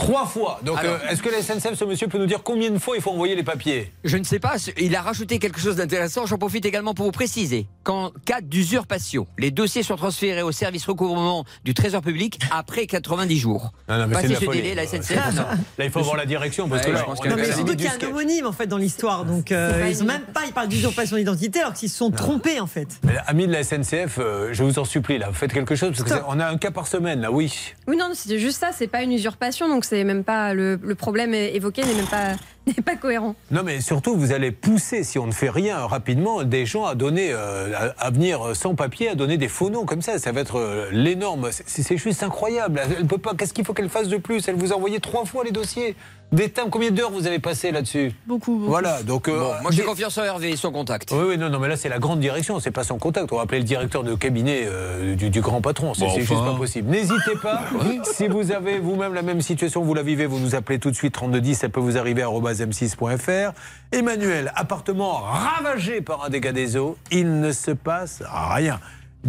[0.00, 0.60] Trois fois.
[0.64, 3.02] Donc, euh, est-ce que la SNCF, ce monsieur, peut nous dire combien de fois il
[3.02, 3.92] faut envoyer les papiers?
[4.02, 6.24] Je ne sais pas, il a rajouté quelque chose d'intéressant.
[6.24, 10.86] J'en profite également pour vous préciser qu'en cas d'usurpation, les dossiers sont transférés au service
[10.86, 13.72] recouvrement du Trésor public après 90 jours.
[13.90, 14.62] Non, non, mais c'est Passé ce folie.
[14.62, 15.10] délai, la SNCF.
[15.34, 15.42] non.
[15.78, 17.36] Là, il faut voir la direction parce Ouais, que là, je pense qu'il y a
[17.36, 18.66] est Non, mais Ouais, à surtout la qu'il y a limite un homonyme en fait
[18.66, 21.96] dans l'histoire, donc euh, ils ont même pas, ils parlent d'usurpation d'identité alors qu'ils se
[21.98, 22.88] sont trompés en fait.
[23.04, 26.20] Mais, amis de la SNCF, euh, je vous en supplie, là, faites quelque chose parce
[26.22, 27.52] qu'on a un cas par semaine, là, oui.
[27.86, 31.34] Oui, non, c'était juste ça, c'est pas une usurpation, donc c'est même pas le, problème
[31.34, 32.34] évoqué n'est même pas
[32.66, 33.34] n'est pas cohérent.
[33.50, 36.94] Non, mais surtout, vous allez pousser, si on ne fait rien rapidement, des gens à
[36.94, 40.18] donner, euh, à, venir sans papier, à donner des faux noms comme ça.
[40.18, 41.48] Ça va être euh, l'énorme.
[41.50, 42.80] C'est juste incroyable.
[42.98, 43.34] Elle peut pas.
[43.34, 44.46] Qu'est-ce qu'il faut qu'elle fasse de plus?
[44.46, 45.96] Elle vous a envoyé trois fois les dossiers.
[46.32, 46.70] Des timbres.
[46.70, 48.70] Combien d'heures vous avez passé là-dessus Beaucoup, beaucoup.
[48.70, 49.02] Voilà.
[49.02, 49.26] Donc.
[49.28, 51.10] euh, Bon, moi, j'ai des- confiance en Hervé et son contact.
[51.12, 53.32] Oui, oui, non, non, mais là, c'est la grande direction, c'est pas son contact.
[53.32, 55.92] On va appeler le directeur de cabinet euh, du, du grand patron.
[55.94, 56.88] C'est Bon, juste pas possible.
[56.90, 57.62] N'hésitez pas.
[58.04, 60.96] si vous avez vous-même la même situation, vous la vivez, vous nous appelez tout de
[60.96, 63.52] suite 3210, ça peut vous arriver à m6.fr.
[63.92, 68.22] Emmanuel, appartement ravagé par un dégât des eaux, il ne se passe
[68.52, 68.78] rien.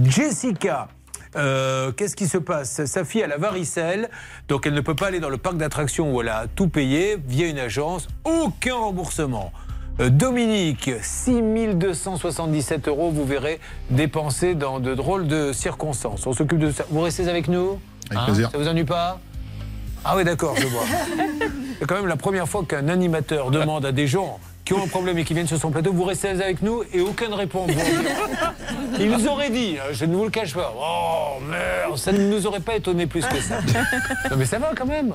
[0.04, 0.88] Jessica.
[1.36, 2.86] Euh, Qu'est-ce qui se passe?
[2.86, 4.10] Sa fille a la varicelle,
[4.48, 7.18] donc elle ne peut pas aller dans le parc d'attractions où elle a tout payé
[7.28, 8.08] via une agence.
[8.24, 9.52] Aucun remboursement.
[10.00, 13.60] Euh, Dominique, 6277 euros, vous verrez,
[13.90, 16.26] dépensés dans de drôles de circonstances.
[16.26, 16.86] On s'occupe de ça.
[16.90, 17.80] Vous restez avec nous?
[18.10, 18.50] Avec plaisir.
[18.52, 19.20] Ça vous ennuie pas?
[20.04, 20.84] Ah oui, d'accord, je vois.
[21.80, 24.88] C'est quand même la première fois qu'un animateur demande à des gens qui ont un
[24.88, 27.68] problème et qui viennent sur son plateau, vous restez avec nous et aucun ne répond.
[29.00, 32.20] Il nous aurait dit, hein, je ne vous le cache pas, oh merde, ça ne
[32.20, 33.60] nous aurait pas étonné plus que ça.
[34.30, 35.14] Non mais ça va quand même.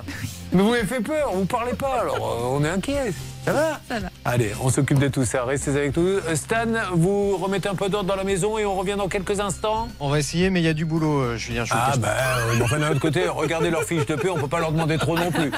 [0.52, 3.12] Mais vous m'avez fait peur, vous parlez pas, alors euh, on est inquiet.
[3.46, 4.08] Ça va Ça va.
[4.24, 5.44] Allez, on s'occupe de tout ça.
[5.44, 6.04] Restez avec nous.
[6.04, 9.38] Euh, Stan, vous remettez un peu d'ordre dans la maison et on revient dans quelques
[9.38, 9.88] instants.
[10.00, 11.64] On va essayer, mais il y a du boulot, euh, Julien.
[11.64, 12.74] je Ah ben, pas.
[12.74, 15.16] euh, d'un autre côté, regardez leur fiche de paix, on peut pas leur demander trop
[15.16, 15.50] non plus.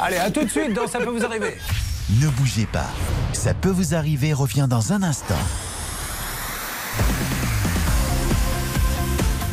[0.00, 1.56] Allez, à tout de suite dans Ça peut vous arriver.
[2.20, 2.86] Ne bougez pas.
[3.32, 5.34] Ça peut vous arriver revient dans un instant.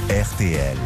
[0.09, 0.77] RTL.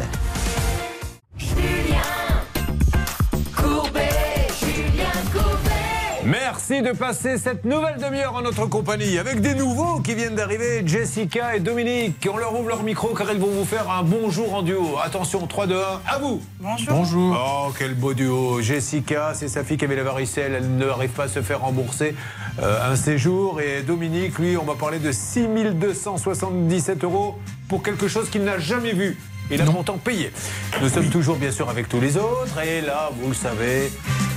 [6.32, 10.82] Merci de passer cette nouvelle demi-heure en notre compagnie avec des nouveaux qui viennent d'arriver,
[10.86, 12.26] Jessica et Dominique.
[12.32, 14.96] On leur ouvre leur micro car ils vont vous faire un bonjour en duo.
[15.04, 16.40] Attention, 3, 2, 1, à vous.
[16.58, 16.88] Bonjour.
[16.88, 17.36] Bonjour.
[17.38, 18.62] Oh, quel beau duo.
[18.62, 22.14] Jessica, c'est sa fille qui avait la varicelle, elle n'arrive pas à se faire rembourser
[22.62, 23.60] euh, un séjour.
[23.60, 27.36] Et Dominique, lui, on va parler de 6277 euros
[27.68, 29.18] pour quelque chose qu'il n'a jamais vu.
[29.50, 30.32] Il a longtemps payé.
[30.80, 32.58] Nous sommes toujours bien sûr avec tous les autres.
[32.64, 33.92] Et là, vous le savez,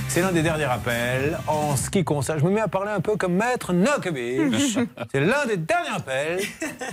[0.08, 2.38] c'est l'un des derniers appels en ce qui concerne.
[2.38, 4.78] Je me mets à parler un peu comme Maître Nokovic.
[5.12, 6.40] c'est l'un des derniers appels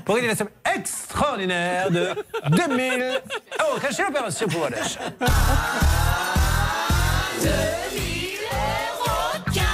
[0.05, 2.07] pour gagner la somme extraordinaire de
[2.49, 3.03] 2000
[3.59, 3.79] euros.
[3.81, 4.99] Cachez l'opération pouvoir d'achat.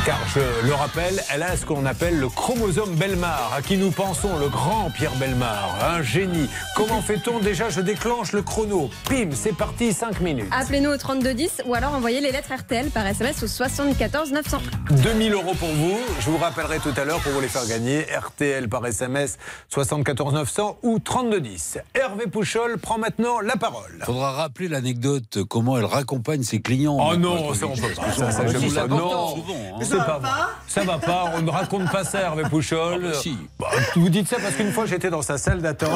[0.06, 3.92] Car je le rappelle, elle a ce qu'on appelle le chromosome Belmar, à qui nous
[3.92, 6.50] pensons le grand Pierre Belmar, un génie.
[6.76, 7.70] Comment fait-on déjà?
[7.70, 8.90] Je déclenche le chrono.
[9.10, 10.48] Pim, c'est parti, 5 minutes.
[10.52, 14.58] Appelez-nous au 3210 ou alors envoyez les lettres RTL par SMS au 74 900.
[15.04, 16.00] 2000 euros pour vous.
[16.22, 18.04] Je vous rappellerai tout à l'heure pour vous les faire gagner.
[18.04, 19.38] RTL par SMS
[19.68, 21.80] 74 900 ou 3210.
[21.94, 24.00] Hervé Pouchol prend maintenant la parole.
[24.04, 26.98] Faudra rappeler l'anecdote, comment elle raccompagne ses clients.
[27.00, 28.12] Oh non, ça on peut pas.
[28.14, 29.89] Ça, ça, j'avoue pas.
[29.90, 30.30] C'est pas vrai.
[30.68, 31.32] Ça va pas.
[31.36, 33.12] On ne raconte pas ça, Hervé Pouchol.
[33.60, 35.90] Bah, vous dites ça parce qu'une fois j'étais dans sa salle d'attente.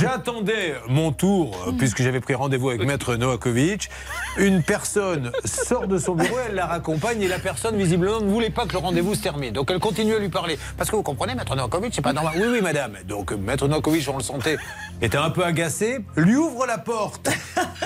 [0.00, 3.90] J'attendais mon tour euh, puisque j'avais pris rendez-vous avec Maître Novakovic.
[4.38, 8.50] Une personne sort de son bureau, elle la raccompagne et la personne visiblement ne voulait
[8.50, 9.52] pas que le rendez-vous se termine.
[9.52, 10.58] Donc elle continue à lui parler.
[10.76, 12.34] Parce que vous comprenez, Maître Novakovic, c'est pas normal.
[12.36, 12.94] Oui, oui, madame.
[13.06, 14.56] Donc Maître Novakovic, on le sentait,
[15.02, 15.98] était un peu agacé.
[16.16, 17.28] Lui ouvre la porte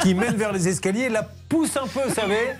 [0.03, 2.55] qui mène vers les escaliers, la pousse un peu, vous savez.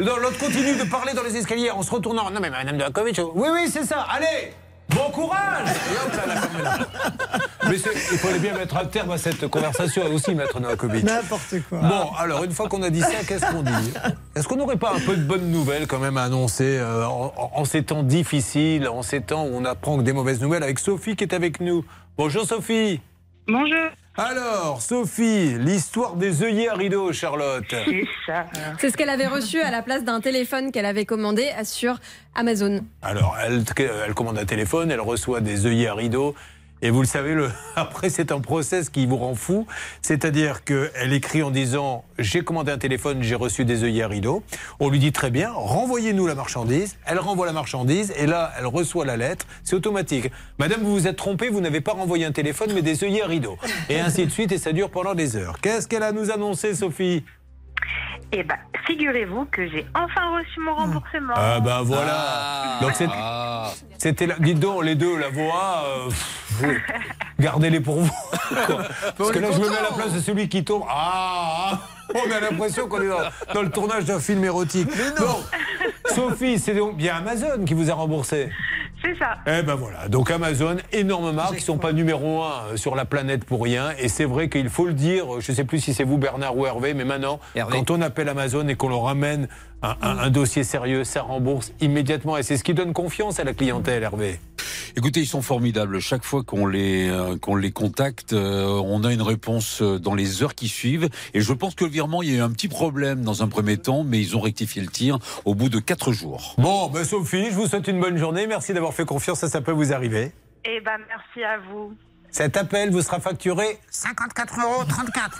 [0.00, 2.30] L'autre continue de parler dans les escaliers en se retournant.
[2.30, 4.06] Non mais Madame Novakovic, oui, oui, c'est ça.
[4.10, 4.52] Allez
[4.90, 7.68] Bon courage Et hop, là, la.
[7.68, 11.02] Mais il fallait bien mettre un terme à cette conversation et aussi, Maître Novakovic.
[11.02, 11.78] N'importe quoi.
[11.80, 13.92] Bon, alors une fois qu'on a dit ça, qu'est-ce qu'on dit?
[14.36, 17.32] Est-ce qu'on n'aurait pas un peu de bonnes nouvelles quand même à annoncer euh, en,
[17.36, 20.78] en ces temps difficiles, en ces temps où on apprend que des mauvaises nouvelles avec
[20.78, 21.84] Sophie qui est avec nous?
[22.16, 23.00] Bonjour Sophie
[23.48, 23.90] Bonjour.
[24.18, 27.66] Alors, Sophie, l'histoire des œillets à rideaux, Charlotte.
[27.68, 28.46] C'est ça.
[28.78, 32.00] C'est ce qu'elle avait reçu à la place d'un téléphone qu'elle avait commandé sur
[32.34, 32.80] Amazon.
[33.02, 33.62] Alors, elle,
[34.06, 36.34] elle commande un téléphone, elle reçoit des œillets à rideaux.
[36.82, 39.66] Et vous le savez, le, après, c'est un process qui vous rend fou.
[40.02, 44.42] C'est-à-dire qu'elle écrit en disant J'ai commandé un téléphone, j'ai reçu des œillets à rideaux.
[44.78, 46.96] On lui dit Très bien, renvoyez-nous la marchandise.
[47.06, 49.46] Elle renvoie la marchandise et là, elle reçoit la lettre.
[49.64, 50.30] C'est automatique.
[50.58, 53.26] Madame, vous vous êtes trompée, vous n'avez pas renvoyé un téléphone, mais des œillets à
[53.26, 53.56] rideaux.
[53.88, 55.60] Et ainsi de suite, et ça dure pendant des heures.
[55.60, 57.24] Qu'est-ce qu'elle a à nous annoncer, Sophie?
[58.32, 58.56] Eh ben,
[58.86, 61.34] figurez-vous que j'ai enfin reçu mon remboursement.
[61.36, 62.78] Ah ben voilà.
[62.82, 63.08] Donc c'est-
[63.98, 65.84] c'était la- dites donc les deux la voix.
[65.86, 66.08] euh,
[66.50, 66.74] vous-
[67.38, 68.10] Gardez-les pour vous.
[69.18, 70.82] Parce que là je me mets à la place de celui qui tombe.
[70.88, 74.88] Ah, ah, on a l'impression qu'on est dans, dans le tournage d'un film érotique.
[75.18, 75.36] Bon,
[76.14, 78.50] Sophie, c'est donc bien Amazon qui vous a remboursé.
[79.02, 79.36] C'est ça.
[79.46, 83.44] Eh ben voilà, donc Amazon, énorme marque, ils sont pas numéro un sur la planète
[83.44, 83.90] pour rien.
[83.98, 86.66] Et c'est vrai qu'il faut le dire, je sais plus si c'est vous Bernard ou
[86.66, 87.38] Hervé, mais maintenant,
[87.70, 89.48] quand on appelle Amazon et qu'on leur ramène
[89.86, 92.36] un, un- un dossier sérieux, ça rembourse immédiatement.
[92.36, 94.40] Et c'est ce qui donne confiance à la clientèle, Hervé.
[94.96, 96.00] Écoutez, ils sont formidables.
[96.00, 100.14] Chaque fois qu'on les euh, qu'on les contacte, euh, on a une réponse euh, dans
[100.14, 101.08] les heures qui suivent.
[101.34, 103.48] Et je pense que le virement, il y a eu un petit problème dans un
[103.48, 106.54] premier temps, mais ils ont rectifié le tir au bout de quatre jours.
[106.56, 108.46] Bon, ben Sophie, je vous souhaite une bonne journée.
[108.46, 110.32] Merci d'avoir fait confiance, ça, ça peut vous arriver.
[110.64, 111.92] Eh ben, merci à vous.
[112.30, 114.84] Cet appel vous sera facturé 54,34 euros.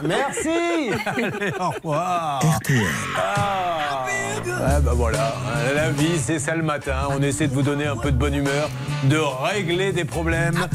[0.05, 0.91] Merci.
[1.07, 2.41] Allez, Au revoir.
[3.17, 4.07] Ah,
[4.47, 5.35] Ouais, bah voilà,
[5.75, 8.35] la vie c'est ça le matin, on essaie de vous donner un peu de bonne
[8.35, 8.71] humeur,
[9.05, 10.69] de régler des problèmes.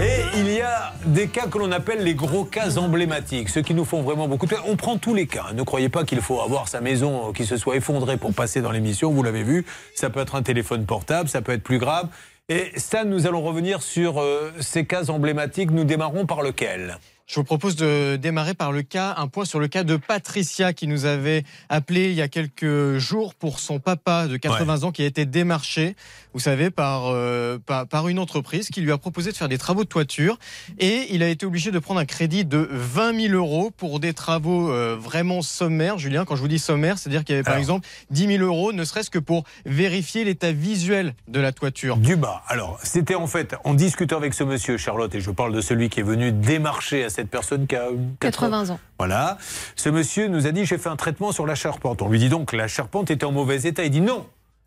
[0.00, 3.74] Et il y a des cas que l'on appelle les gros cas emblématiques, ceux qui
[3.74, 6.40] nous font vraiment beaucoup de On prend tous les cas, ne croyez pas qu'il faut
[6.40, 9.64] avoir sa maison qui se soit effondrée pour passer dans l'émission, vous l'avez vu,
[9.94, 12.08] ça peut être un téléphone portable, ça peut être plus grave.
[12.54, 16.98] Et Stan, nous allons revenir sur euh, ces cas emblématiques, nous démarrons par lequel?
[17.26, 20.74] Je vous propose de démarrer par le cas, un point sur le cas de Patricia
[20.74, 24.92] qui nous avait appelé il y a quelques jours pour son papa de 80 ans
[24.92, 25.96] qui a été démarché,
[26.34, 29.58] vous savez, par, euh, par, par une entreprise qui lui a proposé de faire des
[29.58, 30.38] travaux de toiture
[30.78, 34.14] et il a été obligé de prendre un crédit de 20 000 euros pour des
[34.14, 35.98] travaux euh, vraiment sommaires.
[35.98, 37.60] Julien, quand je vous dis sommaire, c'est-à-dire qu'il y avait par Alors.
[37.60, 41.96] exemple 10 000 euros, ne serait-ce que pour vérifier l'état visuel de la toiture.
[41.96, 42.42] Du bas.
[42.48, 45.88] Alors, c'était en fait, en discutant avec ce monsieur, Charlotte, et je parle de celui
[45.88, 47.88] qui est venu démarcher à cette personne qui a
[48.20, 48.80] 80 ans.
[48.98, 49.38] Voilà.
[49.76, 52.02] Ce monsieur nous a dit j'ai fait un traitement sur la charpente.
[52.02, 53.84] On lui dit donc que la charpente était en mauvais état.
[53.84, 54.26] Il dit non.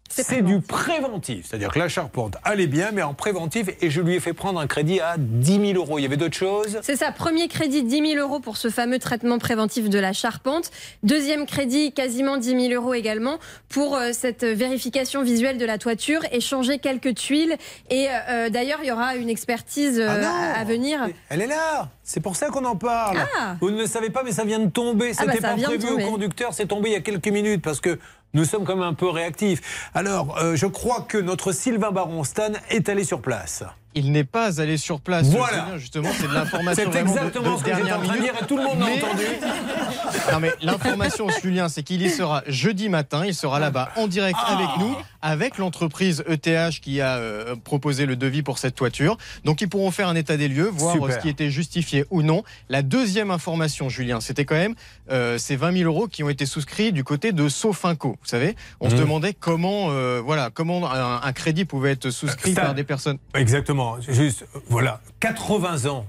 [0.10, 1.48] C'est du préventif.
[1.48, 4.60] C'est-à-dire que la charpente allait bien, mais en préventif, et je lui ai fait prendre
[4.60, 6.00] un crédit à 10 000 euros.
[6.00, 6.80] Il y avait d'autres choses?
[6.84, 10.72] C'est ça, premier crédit 10 000 euros pour ce fameux traitement préventif de la charpente.
[11.04, 16.22] Deuxième crédit, quasiment 10 000 euros également pour euh, cette vérification visuelle de la toiture,
[16.32, 17.56] échanger quelques tuiles.
[17.90, 21.00] Et euh, d'ailleurs, il y aura une expertise euh, Ah à venir.
[21.30, 23.56] Elle est là C'est pour ça qu'on en parle Ah.
[23.60, 25.12] Vous ne le savez pas, mais ça vient de tomber.
[25.18, 27.62] Ah bah, C'était ça pas prévu au conducteur, c'est tombé il y a quelques minutes
[27.62, 28.00] parce que
[28.36, 29.90] nous sommes quand même un peu réactifs.
[29.94, 33.64] Alors, euh, je crois que notre Sylvain Baron Stan est allé sur place.
[33.96, 35.28] Il n'est pas allé sur place.
[35.28, 35.78] Voilà.
[35.78, 36.84] Justement, c'est de l'information.
[36.84, 38.34] C'est vraiment de- exactement de ce que j'étais dernière en train de minute.
[38.34, 39.24] dire et tout le monde l'a Mais- entendu.
[40.32, 43.24] Non mais l'information, Julien, c'est qu'il y sera jeudi matin.
[43.26, 44.56] Il sera là-bas en direct Ah.
[44.58, 49.18] avec nous, avec l'entreprise ETH qui a euh, proposé le devis pour cette toiture.
[49.44, 51.10] Donc ils pourront faire un état des lieux, voir Super.
[51.10, 52.44] euh, ce qui était justifié ou non.
[52.70, 54.74] La deuxième information, Julien, c'était quand même
[55.12, 58.10] euh, ces 20 000 euros qui ont été souscrits du côté de Sofinco.
[58.20, 59.02] Vous savez, on se Mhm.
[59.02, 63.20] demandait comment, euh, voilà, comment un, un crédit pouvait être souscrit Ça- par des personnes.
[63.36, 63.85] Exactement.
[64.08, 66.06] Juste, voilà, 80 ans.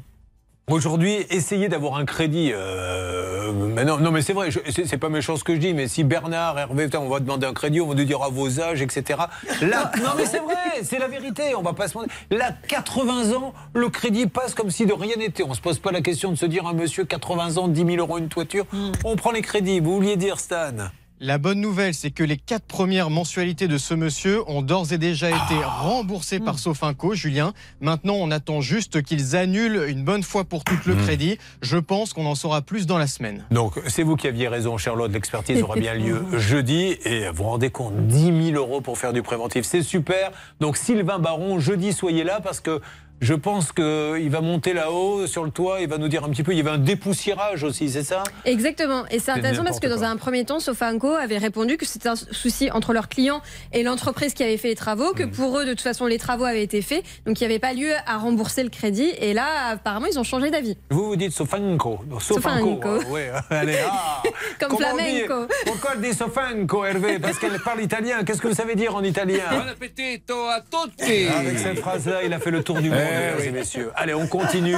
[0.68, 2.50] Aujourd'hui, essayez d'avoir un crédit.
[2.52, 5.86] euh, mais non, non, mais c'est vrai, c'est pas méchant ce que je dis, mais
[5.86, 8.82] si Bernard, Hervé, on va demander un crédit, on va nous dire à vos âges,
[8.82, 9.20] etc.
[9.62, 12.12] Là, non, mais c'est vrai, c'est la vérité, on va pas se mentir.
[12.32, 15.44] Là, 80 ans, le crédit passe comme si de rien n'était.
[15.44, 17.96] On se pose pas la question de se dire, un monsieur, 80 ans, 10 000
[17.98, 18.66] euros une toiture,
[19.04, 19.78] on prend les crédits.
[19.78, 20.88] Vous vouliez dire, Stan?
[21.18, 24.98] La bonne nouvelle, c'est que les quatre premières mensualités de ce monsieur ont d'ores et
[24.98, 27.54] déjà été remboursées par Sofinco, Julien.
[27.80, 31.38] Maintenant, on attend juste qu'ils annulent une bonne fois pour toutes le crédit.
[31.62, 33.46] Je pense qu'on en saura plus dans la semaine.
[33.50, 35.10] Donc, c'est vous qui aviez raison, Charlotte.
[35.10, 36.98] L'expertise aura bien lieu jeudi.
[37.06, 39.64] Et vous vous rendez compte, 10 000 euros pour faire du préventif.
[39.64, 40.32] C'est super.
[40.60, 42.82] Donc, Sylvain Baron, jeudi, soyez là parce que
[43.20, 45.80] je pense qu'il va monter là-haut sur le toit.
[45.80, 46.52] Il va nous dire un petit peu.
[46.52, 48.22] Il y avait un dépoussiérage aussi, c'est ça?
[48.44, 49.04] Exactement.
[49.10, 50.08] Et c'est intéressant parce que dans quoi.
[50.08, 53.40] un premier temps, Sofanco avait répondu que c'était un souci entre leurs clients
[53.72, 56.44] et l'entreprise qui avait fait les travaux, que pour eux, de toute façon, les travaux
[56.44, 59.10] avaient été faits, donc il n'y avait pas lieu à rembourser le crédit.
[59.20, 60.76] Et là, apparemment, ils ont changé d'avis.
[60.90, 62.00] Vous vous dites Sofanco.
[62.20, 62.98] Sofanco.
[63.10, 63.78] Oui, allez.
[63.90, 64.22] ah.
[64.60, 65.52] Comme Comment on dit flamenco.
[65.66, 67.18] Pourquoi elle dit Sofanco, Hervé?
[67.18, 68.24] Parce qu'elle parle italien.
[68.24, 69.44] Qu'est-ce que vous savez dire en italien?
[69.50, 73.05] Bon appetito a tutti Avec cette phrase-là, il a fait le tour du monde, Eh
[73.10, 73.46] mesdames oui.
[73.46, 73.90] et messieurs.
[73.94, 74.76] Allez, on continue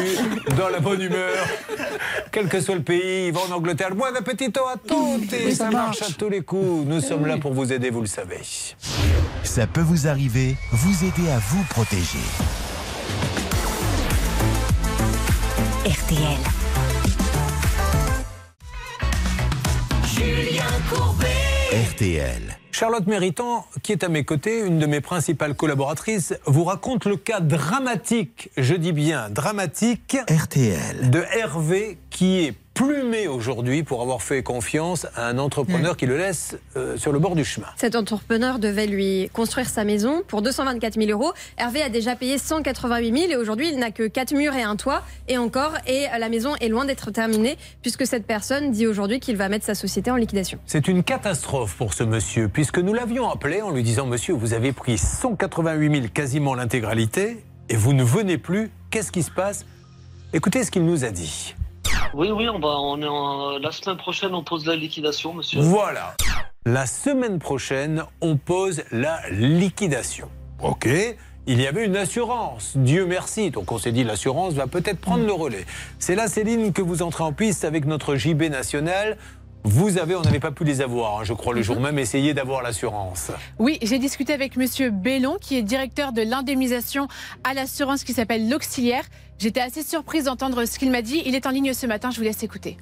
[0.57, 1.35] dans la bonne humeur.
[2.31, 3.95] Quel que soit le pays, il va en Angleterre.
[3.95, 5.37] Buon appetito à tutti.
[5.47, 6.17] Oui, ça ça marche à marche.
[6.17, 6.87] tous les coups.
[6.87, 8.41] Nous sommes là pour vous aider, vous le savez.
[9.43, 12.19] Ça peut vous arriver, vous aider à vous protéger.
[15.85, 16.39] RTL.
[20.15, 21.27] Julien Courbet.
[21.93, 22.58] RTL.
[22.73, 27.17] Charlotte Méritant, qui est à mes côtés, une de mes principales collaboratrices, vous raconte le
[27.17, 31.11] cas dramatique, je dis bien dramatique, RTL.
[31.11, 36.17] de Hervé qui est jamais aujourd'hui pour avoir fait confiance à un entrepreneur qui le
[36.17, 37.69] laisse euh, sur le bord du chemin.
[37.77, 41.33] Cet entrepreneur devait lui construire sa maison pour 224 000 euros.
[41.57, 44.77] Hervé a déjà payé 188 000 et aujourd'hui il n'a que 4 murs et un
[44.77, 49.21] toit et encore et la maison est loin d'être terminée puisque cette personne dit aujourd'hui
[49.21, 50.59] qu'il va mettre sa société en liquidation.
[50.67, 54.55] C'est une catastrophe pour ce monsieur, puisque nous l'avions appelé en lui disant Monsieur, vous
[54.55, 58.71] avez pris 188 000, quasiment l'intégralité, et vous ne venez plus.
[58.91, 59.67] Qu'est-ce qui se passe?
[60.33, 61.55] Écoutez ce qu'il nous a dit.
[62.15, 65.61] Oui, oui, on va, on est en- la semaine prochaine, on pose la liquidation, monsieur.
[65.61, 66.17] Voilà.
[66.67, 70.29] La semaine prochaine, on pose la liquidation.
[70.63, 70.89] OK
[71.51, 73.51] il y avait une assurance, Dieu merci.
[73.51, 75.65] Donc on s'est dit l'assurance va peut-être prendre le relais.
[75.99, 79.17] C'est là, Céline, que vous entrez en piste avec notre JB national.
[79.65, 82.35] Vous avez, on n'avait pas pu les avoir, hein, je crois, le jour même, essayé
[82.35, 83.31] d'avoir l'assurance.
[83.59, 87.09] Oui, j'ai discuté avec Monsieur Bellon, qui est directeur de l'indemnisation
[87.45, 89.05] à l'assurance qui s'appelle l'Auxiliaire.
[89.39, 91.23] J'étais assez surprise d'entendre ce qu'il m'a dit.
[91.25, 92.77] Il est en ligne ce matin, je vous laisse écouter.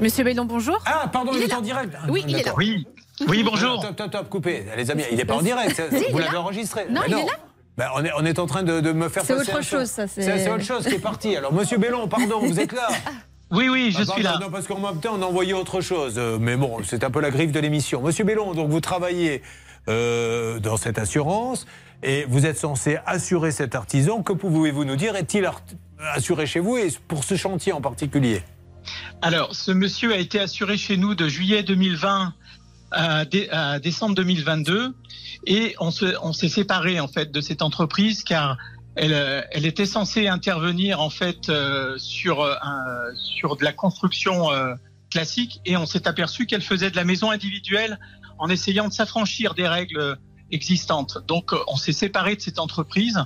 [0.00, 0.78] Monsieur Bellon, bonjour.
[0.84, 1.94] Ah, pardon, il, est en direct.
[1.96, 2.52] Ah, Oui, il est là.
[2.56, 2.86] Oui.
[3.28, 3.80] Oui, bonjour.
[3.80, 4.66] Top, top, top, coupé.
[4.76, 5.80] Les amis, il n'est pas en direct.
[5.90, 6.86] Si, vous l'avez enregistré.
[6.90, 7.32] Non, il est là.
[7.78, 10.06] Ben, on, est, on est en train de, de me faire C'est autre chose, ça,
[10.06, 11.34] c'est- autre chose qui est parti.
[11.36, 12.88] Alors, monsieur Bellon, pardon, vous êtes là
[13.52, 14.44] Oui, oui, je Ah, suis pardon, là.
[14.46, 16.14] Non, parce qu'en même temps, on a envoyé autre chose.
[16.18, 18.02] Euh, Mais bon, c'est un peu la griffe de l'émission.
[18.02, 19.42] Monsieur Bellon, donc vous travaillez
[19.88, 21.66] euh, dans cette assurance
[22.02, 24.22] et vous êtes censé assurer cet artisan.
[24.22, 25.16] Que pouvez-vous nous dire?
[25.16, 25.48] Est-il
[26.12, 28.42] assuré chez vous et pour ce chantier en particulier?
[29.22, 32.34] Alors, ce monsieur a été assuré chez nous de juillet 2020
[32.92, 34.94] à, dé- à décembre 2022
[35.46, 38.56] et on se- on s'est séparé en fait de cette entreprise car
[38.94, 42.54] elle, était censée intervenir en fait euh, sur euh,
[43.14, 44.74] sur de la construction euh,
[45.10, 45.60] classique.
[45.66, 47.98] Et on s'est aperçu qu'elle faisait de la maison individuelle
[48.38, 50.16] en essayant de s'affranchir des règles
[50.50, 51.18] existantes.
[51.26, 53.24] Donc, euh, on s'est séparé de cette entreprise.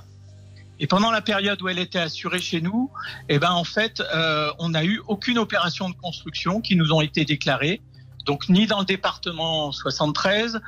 [0.79, 2.89] Et pendant la période où elle était assurée chez nous,
[3.29, 7.01] eh ben en fait, euh, on n'a eu aucune opération de construction qui nous ont
[7.01, 7.81] été déclarées.
[8.25, 10.59] Donc ni dans le département 73,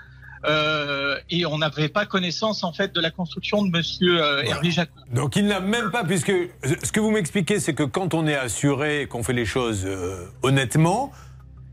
[0.46, 4.72] euh, et on n'avait pas connaissance en fait de la construction de Monsieur euh, Hervé
[4.72, 5.00] Jacou.
[5.14, 8.36] Donc il n'a même pas, puisque ce que vous m'expliquez, c'est que quand on est
[8.36, 11.12] assuré qu'on fait les choses euh, honnêtement,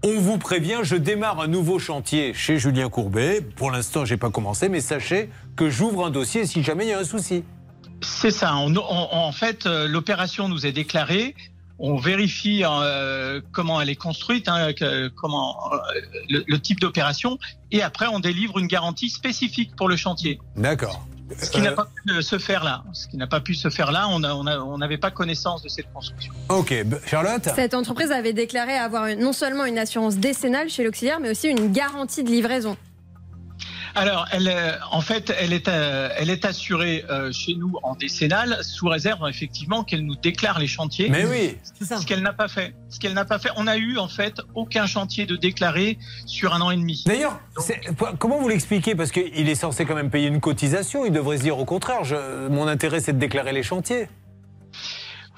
[0.02, 3.40] on vous prévient, je démarre un nouveau chantier chez Julien Courbet.
[3.40, 6.92] Pour l'instant, j'ai pas commencé, mais sachez que j'ouvre un dossier si jamais il y
[6.94, 7.44] a un souci.
[8.02, 8.56] C'est ça.
[8.56, 8.82] On- on-
[9.14, 11.34] en fait, euh, l'opération nous est déclarée.
[11.78, 15.76] On vérifie euh, comment elle est construite, hein, que- comment euh,
[16.28, 17.38] le, le type d'opération,
[17.70, 20.38] et après on délivre une garantie spécifique pour le chantier.
[20.56, 21.06] D'accord.
[21.38, 22.82] Ce qui n'a Euh, pas pu euh, se faire là.
[22.92, 26.32] Ce qui n'a pas pu se faire là, on n'avait pas connaissance de cette construction.
[26.48, 26.74] Ok,
[27.06, 27.48] Charlotte?
[27.54, 31.48] Cette entreprise avait déclaré avoir une- non seulement une assurance décennale chez l'auxiliaire, mais aussi
[31.48, 32.76] une garantie de livraison.
[33.94, 37.94] Alors, elle, euh, en fait, elle est, euh, elle est assurée euh, chez nous en
[37.94, 41.08] décennale, sous réserve effectivement qu'elle nous déclare les chantiers.
[41.08, 41.56] Mais oui.
[41.80, 42.74] Ce qu'elle n'a pas fait.
[42.88, 43.50] Ce qu'elle n'a pas fait.
[43.56, 47.02] On a eu en fait aucun chantier de déclaré sur un an et demi.
[47.06, 47.40] D'ailleurs,
[48.18, 48.94] comment vous l'expliquez?
[48.94, 51.04] Parce qu'il est censé quand même payer une cotisation.
[51.04, 54.08] Il devrait se dire au contraire, je- mon intérêt c'est de déclarer les chantiers.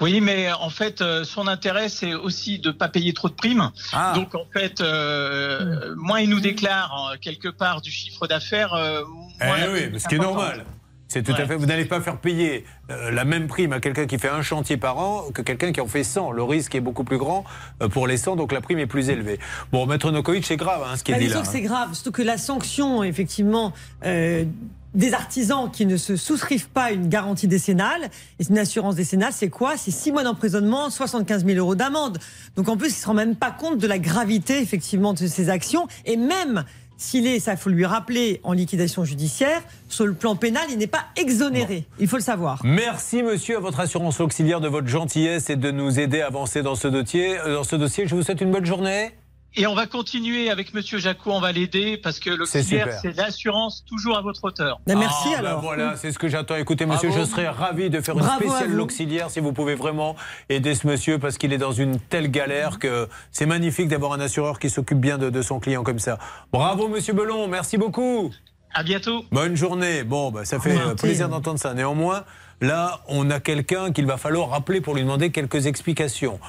[0.01, 3.71] Oui, mais en fait, euh, son intérêt, c'est aussi de pas payer trop de primes.
[3.93, 4.13] Ah.
[4.17, 9.03] Donc, en fait, euh, moins il nous déclare euh, quelque part du chiffre d'affaires, euh,
[9.41, 10.65] Eh moins la oui, prime ce qui est normal.
[11.09, 11.57] C'est tout à fait.
[11.57, 14.79] Vous n'allez pas faire payer euh, la même prime à quelqu'un qui fait un chantier
[14.79, 16.33] par an que quelqu'un qui en fait 100.
[16.33, 17.45] Le risque est beaucoup plus grand
[17.83, 19.39] euh, pour les 100, donc la prime est plus élevée.
[19.73, 21.45] Bon, Maître Nokovic, c'est grave hein, ce qui est Bah, dit disons là.
[21.45, 23.75] que c'est grave, surtout que la sanction, effectivement,
[24.07, 24.47] euh,
[24.95, 29.33] des artisans qui ne se souscrivent pas à une garantie décennale, et une assurance décennale,
[29.33, 29.77] c'est quoi?
[29.77, 32.19] C'est 6 mois d'emprisonnement, 75 000 euros d'amende.
[32.57, 35.27] Donc en plus, il ne se rend même pas compte de la gravité, effectivement, de
[35.27, 35.87] ces actions.
[36.05, 36.65] Et même
[36.99, 40.87] s'il est, ça faut lui rappeler, en liquidation judiciaire, sur le plan pénal, il n'est
[40.87, 41.85] pas exonéré.
[41.99, 42.61] Il faut le savoir.
[42.63, 46.63] Merci monsieur à votre assurance auxiliaire de votre gentillesse et de nous aider à avancer
[46.63, 47.39] dans ce dossier.
[47.41, 49.11] Euh, Dans ce dossier, je vous souhaite une bonne journée.
[49.55, 53.01] Et on va continuer avec Monsieur Jacot, on va l'aider parce que l'auxiliaire, super.
[53.03, 54.81] c'est l'assurance toujours à votre hauteur.
[54.87, 55.61] Ben, merci Ah, ben alors.
[55.61, 56.57] voilà, c'est ce que j'attends.
[56.57, 57.25] Écoutez, monsieur, Bravo.
[57.25, 60.17] je serais ravi de faire une Bravo spéciale l'auxiliaire si vous pouvez vraiment
[60.49, 64.21] aider ce monsieur parce qu'il est dans une telle galère que c'est magnifique d'avoir un
[64.21, 66.19] assureur qui s'occupe bien de, de son client comme ça.
[66.51, 68.31] Bravo, monsieur Belon, merci beaucoup.
[68.73, 69.23] À bientôt.
[69.33, 70.03] Bonne journée.
[70.03, 71.75] Bon, bah, ça fait euh, plaisir d'entendre ça.
[71.75, 72.25] Néanmoins,
[72.63, 76.41] là, on a quelqu'un qu'il va falloir rappeler pour lui demander quelques explications.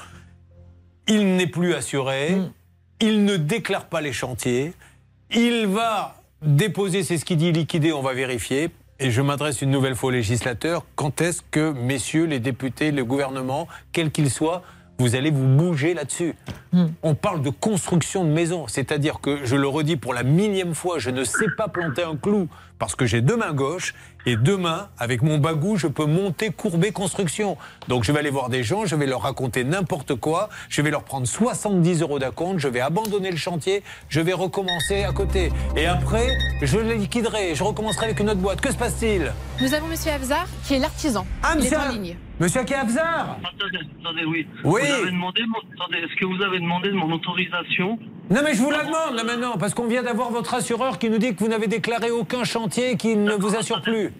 [1.06, 2.34] Il n'est plus assuré,
[3.00, 4.72] il ne déclare pas les chantiers,
[5.30, 8.70] il va déposer, c'est ce qu'il dit, liquider, on va vérifier.
[9.00, 10.84] Et je m'adresse une nouvelle fois au législateur.
[10.94, 14.62] Quand est-ce que, messieurs les députés, le gouvernement, quel qu'il soit,
[14.98, 16.34] vous allez vous bouger là-dessus
[17.02, 18.68] On parle de construction de maisons.
[18.68, 22.16] C'est-à-dire que, je le redis pour la millième fois, je ne sais pas planter un
[22.16, 23.94] clou parce que j'ai deux mains gauches
[24.26, 27.56] et deux mains, avec mon bagou, je peux monter courber construction.
[27.88, 30.90] Donc je vais aller voir des gens, je vais leur raconter n'importe quoi, je vais
[30.90, 35.52] leur prendre 70 euros d'acompte, je vais abandonner le chantier, je vais recommencer à côté.
[35.76, 36.28] Et après,
[36.62, 38.60] je les liquiderai, je recommencerai avec une autre boîte.
[38.62, 39.30] Que se passe-t-il?
[39.60, 41.26] Nous avons Monsieur Afzar qui est l'artisan.
[41.42, 42.16] Ah, monsieur- en ligne.
[42.40, 44.46] Monsieur Attendez, attendez, oui.
[44.64, 44.80] Oui.
[44.84, 47.98] Vous avez demandé, mon- attendez, est-ce que vous avez demandé mon autorisation?
[48.30, 51.10] Non mais je vous la demande là maintenant, parce qu'on vient d'avoir votre assureur qui
[51.10, 54.12] nous dit que vous n'avez déclaré aucun chantier et qu'il ne vous assure plus.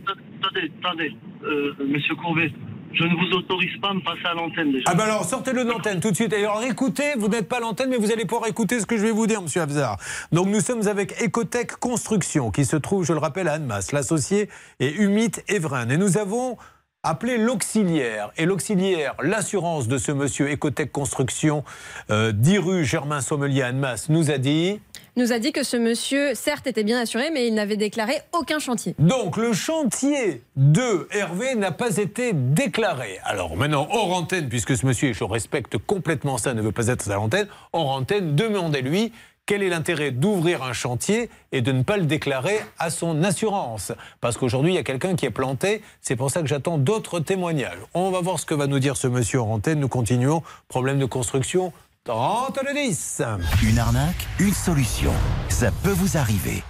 [0.42, 2.52] Attendez, attendez, euh, Monsieur Courbet,
[2.92, 4.84] je ne vous autorise pas à me passer à l'antenne déjà.
[4.86, 6.32] Ah ben alors sortez-le de l'antenne tout de suite.
[6.34, 8.96] Et alors écoutez, vous n'êtes pas à l'antenne, mais vous allez pouvoir écouter ce que
[8.96, 9.96] je vais vous dire, Monsieur Afzar.
[10.32, 13.92] Donc nous sommes avec Ecotech Construction, qui se trouve, je le rappelle, à Annemasse.
[13.92, 14.48] L'associé
[14.80, 15.90] est Humit Evren.
[15.90, 16.58] Et nous avons
[17.04, 18.32] appelé l'auxiliaire.
[18.36, 21.62] Et l'auxiliaire, l'assurance de ce monsieur Ecotech Construction,
[22.10, 24.80] euh, 10 rue Germain Sommelier à Annemasse, nous a dit...
[25.16, 28.58] nous a dit que ce monsieur, certes, était bien assuré, mais il n'avait déclaré aucun
[28.58, 28.94] chantier.
[28.98, 33.18] Donc le chantier de Hervé n'a pas été déclaré.
[33.24, 36.88] Alors maintenant, hors antenne, puisque ce monsieur, et je respecte complètement ça, ne veut pas
[36.88, 39.12] être à l'antenne, hors antenne, demandez-lui
[39.46, 43.92] quel est l'intérêt d'ouvrir un chantier et de ne pas le déclarer à son assurance?
[44.20, 47.20] Parce qu'aujourd'hui, il y a quelqu'un qui est planté, c'est pour ça que j'attends d'autres
[47.20, 47.78] témoignages.
[47.92, 50.42] On va voir ce que va nous dire ce monsieur antenne, nous continuons.
[50.68, 51.72] Problème de construction,
[52.04, 53.22] 30 le 10.
[53.62, 55.12] Une arnaque, une solution.
[55.48, 56.62] Ça peut vous arriver.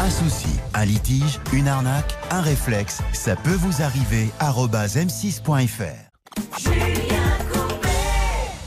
[0.00, 4.28] Un souci, un litige, une arnaque, un réflexe, ça peut vous arriver.
[4.38, 6.04] arobase m6.fr.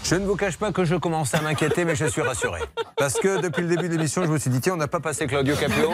[0.09, 2.61] Je ne vous cache pas que je commence à m'inquiéter, mais je suis rassuré.
[2.95, 5.01] Parce que depuis le début de l'émission, je me suis dit, tiens, on n'a pas
[5.01, 5.89] passé Claudio Capéo.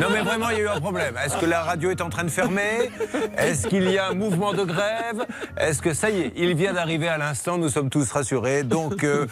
[0.00, 1.14] Non, mais vraiment, il y a eu un problème.
[1.24, 2.90] Est-ce que la radio est en train de fermer?
[3.38, 5.24] Est-ce qu'il y a un mouvement de grève?
[5.56, 8.64] Est-ce que ça y est, il vient d'arriver à l'instant, nous sommes tous rassurés.
[8.64, 9.28] Donc, euh,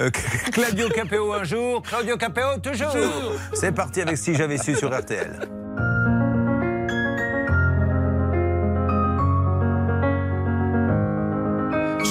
[0.00, 0.08] euh,
[0.50, 2.96] Claudio Capéo un jour, Claudio Capéo toujours.
[3.52, 5.67] C'est parti avec Si j'avais su sur RTL.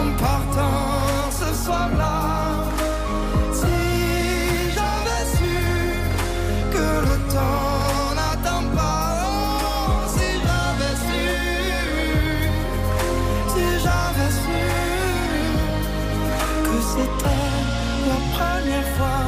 [0.00, 2.16] En partant ce soir-là.
[3.60, 3.78] Si
[4.74, 5.58] j'avais su
[6.74, 9.08] que le temps n'attend pas.
[9.24, 11.26] Oh, si j'avais su,
[13.52, 14.62] si j'avais su
[16.66, 17.54] que c'était
[18.10, 19.22] la première fois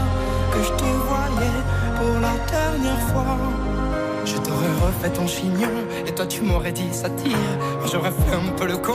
[0.52, 1.60] que je te voyais
[1.98, 3.36] pour la dernière fois.
[4.24, 5.74] Je t'aurais refait ton chignon
[6.06, 7.36] et toi tu m'aurais dit ça tire.
[7.90, 8.94] J'aurais fait un peu le con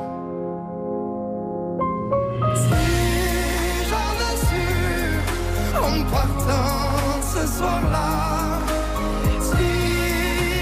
[9.39, 9.71] Si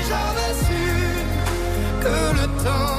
[0.07, 0.85] j'avais su
[2.03, 2.98] que le temps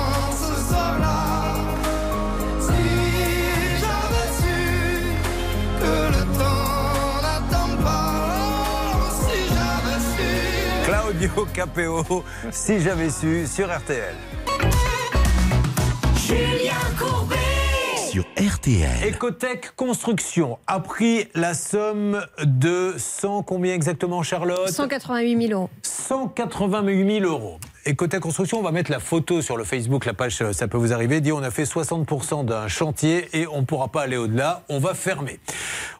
[11.33, 12.03] Claudio Capéo,
[12.51, 14.15] si j'avais su, sur RTL.
[16.15, 17.35] Julien Courbet
[18.09, 19.07] Sur RTL.
[19.07, 24.69] Ecotech Construction a pris la somme de 100, combien exactement Charlotte?
[24.69, 25.69] 188 000 euros.
[25.83, 27.59] 188 000 euros.
[27.85, 30.77] Ecotech Construction, on va mettre la photo sur le Facebook, la page euh, Ça peut
[30.77, 34.17] vous arriver, dit on a fait 60% d'un chantier et on ne pourra pas aller
[34.17, 35.39] au-delà, on va fermer.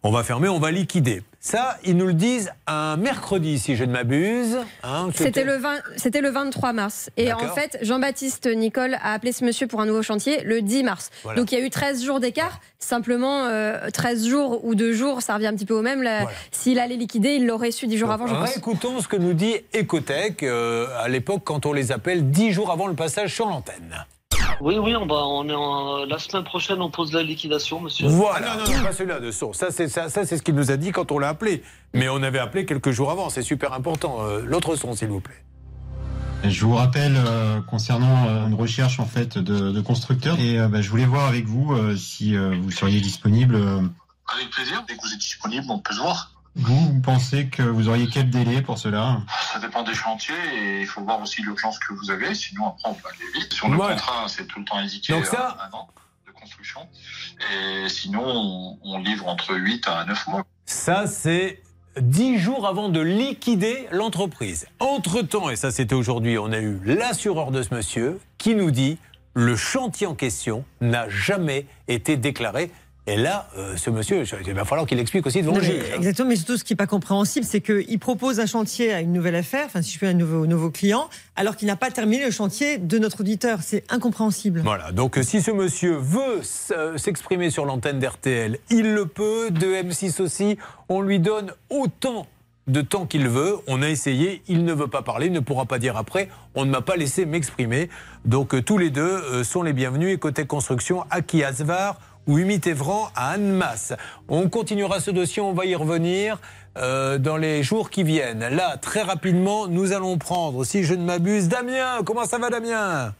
[0.03, 1.23] On va fermer, on va liquider.
[1.39, 4.59] Ça, ils nous le disent un mercredi, si je ne m'abuse.
[4.83, 7.09] Hein, C'était le, 20 c'était le 23 mars.
[7.17, 10.83] Et en fait, Jean-Baptiste Nicole a appelé ce monsieur pour un nouveau chantier le 10
[10.83, 11.09] mars.
[11.23, 11.39] Voilà.
[11.39, 12.59] Donc il y a eu 13 jours d'écart.
[12.83, 16.03] Simplement, euh, 13 jours ou 2 jours, ça revient un petit peu au même.
[16.51, 18.57] S'il allait liquider, il l'aurait su 10 jours avant, je pense.
[18.57, 22.71] Écoutons ce que nous dit Ecotech euh, à l'époque quand on les appelle 10 jours
[22.71, 24.03] avant le passage sur l'antenne.
[24.59, 28.07] Oui, oui, on, va, on est en- la semaine prochaine, on pose la liquidation, monsieur.
[28.07, 29.57] Voilà, non, non, pas celui-là de source.
[29.59, 31.63] Ça, c'est ça, ça, c'est ce qu'il nous a dit quand on l'a appelé.
[31.93, 34.17] Mais on avait appelé quelques jours avant, c'est super important.
[34.21, 35.35] Euh, L'autre son, s'il vous plaît.
[36.43, 40.67] Je vous rappelle euh, concernant euh, une recherche en fait de, de constructeurs et euh,
[40.67, 43.55] bah, je voulais voir avec vous euh, si euh, vous seriez disponible.
[43.55, 43.81] euh,
[44.33, 46.31] Avec plaisir, dès que vous êtes disponible, on peut se voir.
[46.55, 49.21] vous, vous pensez que vous auriez quel délai pour cela?
[49.53, 52.89] Ça dépend des chantiers et il faut voir aussi l'urgence que vous avez, sinon après
[52.89, 53.53] on peut aller vite.
[53.53, 53.95] Sur le Voilà.
[53.95, 55.87] contrat, c'est tout le temps indiqué Donc ça- un an
[56.27, 56.81] de construction.
[57.53, 60.43] Et sinon, on, on livre entre 8 à 9 mois.
[60.65, 61.61] Ça, c'est
[61.99, 64.67] 10 jours avant de liquider l'entreprise.
[64.79, 68.97] Entre-temps, et ça c'était aujourd'hui, on a eu l'assureur de ce monsieur qui nous dit
[69.33, 72.71] le chantier en question n'a jamais été déclaré.
[73.11, 75.79] Et là, euh, ce monsieur, il va falloir qu'il explique aussi devant Non, le mais
[75.79, 75.97] hein.
[75.97, 79.11] exactement, mais surtout ce qui n'est pas compréhensible, c'est qu'il propose un chantier à une
[79.11, 82.23] nouvelle affaire, enfin si je fais un nouveau, nouveau client, alors qu'il n'a pas terminé
[82.23, 83.59] le chantier de notre auditeur.
[83.63, 84.61] C'est incompréhensible.
[84.63, 86.39] Voilà, donc si ce monsieur veut
[86.71, 90.57] euh, s'exprimer sur l'antenne d'RTL, il le peut, de M6 aussi,
[90.87, 92.27] on lui donne autant
[92.67, 95.65] de temps qu'il veut, on a essayé, il ne veut pas parler, il ne pourra
[95.65, 97.89] pas dire après, on ne m'a pas laissé m'exprimer.
[98.23, 102.61] Donc euh, tous les deux sont les bienvenus, et côté construction, Aki Asvar ou Humit
[102.65, 103.93] Evran à Annemasse.
[104.27, 106.39] On continuera ce dossier, on va y revenir.
[106.77, 108.47] euh, dans les jours qui viennent.
[108.47, 112.03] Là, très rapidement, nous allons prendre, si je ne m'abuse, Damien.
[112.05, 113.13] Comment ça va, Damien?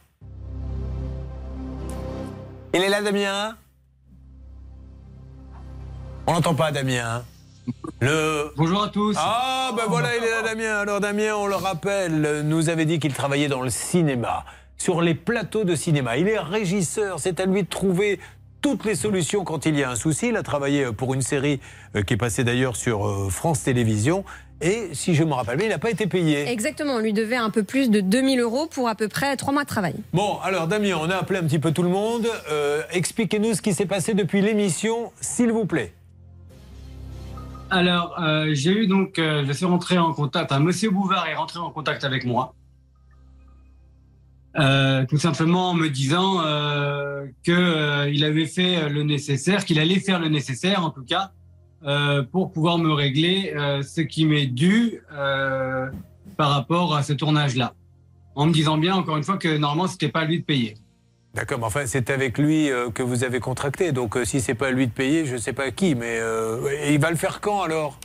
[2.74, 3.56] Il est là, Damien?
[6.26, 7.24] On n'entend pas, Damien.
[8.00, 8.52] Le...
[8.56, 9.16] Bonjour à tous.
[9.18, 10.78] Ah, ben voilà, il est là, Damien.
[10.78, 14.44] Alors, Damien, on le rappelle, nous avait dit qu'il travaillait dans le cinéma,
[14.78, 16.16] sur les plateaux de cinéma.
[16.16, 18.18] Il est régisseur, c'est à lui de trouver
[18.62, 20.28] toutes les solutions quand il y a un souci.
[20.28, 21.60] Il a travaillé pour une série
[21.96, 24.24] euh, qui est passée d'ailleurs sur euh, France Télévisions.
[24.62, 26.48] Et si je me rappelle bien, il n'a pas été payé.
[26.48, 29.52] Exactement, on lui devait un peu plus de 2000 euros pour à peu près 3
[29.52, 29.94] mois de travail.
[30.12, 32.28] Bon, alors Damien, on a appelé un petit peu tout le monde.
[32.48, 35.92] Euh, Expliquez-nous ce qui s'est passé depuis l'émission, s'il vous plaît.
[37.72, 41.34] Alors, euh, j'ai eu donc, euh, je suis rentré en contact, enfin, Monsieur Bouvard est
[41.34, 42.54] rentré en contact avec moi.
[44.58, 49.98] Euh, tout simplement en me disant euh, que euh, avait fait le nécessaire, qu'il allait
[49.98, 51.30] faire le nécessaire en tout cas,
[52.30, 53.52] pour pouvoir me régler
[53.82, 55.00] ce qui m'est dû
[56.36, 57.74] par rapport à ce tournage-là.
[58.36, 60.74] En me disant bien, encore une fois, que normalement, c'était pas à lui de payer.
[61.34, 63.90] D'accord, mais enfin, c'est avec lui que vous avez contracté.
[63.90, 65.96] Donc, si c'est pas à lui de payer, je sais pas qui.
[65.96, 66.20] Mais
[66.88, 67.98] il va le faire quand alors?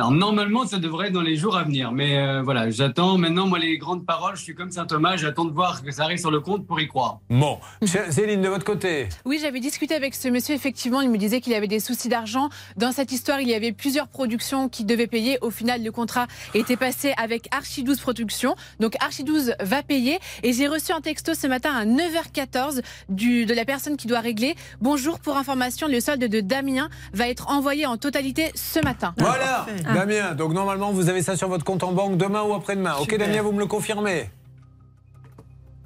[0.00, 1.92] Alors normalement, ça devrait être dans les jours à venir.
[1.92, 3.18] Mais euh, voilà, j'attends.
[3.18, 6.04] Maintenant, moi, les grandes paroles, je suis comme Saint Thomas, j'attends de voir que ça
[6.04, 7.18] arrive sur le compte pour y croire.
[7.28, 10.54] Bon, Céline, de votre côté Oui, j'avais discuté avec ce monsieur.
[10.54, 12.48] Effectivement, il me disait qu'il avait des soucis d'argent.
[12.78, 15.36] Dans cette histoire, il y avait plusieurs productions qui devaient payer.
[15.42, 18.56] Au final, le contrat était passé avec Archie 12 Productions.
[18.78, 20.18] Donc Archie 12 va payer.
[20.42, 24.20] Et j'ai reçu un texto ce matin à 9h14 du, de la personne qui doit
[24.20, 24.54] régler.
[24.80, 29.12] Bonjour, pour information, le solde de Damien va être envoyé en totalité ce matin.
[29.18, 30.34] Voilà, Damien.
[30.34, 32.94] Donc, normalement, vous avez ça sur votre compte en banque demain ou après-demain.
[33.00, 33.16] Ok.
[33.16, 34.30] Damien, vous me le confirmez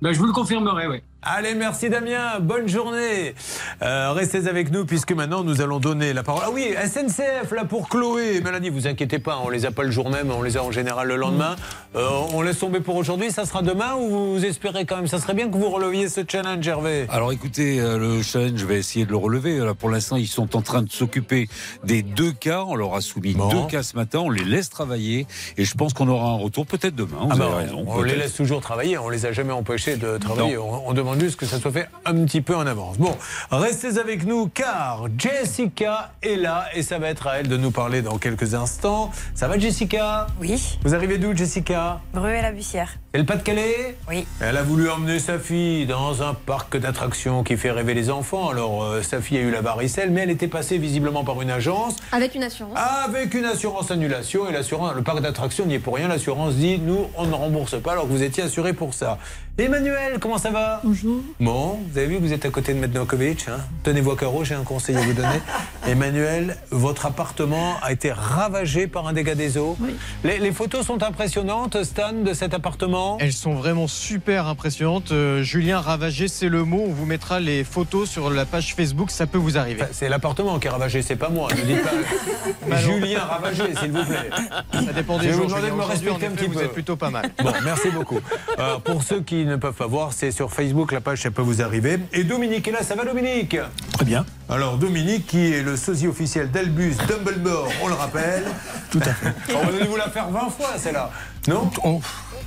[0.03, 1.03] Ben, je vous le confirmerai, oui.
[1.27, 3.35] Allez, merci Damien, bonne journée.
[3.83, 6.43] Euh, restez avec nous puisque maintenant nous allons donner la parole.
[6.45, 8.43] Ah oui, SNCF là pour Chloé.
[8.43, 10.71] Mélanie, vous inquiétez pas, on les a pas le jour même, on les a en
[10.71, 11.57] général le lendemain.
[11.97, 15.19] Euh, on laisse tomber pour aujourd'hui, ça sera demain ou vous espérez quand même Ça
[15.19, 17.07] serait bien que vous releviez ce challenge, Hervé?
[17.09, 19.57] Alors écoutez, euh, le challenge, je vais essayer de le relever.
[19.61, 21.49] Là, pour l'instant, ils sont en train de s'occuper
[21.85, 22.65] des deux cas.
[22.67, 24.19] On leur a soumis deux cas ce matin.
[24.19, 25.27] On les laisse travailler
[25.57, 27.17] et je pense qu'on aura un retour peut-être demain.
[27.23, 27.85] Vous Ah bah, avez raison.
[27.87, 30.59] on les laisse toujours travailler, on les a jamais empêchés de travailler.
[30.59, 32.99] On, on demande juste que ça soit fait un petit peu en avance.
[32.99, 33.17] Bon,
[33.51, 37.71] restez avec nous car Jessica est là et ça va être à elle de nous
[37.71, 39.11] parler dans quelques instants.
[39.35, 40.27] Ça va Jessica?
[40.41, 40.79] Oui.
[40.85, 42.01] Vous arrivez d'où Jessica?
[42.13, 42.99] Bruet la Bussière.
[43.15, 44.27] C'est le Pas-de-Calais Oui.
[44.41, 48.49] Elle a voulu emmener sa fille dans un parc d'attractions qui fait rêver les enfants.
[48.49, 51.51] Alors, euh, sa fille a eu la varicelle, mais elle était passée visiblement par une
[51.53, 51.95] agence.
[52.11, 52.77] Avec une assurance.
[52.77, 54.49] Avec une assurance annulation.
[54.49, 56.09] Et l'assurance, le parc d'attractions n'y est pour rien.
[56.09, 59.19] L'assurance dit nous, on ne rembourse pas alors que vous étiez assuré pour ça.
[59.57, 60.81] Emmanuel, comment ça va?
[60.83, 61.21] Bonjour.
[61.39, 63.47] Bon, vous avez vu, vous êtes à côté de Mednokovic.
[63.49, 65.41] Hein Tenez-vous à carreau, j'ai un conseil à vous donner.
[65.87, 69.77] Emmanuel, votre appartement a été ravagé par un dégât des eaux.
[70.25, 73.04] Les, les photos sont impressionnantes, Stan, de cet appartement?
[73.21, 75.13] Elles sont vraiment super impressionnantes.
[75.13, 76.85] Euh, Julien Ravagé, c'est le mot.
[76.89, 79.11] On vous mettra les photos sur la page Facebook.
[79.11, 79.83] Ça peut vous arriver.
[79.83, 81.49] Enfin, c'est l'appartement qui est ravagé, c'est pas moi.
[81.57, 84.31] Ne dites pas Julien Ravagé, s'il vous plaît.
[84.73, 85.43] Ça dépend des Je jours.
[85.43, 86.65] vous demander de me respecter un petit Vous peu.
[86.65, 87.31] êtes plutôt pas mal.
[87.43, 88.21] Bon, merci beaucoup.
[88.59, 91.43] Euh, pour ceux qui ne peuvent pas voir, c'est sur Facebook, la page, ça peut
[91.43, 91.99] vous arriver.
[92.13, 93.57] Et Dominique est là, ça va Dominique?
[93.93, 94.25] Très bien.
[94.49, 98.45] Alors Dominique, qui est le sosie officiel d'Albus Dumbledore, on le rappelle.
[98.91, 99.33] Tout à fait.
[99.55, 101.11] On va vous la faire 20 fois, celle-là.
[101.49, 101.71] Non?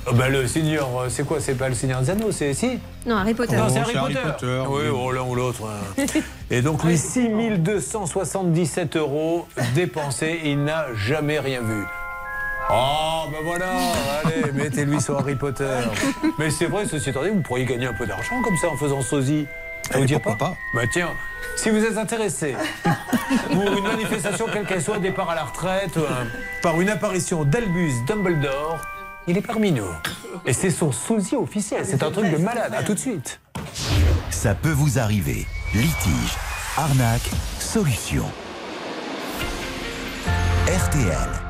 [0.06, 2.78] Ah bah, Le Seigneur, euh, c'est quoi C'est pas le Seigneur des Anneaux, c'est si
[3.06, 3.56] Non, Harry Potter.
[3.56, 4.18] Non, c'est Oh, Harry, Potter.
[4.24, 5.60] Potter, Oui, oh, l'un ou l'autre.
[5.98, 6.04] hein.
[6.50, 11.84] Et donc, lui, 6277 euros dépensés, il n'a jamais rien vu.
[12.70, 13.72] Oh, ben voilà,
[14.24, 15.78] allez, mettez-lui sur Harry Potter.
[16.38, 18.76] Mais c'est vrai, ceci étant dit, vous pourriez gagner un peu d'argent comme ça en
[18.76, 19.46] faisant sosie.
[19.90, 21.08] Ça vous dit pas, pas Bah tiens,
[21.56, 22.54] si vous êtes intéressé
[23.50, 26.02] pour une manifestation, quelle qu'elle soit, départ à la retraite, euh,
[26.60, 28.82] par une apparition d'Albus Dumbledore,
[29.28, 29.84] il est parmi nous.
[30.46, 32.72] Et c'est son sosie officiel, c'est un truc de malade.
[32.74, 33.40] À tout de suite.
[34.30, 35.46] Ça peut vous arriver.
[35.74, 36.36] Litige,
[36.76, 37.30] arnaque,
[37.60, 38.24] solution.
[40.66, 41.47] RTL.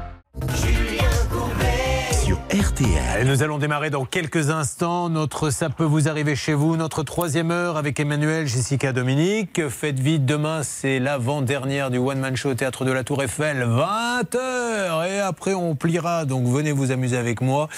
[2.50, 3.26] RTL.
[3.26, 7.50] Nous allons démarrer dans quelques instants notre Ça peut vous arriver chez vous, notre troisième
[7.50, 9.68] heure avec Emmanuel, Jessica, Dominique.
[9.68, 13.68] Faites vite, demain c'est l'avant-dernière du One Man Show au Théâtre de la Tour Eiffel,
[13.68, 15.10] 20h.
[15.10, 17.68] Et après on pliera, donc venez vous amuser avec moi.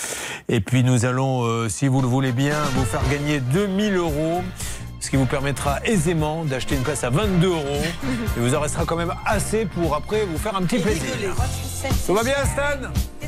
[0.48, 4.42] Et puis nous allons, euh, si vous le voulez bien, vous faire gagner 2000 euros.
[5.00, 7.82] Ce qui vous permettra aisément d'acheter une place à 22 euros.
[8.36, 11.34] Et vous en restera quand même assez pour après vous faire un petit plaisir.
[12.06, 13.19] Tout va bien Stan?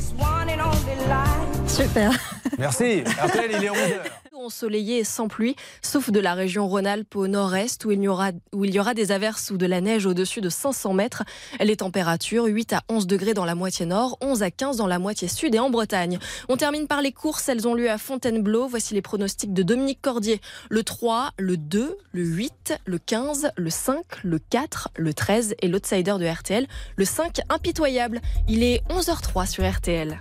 [1.67, 2.11] Super.
[2.57, 3.03] Merci.
[3.19, 4.01] Appel, il est 11h.
[4.33, 8.79] Ensoleillé et sans pluie, sauf de la région Rhône-Alpes au nord-est où où il y
[8.79, 11.23] aura des averses ou de la neige au-dessus de 500 mètres.
[11.59, 14.99] Les températures 8 à 11 degrés dans la moitié nord, 11 à 15 dans la
[14.99, 16.19] moitié sud et en Bretagne.
[16.49, 18.67] On termine par les courses, elles ont lieu à Fontainebleau.
[18.67, 20.41] Voici les pronostics de Dominique Cordier.
[20.69, 25.67] Le 3, le 2, le 8, le 15, le 5, le 4, le 13 et
[25.67, 28.21] l'outsider de RTL, le 5 impitoyable.
[28.47, 30.19] Il est 11h03 sur RTL.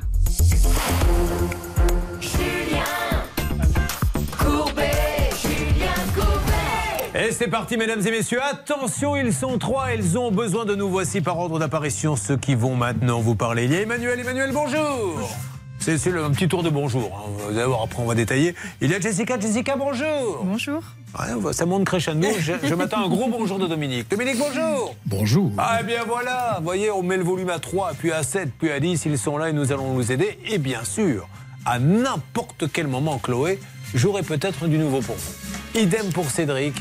[7.24, 8.40] Et c'est parti, mesdames et messieurs.
[8.42, 9.92] Attention, ils sont trois.
[9.94, 10.88] Ils ont besoin de nous.
[10.90, 13.66] Voici par ordre d'apparition ceux qui vont maintenant vous parler.
[13.66, 14.18] Il y a Emmanuel.
[14.18, 15.30] Emmanuel, bonjour.
[15.78, 17.12] C'est un petit tour de bonjour.
[17.14, 17.30] hein.
[17.48, 18.56] Vous allez voir, après on va détailler.
[18.80, 19.38] Il y a Jessica.
[19.38, 20.40] Jessica, bonjour.
[20.42, 20.82] Bonjour.
[21.16, 22.26] Ouais, ça monte crescendo.
[22.40, 24.10] Je, je m'attends à un gros bonjour de Dominique.
[24.10, 24.96] Dominique, bonjour.
[25.06, 25.52] Bonjour.
[25.58, 26.56] Ah, eh bien voilà.
[26.58, 29.04] Vous voyez, on met le volume à 3, puis à 7, puis à 10.
[29.06, 30.40] Ils sont là et nous allons vous aider.
[30.48, 31.28] Et bien sûr,
[31.66, 33.60] à n'importe quel moment, Chloé,
[33.94, 35.80] j'aurai peut-être du nouveau pour vous.
[35.80, 36.74] Idem pour Cédric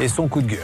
[0.00, 0.58] et son coup de gueule.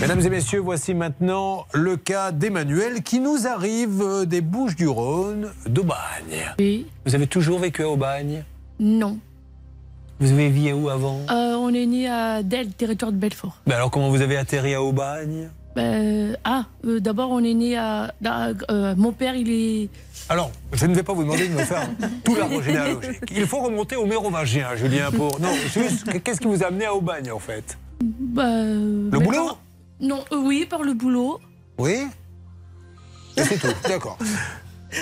[0.00, 4.88] Mesdames et messieurs, voici maintenant le cas d'Emmanuel qui nous arrive euh, des Bouches du
[4.88, 6.54] Rhône, d'Aubagne.
[6.58, 6.86] Oui.
[7.04, 8.44] Vous avez toujours vécu à Aubagne?
[8.78, 9.18] Non.
[10.20, 11.20] Vous avez vécu où avant?
[11.30, 13.56] Euh, on est né à Del, territoire de Belfort.
[13.66, 15.48] Ben Alors comment vous avez atterri à Aubagne?
[15.74, 18.14] Ben, ah, euh, d'abord on est né à.
[18.24, 19.88] à- euh, mon père, il est.
[20.30, 21.86] Alors, je ne vais pas vous demander de me faire
[22.24, 23.20] tout l'arbre généalogique.
[23.30, 25.38] Il faut remonter au mérovingien, Julien, pour...
[25.38, 27.78] Non, juste, qu'est-ce qui vous a amené à Aubagne, en fait?
[28.00, 29.50] Ben, Le boulot
[30.00, 31.40] Non, euh, oui, par le boulot.
[31.78, 32.06] Oui
[33.36, 34.18] Et c'est tout, d'accord.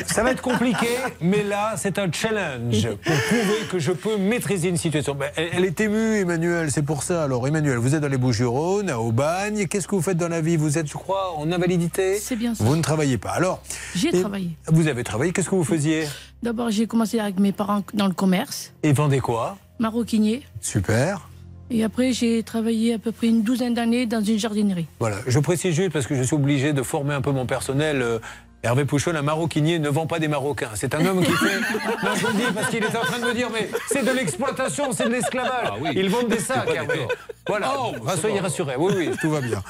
[0.06, 0.88] Ça va être compliqué,
[1.20, 5.14] mais là, c'est un challenge pour prouver que je peux maîtriser une situation.
[5.14, 7.22] Ben, elle, elle est émue, Emmanuel, c'est pour ça.
[7.24, 9.66] Alors, Emmanuel, vous êtes dans les Bouches-du-Rhône, à Aubagne.
[9.68, 10.56] Qu'est-ce que vous faites dans la vie?
[10.56, 12.18] Vous êtes, je crois, en invalidité?
[12.18, 12.64] C'est bien ça.
[12.64, 13.30] Vous ne travaillez pas.
[13.32, 13.60] Alors,
[13.94, 14.50] J'ai travaillé.
[14.66, 16.06] Vous avez travaillé, qu'est-ce que vous faisiez?
[16.42, 19.56] D'abord, j'ai commencé avec mes parents dans le commerce, Et vendez quoi?
[19.78, 20.42] Maroquinier.
[20.60, 21.28] Super.
[21.70, 24.86] Et après, j'ai travaillé à peu près une douzaine d'années dans une jardinerie.
[25.00, 28.02] Voilà, je précise juste parce que je suis obligé de former un peu mon personnel.
[28.02, 28.18] euh,
[28.62, 30.70] Hervé Pouchol, un maroquinier, ne vend pas des Marocains.
[30.74, 31.60] C'est un homme qui fait.
[32.02, 34.02] Non, je vous le dis parce qu'il est en train de me dire, mais c'est
[34.02, 35.68] de l'exploitation, c'est de l'esclavage.
[35.70, 35.90] Ah oui.
[35.94, 37.00] Ils vendent des sacs, Hervé.
[37.46, 38.76] Voilà, Oh, soyez rassurés.
[38.78, 39.62] Oui, oui, tout va bien.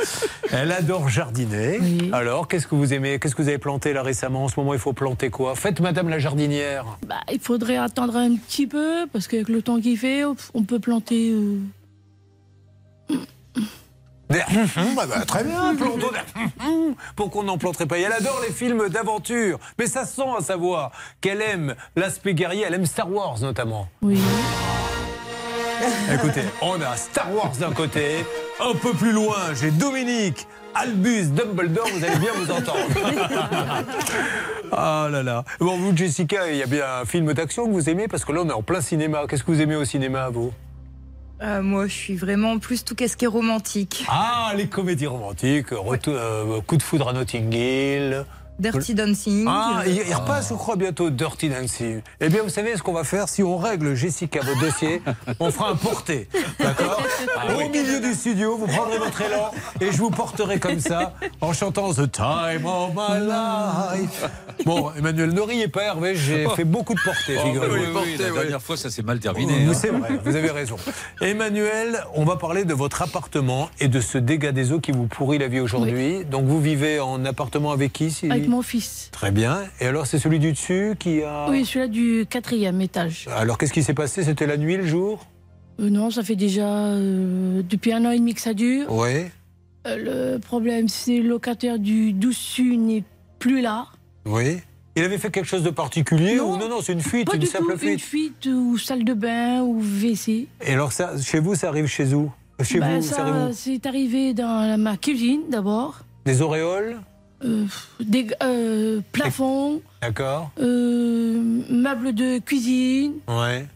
[0.52, 1.80] Elle adore jardiner.
[2.12, 4.44] Alors, qu'est-ce que vous aimez Qu'est-ce que vous avez planté là récemment?
[4.44, 5.56] En ce moment, il faut planter quoi?
[5.56, 6.84] Faites Madame la jardinière.
[7.04, 10.22] Bah, il faudrait attendre un petit peu, parce qu'avec le temps qu'il fait,
[10.54, 11.30] on peut planter.
[11.32, 11.56] euh,
[14.30, 14.38] Bah,
[14.96, 18.88] bah, très bien, plantons des- Pourquoi on n'en planterait pas Et Elle adore les films
[18.88, 19.58] d'aventure.
[19.78, 20.90] Mais ça sent à savoir
[21.20, 23.86] qu'elle aime l'aspect guerrier, elle aime Star Wars notamment.
[24.02, 24.18] Oui.
[26.12, 28.24] Écoutez, on a Star Wars d'un côté,
[28.60, 32.88] un peu plus loin, j'ai Dominique, Albus, Dumbledore, vous allez bien vous entendre.
[34.76, 35.44] Ah là là.
[35.60, 38.32] Bon, vous, Jessica, il y a bien un film d'action que vous aimez parce que
[38.32, 39.24] là, on est en plein cinéma.
[39.28, 40.52] Qu'est-ce que vous aimez au cinéma, vous?
[41.44, 44.06] Euh, moi, je suis vraiment plus tout ce qui est romantique.
[44.08, 48.24] Ah, les comédies romantiques, retour, euh, coup de foudre à Notting Hill.
[48.58, 49.44] Dirty Dancing.
[49.48, 52.02] Ah, il, il repasse, je crois, bientôt Dirty Dancing.
[52.20, 53.28] Eh bien, vous savez ce qu'on va faire?
[53.28, 55.02] Si on règle Jessica votre dossier,
[55.40, 56.28] on fera un porté.
[56.60, 57.02] D'accord?
[57.36, 59.50] Ah Au milieu du studio, vous prendrez votre élan
[59.80, 64.24] et je vous porterai comme ça en chantant The Time of My Life.
[64.64, 68.30] Bon, Emmanuel, ne riez pas, Hervé, j'ai fait beaucoup de portées, Oh, oui, oui, la
[68.30, 69.52] dernière fois, ça s'est mal terminé.
[69.52, 69.72] Oui, hein.
[69.74, 70.76] C'est vrai, vous avez raison.
[71.20, 75.06] Emmanuel, on va parler de votre appartement et de ce dégât des eaux qui vous
[75.06, 76.24] pourrit la vie aujourd'hui.
[76.24, 79.08] Donc vous vivez en appartement avec qui si- Avec mon fils.
[79.12, 79.60] Très bien.
[79.80, 81.48] Et alors c'est celui du dessus qui a...
[81.50, 83.28] Oui, celui-là du quatrième étage.
[83.36, 84.22] Alors qu'est-ce qui s'est passé?
[84.24, 85.26] C'était la nuit, le jour?
[85.80, 88.86] Euh, non, ça fait déjà euh, depuis un an et demi que ça dure.
[88.90, 89.24] Oui.
[89.86, 93.04] Euh, le problème, c'est le locataire du dessus n'est
[93.38, 93.86] plus là.
[94.24, 94.58] Oui.
[94.96, 97.40] Il avait fait quelque chose de particulier ou non, non, c'est une fuite, Pas une
[97.40, 97.92] du simple tout, fuite.
[97.94, 98.46] une fuite?
[98.46, 100.46] ou salle de bain ou WC.
[100.64, 102.30] Et alors ça, chez vous, ça arrive chez où?
[102.62, 105.98] Chez Bah, vous, ça, ça, arrive c'est arrivé dans ma cuisine d'abord.
[106.24, 106.98] Des auréoles?
[107.44, 107.66] Euh,
[108.00, 110.50] des euh, plafonds, D'accord.
[110.58, 113.14] euh, meubles de cuisine.
[113.28, 113.66] Ouais.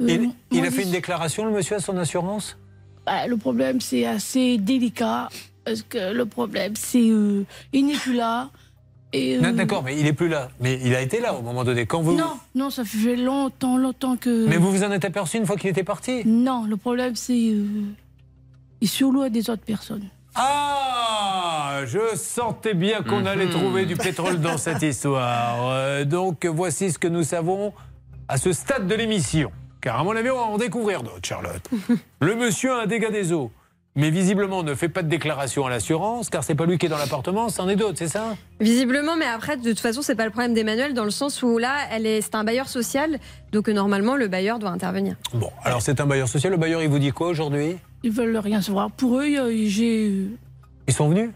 [0.00, 2.56] Euh, il a fait une déclaration, le monsieur, à son assurance?
[3.04, 5.28] Bah, le problème, c'est assez délicat.
[5.64, 7.44] Parce que le problème, c'est euh,
[7.74, 8.50] il n'est plus là.
[9.14, 10.50] Euh, D'accord, mais il est plus là.
[10.60, 11.84] Mais il a été là au moment donné.
[11.84, 12.16] Quand vous...
[12.16, 14.46] Non, non, ça fait longtemps, longtemps que.
[14.46, 16.22] Mais vous vous en êtes aperçu une fois qu'il était parti?
[16.24, 17.50] Non, le problème, c'est.
[17.50, 17.66] Euh,
[18.80, 20.08] il est sur l'eau des autres personnes.
[20.34, 25.70] Ah, je sentais bien qu'on allait trouver du pétrole dans cette histoire.
[25.70, 27.72] Euh, donc voici ce que nous savons
[28.28, 29.50] à ce stade de l'émission.
[29.80, 31.68] Car à mon avis, on va en découvrir d'autres, Charlotte.
[32.20, 33.50] Le monsieur a un dégât des eaux.
[33.96, 36.88] Mais visiblement ne fait pas de déclaration à l'assurance, car c'est pas lui qui est
[36.88, 38.36] dans l'appartement, c'en est d'autres, c'est ça?
[38.60, 41.58] Visiblement, mais après, de toute façon, c'est pas le problème d'Emmanuel dans le sens où
[41.58, 43.18] là, elle est, c'est un bailleur social,
[43.50, 45.16] donc euh, normalement, le bailleur doit intervenir.
[45.34, 46.52] Bon, alors c'est un bailleur social.
[46.52, 47.76] Le bailleur, il vous dit quoi aujourd'hui?
[48.02, 48.90] Ils veulent rien savoir.
[48.90, 50.08] Pour eux, euh, j'ai.
[50.08, 50.28] euh,
[50.86, 51.30] Ils sont venus?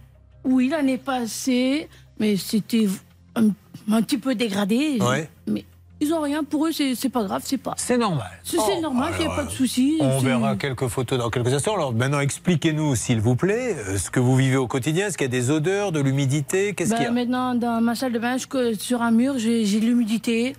[0.44, 2.89] Oui, l'année passée, mais c'était
[3.36, 3.48] un,
[3.90, 4.98] un petit peu dégradé.
[5.01, 5.28] Ouais.
[5.47, 5.64] Mais
[6.01, 6.43] ils ont rien.
[6.44, 7.74] Pour eux, c'est pas grave, c'est pas.
[7.76, 8.28] C'est normal.
[8.43, 9.98] C'est c'est normal, il n'y a pas de souci.
[10.01, 11.74] On verra quelques photos dans quelques instants.
[11.74, 15.06] Alors maintenant, expliquez-nous, s'il vous plaît, euh, ce que vous vivez au quotidien.
[15.09, 16.74] Est-ce qu'il y a des odeurs, de l'humidité?
[16.74, 17.12] Qu'est-ce Bah, qu'il y a?
[17.12, 20.55] Maintenant, dans ma salle de bain, je- sur un mur, j'ai de l'humidité.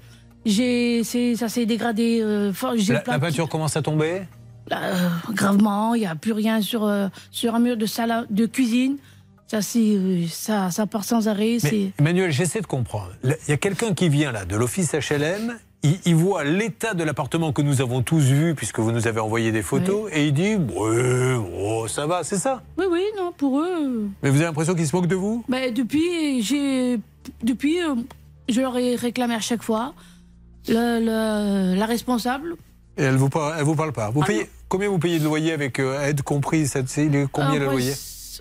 [0.45, 2.19] J'ai, c'est- ça s'est dégradé.
[2.21, 4.23] euh, la, plein la de- peinture commence à tomber?
[4.71, 8.25] Euh, gravement, il n'y a plus rien sur, euh, sur un mur de salle à-
[8.29, 8.97] de cuisine.
[9.47, 11.57] Ça, euh, ça, ça part sans arrêt.
[11.99, 13.11] Emmanuel, j'essaie de comprendre.
[13.23, 15.57] Il y a quelqu'un qui vient là, de l'office HLM.
[15.85, 19.19] Il, il voit l'état de l'appartement que nous avons tous vu, puisque vous nous avez
[19.19, 22.63] envoyé des photos, et il dit Ouais, oh, ça va, c'est ça?
[22.77, 24.07] Oui, oui, non, pour eux.
[24.23, 25.43] Mais vous avez l'impression qu'il se moque de vous?
[25.49, 26.99] Bah, depuis, j'ai,
[27.43, 27.79] depuis
[28.49, 29.93] je leur ai réclamé à chaque fois
[30.69, 32.55] le- le- la responsable.
[32.97, 34.09] Et elle vous parle, elle vous parle pas.
[34.11, 36.87] Vous Ah payez, combien vous payez de loyer avec euh, aide comprise cette-
[37.31, 37.93] Combien En le loyer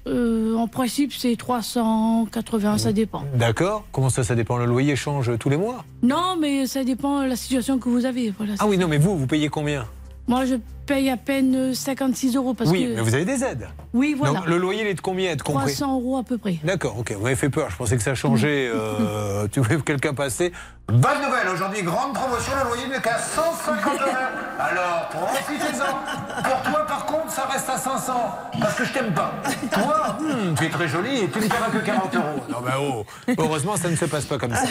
[0.06, 3.24] euh, En principe, c'est 380, ça dépend.
[3.34, 3.84] D'accord.
[3.92, 4.56] Comment ça, ça dépend?
[4.58, 5.84] Le loyer change tous les mois?
[6.02, 8.30] Non, mais ça dépend de la situation que vous avez.
[8.36, 9.86] Voilà, Ah oui, non, mais vous, vous payez combien?
[10.28, 10.54] Moi, je
[10.86, 12.94] paye à peine 56 euros parce Oui, que.
[12.96, 13.68] mais vous avez des aides.
[13.92, 14.34] Oui, voilà.
[14.40, 16.58] Donc le loyer, il est de combien compris 300 euros à peu près.
[16.64, 18.70] D'accord, ok, vous m'avez fait peur, je pensais que ça changeait.
[18.74, 20.52] euh, tu vois quelqu'un passer.
[20.88, 24.10] Bonne nouvelle, aujourd'hui, grande promotion, le loyer n'est qu'à 150 euros.
[24.58, 26.42] Alors, profitez-en.
[26.42, 28.12] Pour toi, par contre, ça reste à 500,
[28.60, 29.32] parce que je t'aime pas.
[29.72, 32.24] Toi, hmm, tu es très jolie et tu ne paieras que 40 euros.
[32.50, 33.04] Non, mais oh,
[33.38, 34.64] heureusement, ça ne se passe pas comme ça.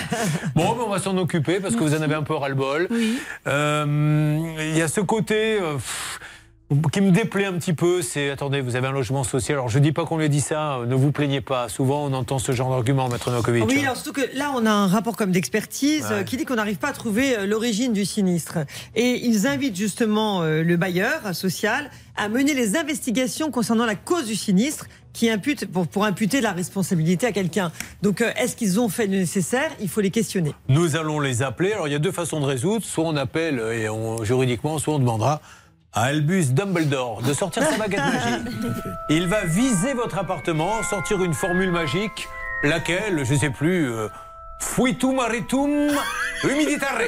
[0.54, 2.88] Bon, ben, on va s'en occuper, parce que vous en avez un peu ras-le-bol.
[3.48, 5.60] Euh, Il y a ce côté...
[5.62, 5.78] euh,
[6.94, 9.58] qui me déplaît un petit peu, c'est attendez, vous avez un logement social.
[9.58, 11.68] Alors je dis pas qu'on lui dit ça, euh, ne vous plaignez pas.
[11.68, 13.66] Souvent on entend ce genre d'argument, Maître Novakovic.
[13.68, 16.24] Oui, alors surtout que là, on a un rapport comme d'expertise Ouais.
[16.24, 18.60] qui dit qu'on n'arrive pas à trouver euh, l'origine du sinistre.
[18.96, 24.26] Et ils invitent justement euh, le bailleur social à mener les investigations concernant la cause
[24.28, 27.74] du sinistre qui impute, pour, pour imputer la responsabilité à quelqu'un.
[28.02, 29.70] Donc, euh, est-ce qu'ils ont fait le nécessaire?
[29.82, 30.54] Il faut les questionner.
[30.70, 31.74] Nous allons les appeler.
[31.74, 32.86] Alors il y a deux façons de résoudre.
[32.86, 35.42] Soit on appelle et on, juridiquement, soit on demandera
[35.94, 38.48] à Albus Dumbledore de sortir sa baguette magique.
[39.10, 42.28] Il va viser votre appartement, sortir une formule magique,
[42.64, 44.08] laquelle, je sais plus, euh,
[44.62, 45.90] fuitum maritum
[46.44, 47.02] humiditare.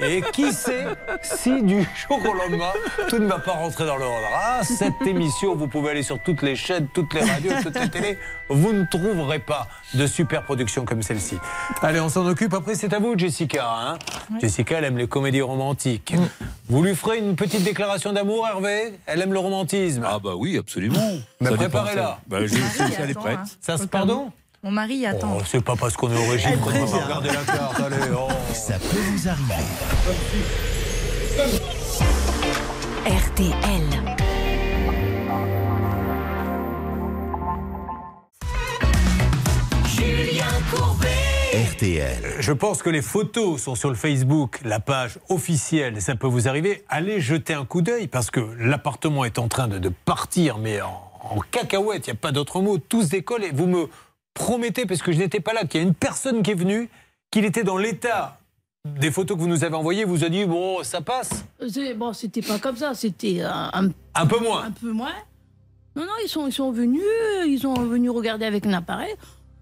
[0.00, 0.84] Et qui sait
[1.22, 2.72] si du jour au lendemain,
[3.08, 4.26] tout ne va pas rentrer dans l'ordre.
[4.34, 7.88] Ah, cette émission, vous pouvez aller sur toutes les chaînes, toutes les radios, toutes les
[7.88, 8.18] télés,
[8.50, 11.38] vous ne trouverez pas de super production comme celle-ci.
[11.80, 12.52] Allez, on s'en occupe.
[12.52, 13.66] Après, c'est à vous, Jessica.
[13.66, 13.98] hein.
[14.40, 16.14] Jessica, elle aime les comédies romantiques.
[16.68, 18.98] Vous lui ferez une petite déclaration d'amour, Hervé?
[19.06, 20.04] Elle aime le romantisme.
[20.06, 21.00] Ah bah oui, absolument.
[21.40, 22.02] Mais préparez-la.
[22.02, 22.18] ça.
[22.26, 23.38] Bah, je- je- elle est prête.
[23.60, 24.30] Ça se pardon?
[24.62, 25.36] Mon mari y attend.
[25.38, 27.80] Oh, c'est pas parce qu'on est au régime qu'on va pas regarder la carte.
[27.80, 28.28] Allez, oh.
[28.52, 29.54] Ça peut vous arriver.
[33.06, 34.16] RTL.
[39.86, 41.06] Julien Courbet.
[41.72, 42.34] RTL.
[42.40, 46.00] Je pense que les photos sont sur le Facebook, la page officielle.
[46.02, 46.84] Ça peut vous arriver.
[46.88, 50.80] Allez jeter un coup d'œil parce que l'appartement est en train de, de partir, mais
[50.80, 52.06] en, en cacahuète.
[52.06, 52.78] Il n'y a pas d'autre mot.
[52.78, 53.88] Tout se décolle et vous me
[54.36, 56.88] promettez, parce que je n'étais pas là, qu'il y a une personne qui est venue,
[57.32, 58.38] qu'il était dans l'état
[58.84, 60.04] des photos que vous nous avez envoyées.
[60.04, 61.44] Vous a dit bon, ça passe.
[61.68, 64.64] C'est- Bon, c'était pas comme ça, c'était un, un- Un peu moins.
[64.66, 65.14] un peu moins.
[65.96, 67.02] Non, non, ils sont, ils sont venus,
[67.46, 69.12] ils sont venus regarder avec un appareil.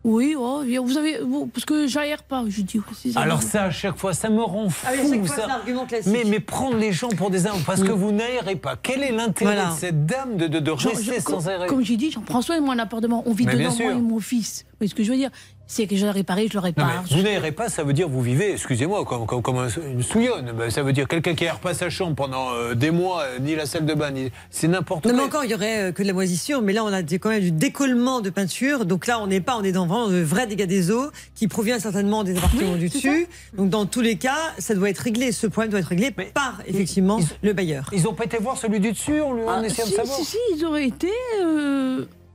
[0.04, 1.18] Oui, oh, vous avez.
[1.52, 2.44] parce que j'aère pas.
[2.46, 2.78] Je dis,
[3.12, 3.20] ça.
[3.20, 4.86] Alors ça, à chaque fois, ça me rend fou.
[4.86, 5.42] Ah oui, à chaque fois, ça.
[5.42, 6.12] c'est l'argument classique.
[6.12, 8.76] Mais, mais prendre les gens pour des arbres parce que vous n'aérez pas.
[8.76, 9.70] Quel est l'intérêt Voilà.
[9.70, 12.20] de cette dame de, de, de Jean- rester sans comme, aérer comme j'ai dit, j'en
[12.20, 13.22] prends soin de mon appartement.
[13.26, 14.64] On vit Mais dedans, moi et mon fils.
[14.72, 15.30] Vous voyez ce que je veux dire?
[15.66, 17.04] C'est que je l'ai réparé, je le Non, répare.
[17.10, 20.02] mais vous n'aérez pas, ça veut dire vous vivez, excusez-moi, comme, comme, comme un- une
[20.02, 20.52] souillonne.
[20.52, 23.38] Ben, ça veut dire quelqu'un qui n'aère pas sa chambre pendant euh, des mois, euh,
[23.38, 24.30] ni la salle de bain, ni...
[24.50, 25.18] c'est n'importe Non, quoi.
[25.20, 27.18] mais encore, il y aurait euh, que de la moisissure, mais là, on a des-
[27.18, 28.84] quand même du décollement de peinture.
[28.84, 31.48] Donc là, on n'est pas, on est dans vraiment de vrais dégâts des eaux qui
[31.48, 33.26] provient certainement des appartements du dessus.
[33.56, 35.32] Donc dans tous les cas, ça doit être réglé.
[35.32, 37.88] Ce problème doit être réglé par, effectivement, le bailleur.
[37.92, 39.96] Ils n'ont pas été voir celui du dessus, on, lui, on Ah, essaie si, de
[39.96, 40.18] savoir.
[40.18, 41.08] si, si, ils auraient été.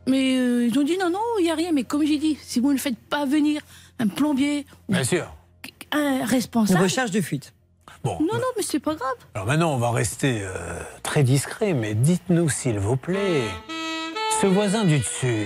[0.09, 1.71] Mais euh, ils ont dit non, non, il n'y a rien.
[1.71, 3.61] Mais comme j'ai dit, si vous ne faites pas venir
[3.99, 5.33] un plombier, Bien sûr.
[5.91, 6.79] un responsable.
[6.79, 7.53] Une recherche de fuite.
[8.03, 8.17] Bon.
[8.21, 9.15] Non, non, mais c'est pas grave.
[9.35, 13.43] Alors maintenant, on va rester euh, très discret, mais dites-nous, s'il vous plaît,
[14.41, 15.45] ce voisin du dessus,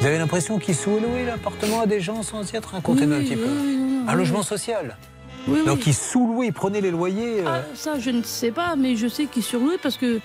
[0.00, 3.24] vous avez l'impression qu'il sous-louait l'appartement à des gens sans y être Racontez-nous un Oui,
[3.24, 3.44] petit peu.
[3.44, 4.18] oui, oui, oui, un oui.
[4.18, 4.96] logement social.
[5.46, 5.66] Oui, oui.
[5.66, 7.40] Donc il sous-louait, il prenait les loyers.
[7.40, 10.20] euh, Ah, ça, je ne sais pas, mais je sais qu'il surloué parce que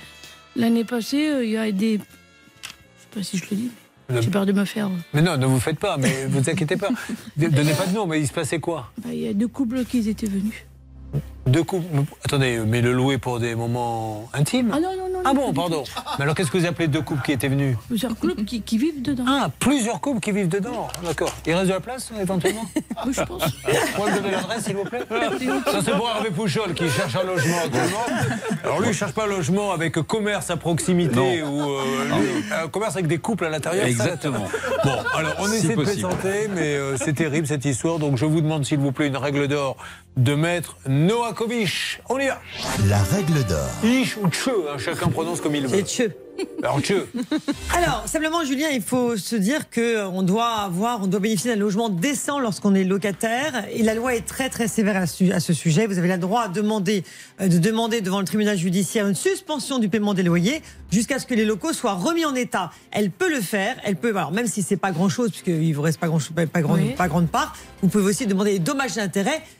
[0.56, 2.00] l'année passée, euh, il y a des.
[3.16, 3.72] Je sais pas si je le dis.
[4.10, 4.90] Le- J'ai peur de me faire.
[5.14, 6.90] Mais non, ne vous faites pas, mais vous inquiétez pas.
[7.38, 8.92] Donnez pas de nom, mais il se passait quoi?
[9.04, 10.66] Bah, Il y a deux couples qui étaient venus.
[11.50, 11.86] Deux couples.
[12.24, 15.20] Attendez, mais le louer pour des moments intimes Ah non, non, non.
[15.26, 15.84] Ah bon, pardon.
[16.18, 18.78] Mais alors qu'est-ce que vous appelez deux couples qui étaient venus Plusieurs couples qui, qui
[18.78, 19.26] vivent dedans.
[19.28, 20.88] Ah, plusieurs couples qui vivent dedans.
[21.04, 21.34] D'accord.
[21.48, 22.66] Il reste de la place, éventuellement
[23.06, 23.44] Oui, je pense.
[23.46, 25.02] Vous pouvez me donner l'adresse, s'il vous plaît
[25.66, 28.06] Ça, c'est pour Hervé Pouchol qui cherche un logement actuellement.
[28.64, 32.44] Alors lui, il ne cherche pas un logement avec commerce à proximité ou euh, lui,
[32.54, 33.84] un commerce avec des couples à l'intérieur.
[33.86, 34.48] ça, Exactement.
[34.84, 36.08] Bon, alors on essaie de possible.
[36.08, 37.98] plaisanter, mais euh, c'est terrible cette histoire.
[38.00, 39.76] Donc je vous demande, s'il vous plaît, une règle d'or
[40.18, 40.76] de maître
[41.40, 42.02] Noakovic.
[42.10, 42.42] On y va.
[42.88, 43.70] La règle d'or.
[43.84, 45.78] Ich ou tche, hein, chacun prononce comme il veut.
[45.78, 46.10] C'est tche.
[46.64, 46.94] Alors tche.
[47.76, 51.52] Alors, simplement, Julien, il faut se dire que euh, on doit avoir, on doit bénéficier
[51.54, 53.66] d'un logement décent lorsqu'on est locataire.
[53.74, 55.88] Et la loi est très, très sévère à, su- à ce sujet.
[55.88, 57.04] Vous avez le droit de demander,
[57.42, 60.62] euh, de demander devant le tribunal judiciaire une suspension du paiement des loyers
[60.92, 62.72] jusqu'à ce que les locaux soient remis en état.
[62.92, 63.76] Elle peut le faire.
[63.84, 66.62] Elle peut, alors même si c'est pas grand chose, puisqu'il vous reste pas grand, pas,
[66.70, 66.94] Oui.
[66.98, 69.02] pas grande part, vous pouvez aussi demander des dommages et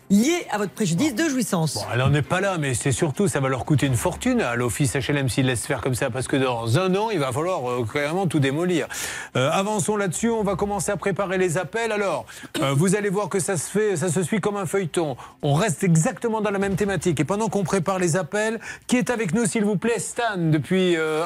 [0.10, 1.76] liés à votre préjudice de jouissance.
[1.76, 4.42] Bon, elle n'en est pas là, mais c'est surtout, ça va leur coûter une fortune
[4.42, 7.32] à l'office HLM s'ils laissent faire comme ça, parce que dans un an, il va
[7.32, 8.88] falloir euh, tout démolir.
[9.36, 11.92] Euh, avançons là-dessus, on va commencer à préparer les appels.
[11.92, 12.26] Alors,
[12.62, 15.16] euh, vous allez voir que ça se fait, ça se suit comme un feuilleton.
[15.42, 17.20] On reste exactement dans la même thématique.
[17.20, 20.96] Et pendant qu'on prépare les appels, qui est avec nous, s'il vous plaît, Stan, depuis,
[20.98, 21.24] euh,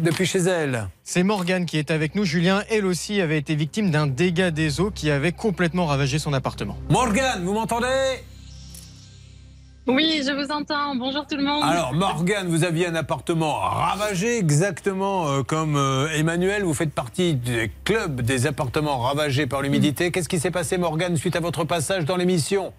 [0.00, 0.88] depuis chez elle?
[1.04, 2.24] C'est Morgane qui est avec nous.
[2.24, 6.32] Julien, elle aussi, avait été victime d'un dégât des eaux qui avait complètement ravagé son
[6.32, 6.76] appartement.
[6.90, 8.15] Morgane, vous m'entendez?
[9.86, 10.96] Oui, je vous entends.
[10.96, 11.62] Bonjour tout le monde.
[11.62, 16.64] Alors, Morgane, vous aviez un appartement ravagé, exactement euh, comme euh, Emmanuel.
[16.64, 20.10] Vous faites partie du club des appartements ravagés par l'humidité.
[20.10, 22.72] Qu'est-ce qui s'est passé, Morgane, suite à votre passage dans l'émission?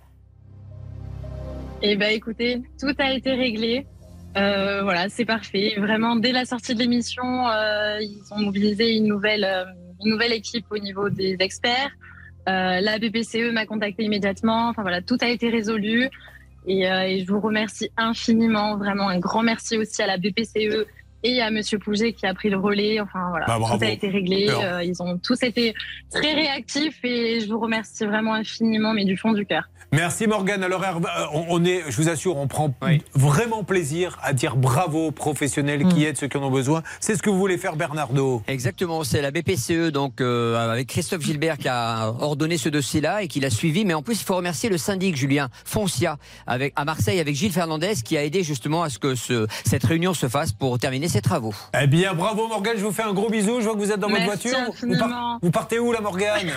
[1.82, 3.88] Eh ben, écoutez, tout a été réglé.
[4.36, 5.76] Euh, voilà, c'est parfait.
[5.78, 7.24] Vraiment, dès la sortie de l'émission,
[8.02, 9.48] ils ont mobilisé une nouvelle,
[10.04, 11.92] une nouvelle équipe au niveau des experts.
[12.46, 14.70] La BPCE m'a contacté immédiatement.
[14.70, 16.10] Enfin voilà, tout a été résolu.
[16.68, 20.86] Et, euh, et je vous remercie infiniment, vraiment un grand merci aussi à la BPCE
[21.28, 23.00] et à Monsieur Pouget qui a pris le relais.
[23.02, 24.50] Enfin voilà, Bah, tout a été réglé.
[24.50, 24.64] Alors.
[24.64, 25.74] Euh, ils ont tous été
[26.12, 29.70] très réactifs et je vous remercie vraiment infiniment, mais du fond du cœur.
[29.94, 30.64] Merci Morgane.
[30.64, 32.74] Alors euh, on, est, je vous assure, on prend
[33.14, 36.84] vraiment plaisir à dire bravo aux professionnels qui aident ceux qui en ont besoin.
[37.00, 38.42] C'est ce que vous voulez faire, Bernardo?
[38.48, 43.30] Exactement, c'est la BPCE donc euh, avec Christophe Gilbert qui a ordonné ce dossier-là et
[43.30, 43.86] qui l'a suivi.
[43.86, 46.18] Mais en plus, il faut remercier le syndic Julien Foncia
[46.48, 49.86] avec à Marseille avec Gilles Fernandez qui a aidé justement à ce que ce, cette
[49.86, 51.54] réunion se fasse pour terminer ses travaux.
[51.80, 52.78] Eh bien, bravo Morgane.
[52.78, 53.60] Je vous fais un gros bisou.
[53.60, 55.40] Je vois que vous êtes dans Merci votre voiture.
[55.42, 56.52] Vous, partez où, la Morgane?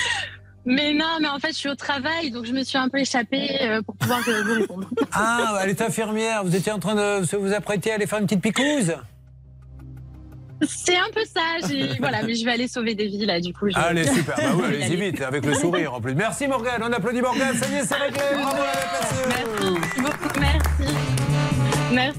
[0.68, 2.98] Mais non, mais en fait, je suis au travail, donc je me suis un peu
[2.98, 4.88] échappée euh, pour pouvoir euh, vous répondre.
[5.12, 6.42] Ah, elle est infirmière.
[6.42, 8.92] Vous étiez en train de vous apprêter à aller faire une petite picouse?
[10.66, 11.40] C'est un peu ça.
[12.00, 13.68] Voilà, mais je vais aller sauver des vies là, du coup.
[13.70, 14.34] je- Allez, super.
[14.36, 16.16] Bah oui, allez-y vite, avec le sourire en plus.
[16.16, 16.82] Merci Morgane.
[16.82, 17.56] On applaudit Morgane.
[17.56, 18.20] Ça y est, c'est réglé.
[18.32, 19.76] Bravo à la.
[19.78, 21.15] Merci beaucoup, merci.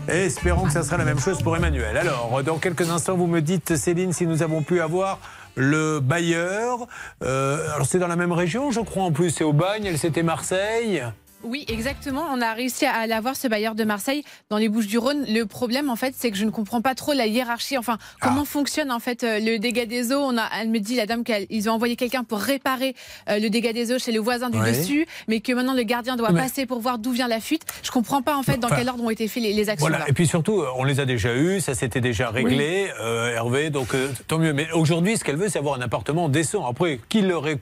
[0.07, 1.97] Espérons que ça sera la même chose pour Emmanuel.
[1.97, 5.19] Alors, dans quelques instants, vous me dites, Céline, si nous avons pu avoir
[5.55, 6.87] le bailleur.
[7.23, 9.29] Euh, alors, c'est dans la même région, je crois, en plus.
[9.31, 11.03] C'est au Bagne, c'était Marseille.
[11.43, 12.25] Oui, exactement.
[12.33, 15.25] On a réussi à l'avoir, ce bailleur de Marseille, dans les Bouches-du-Rhône.
[15.29, 17.77] Le problème, en fait, c'est que je ne comprends pas trop la hiérarchie.
[17.77, 20.19] Enfin, comment fonctionne, en fait, euh, le dégât des eaux?
[20.19, 22.95] On a, elle me dit, la dame, qu'ils ont envoyé quelqu'un pour réparer
[23.29, 24.71] euh, le dégât des eaux chez le voisin du Ouais.
[24.71, 27.63] dessus, mais que maintenant le gardien doit Mais- passer pour voir d'où vient la fuite.
[27.83, 29.87] Je comprends pas, en fait, dans Enfin, quel ordre ont été faites les, les actions.
[29.87, 33.33] Voilà, et puis surtout, euh, on les a déjà eus, ça s'était déjà réglé, euh,
[33.35, 34.53] Hervé, donc euh, tant mieux.
[34.53, 36.65] Mais aujourd'hui, ce qu'elle veut, c'est avoir un appartement décent.
[36.67, 37.59] Après, qui le ré-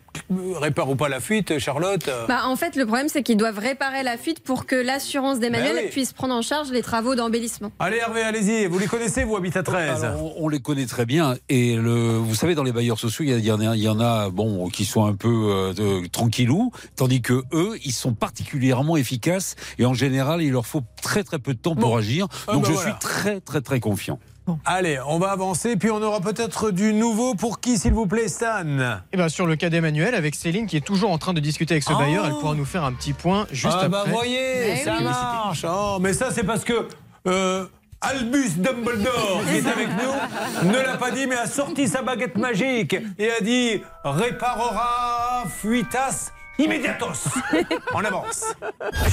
[0.61, 3.59] répare ou pas la fuite, Charlotte euh, Bah, en fait, le problème, c'est qu'ils doivent
[3.65, 5.89] réparer la fuite pour que l'assurance d'Emmanuel Ben oui.
[5.91, 7.71] puisse prendre en charge les travaux d'embellissement.
[7.79, 8.67] Allez, Hervé, allez-y.
[8.67, 11.35] Vous les connaissez, vous, Habitat 13 Alors, on, on les connaît très bien.
[11.49, 13.99] Et le, vous savez, dans les bailleurs sociaux, il y, en a, il y en
[13.99, 18.97] a, bon, qui sont un peu euh, de- tranquillous, tandis que eux, ils sont particulièrement
[18.97, 19.55] efficaces.
[19.79, 22.27] Et en général, il leur faut très très peu de temps pour agir.
[22.47, 22.89] Ah, Donc bah je voilà.
[22.91, 24.19] suis très très très confiant.
[24.65, 27.35] Allez, on va avancer, puis on aura peut-être du nouveau.
[27.35, 30.77] Pour qui, s'il vous plaît, Stan Et ben sur le cas d'Emmanuel, avec Céline qui
[30.77, 31.97] est toujours en train de discuter avec ce Oh.
[31.97, 33.89] bailleur, elle pourra nous faire un petit point juste ah, après.
[33.89, 35.65] bah voyez, ça marche.
[35.67, 36.87] Oh, mais ça, c'est parce que
[37.27, 37.65] euh,
[38.01, 42.37] Albus Dumbledore, qui est avec nous, ne l'a pas dit, mais a sorti sa baguette
[42.37, 47.29] magique et a dit réparera fuitas immédiatos.
[47.93, 48.43] On avance.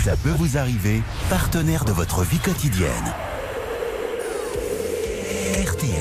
[0.04, 3.14] Ça peut vous arriver, partenaire de votre vie quotidienne.
[5.52, 5.98] RTL.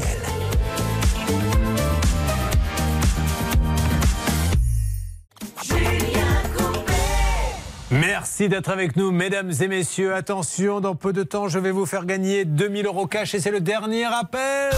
[7.92, 10.16] Merci d'être avec nous, mesdames et messieurs.
[10.16, 13.52] Attention, dans peu de temps, je vais vous faire gagner 2000 euros cash et c'est
[13.52, 14.72] le dernier appel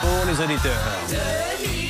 [0.00, 1.83] pour les auditeurs.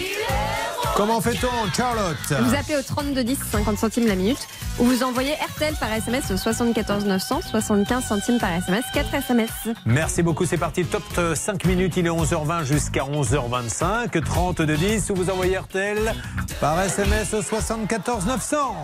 [0.97, 4.47] Comment fait-on, Charlotte Vous appelez au 32 10, 50 centimes la minute,
[4.79, 9.51] ou vous envoyez RTL par SMS au 74 900, 75 centimes par SMS, 4 SMS.
[9.87, 10.85] Merci beaucoup, c'est parti.
[10.85, 11.03] Top
[11.35, 14.23] 5 minutes, il est 11h20 jusqu'à 11h25.
[14.23, 16.15] 30 de 10, ou vous envoyez RTL
[16.61, 18.75] par SMS au 74 900.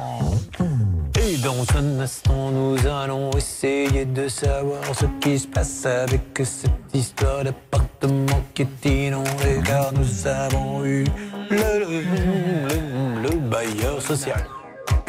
[1.23, 6.71] Et dans un instant, nous allons essayer de savoir ce qui se passe avec cette
[6.95, 11.05] histoire d'appartement qui est inondé, car nous avons eu
[11.51, 12.03] le, le-
[12.69, 14.45] le- le bailleur social.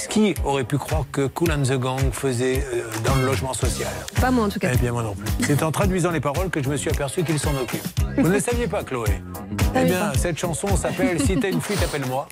[0.09, 3.87] Qui aurait pu croire que Cool and the Gang faisait euh, dans le logement social
[4.19, 4.69] Pas moi en tout cas.
[4.73, 5.27] eh bien, moi non plus.
[5.45, 7.85] C'est en traduisant les paroles que je me suis aperçu qu'il s'en occupe.
[8.17, 9.21] Vous ne le saviez pas, Chloé
[9.75, 12.27] Eh bien, cette chanson s'appelle Si t'as une fuite, appelle-moi.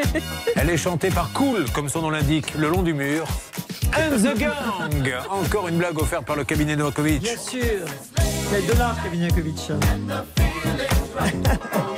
[0.56, 3.26] Elle est chantée par Cool, comme son nom l'indique, le long du mur.
[3.94, 4.52] And the Gang
[5.30, 7.22] Encore une blague offerte par le cabinet Novakovic.
[7.22, 7.84] Bien sûr.
[8.50, 9.70] Quel dollar, Kevin Yakovic.
[11.18, 11.97] It's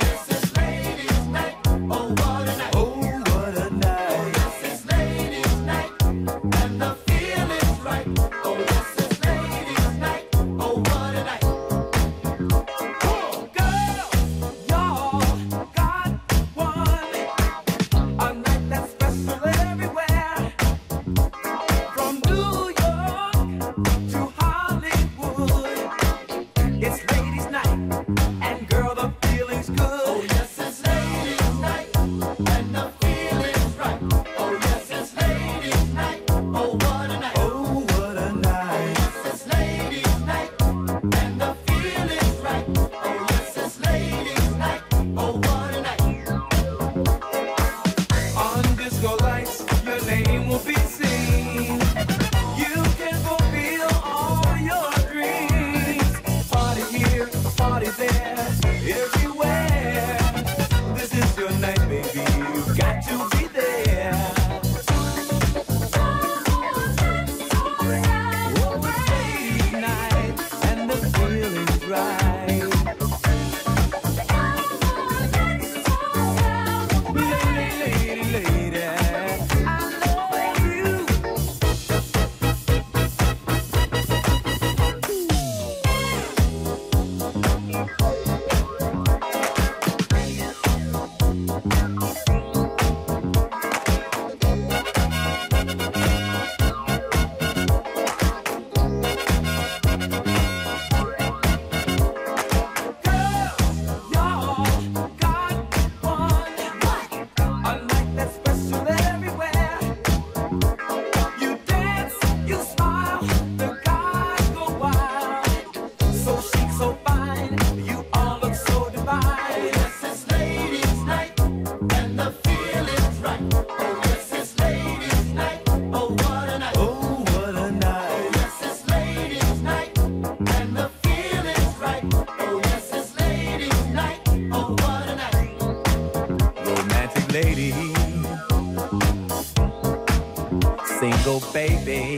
[141.23, 142.17] go, baby.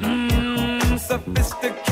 [0.00, 1.89] Mmm, sophisticated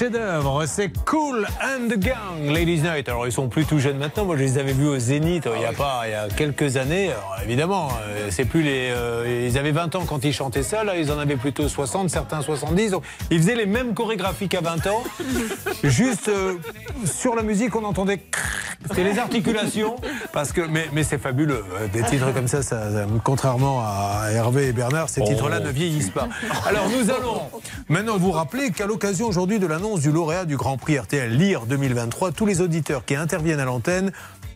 [0.00, 3.06] chef-d'œuvre, c'est Cool and the Gang, Ladies Night.
[3.10, 5.52] Alors ils sont plus tout jeunes maintenant, moi je les avais vus au Zénith euh,
[5.56, 7.08] il y a pas, il y a quelques années.
[7.10, 10.84] Alors, évidemment, euh, c'est plus les, euh, ils avaient 20 ans quand ils chantaient ça,
[10.84, 12.92] là ils en avaient plutôt 60, certains 70.
[12.92, 15.02] Donc ils faisaient les mêmes chorégraphies qu'à 20 ans.
[15.84, 16.54] Juste euh,
[17.04, 18.22] sur la musique, on entendait,
[18.88, 19.96] c'était les articulations,
[20.32, 21.62] parce que, mais, mais c'est fabuleux.
[21.92, 25.26] Des titres comme ça, ça, ça- contrairement à Hervé et Bernard, ces Oh.
[25.26, 26.28] titres-là ne vieillissent pas.
[26.66, 27.42] Alors nous allons
[27.90, 31.66] maintenant vous rappeler qu'à l'occasion aujourd'hui de l'annonce du lauréat du Grand Prix RTL Lire
[31.66, 34.12] 2023, tous les auditeurs qui interviennent à l'antenne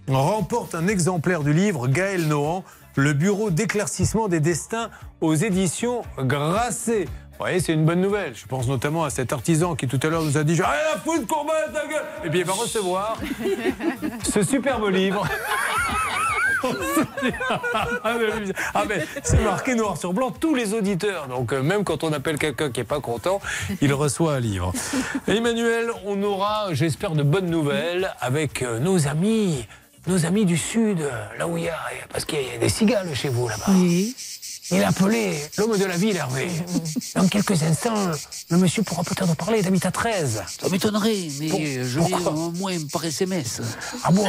[0.08, 4.88] remportent un exemplaire du livre Gaël Nohan, le bureau d'éclaircissement des destins
[5.20, 7.06] aux éditions Grasset.
[7.06, 8.36] Vous voyez, c'est une bonne nouvelle.
[8.36, 10.98] Je pense notamment à cet artisan qui tout à l'heure nous a dit J'ai à
[11.04, 13.18] foutre, Courbet, ta gueule Et puis il va recevoir
[14.22, 15.26] ce superbe livre.
[18.74, 21.28] Ah mais c'est marqué noir sur blanc, tous les auditeurs.
[21.28, 23.40] Donc euh, même quand on appelle quelqu'un qui n'est pas content,
[23.80, 24.72] il reçoit un livre.
[25.28, 29.66] Emmanuel, on aura, j'espère, de bonnes nouvelles avec euh, nos amis,
[30.06, 31.00] nos amis du Sud,
[31.38, 31.78] là où il y a,
[32.10, 33.72] parce qu'il y a des cigales chez vous là-bas.
[34.70, 36.48] Il a appelé l'homme de la ville, Hervé.
[37.14, 38.10] Dans quelques instants,
[38.50, 40.42] le monsieur pourra peut-être parler d'Habitat 13.
[40.60, 43.60] Ça m'étonnerait, mais Pour- je l'ai au moins par SMS.
[44.02, 44.24] Ah bon.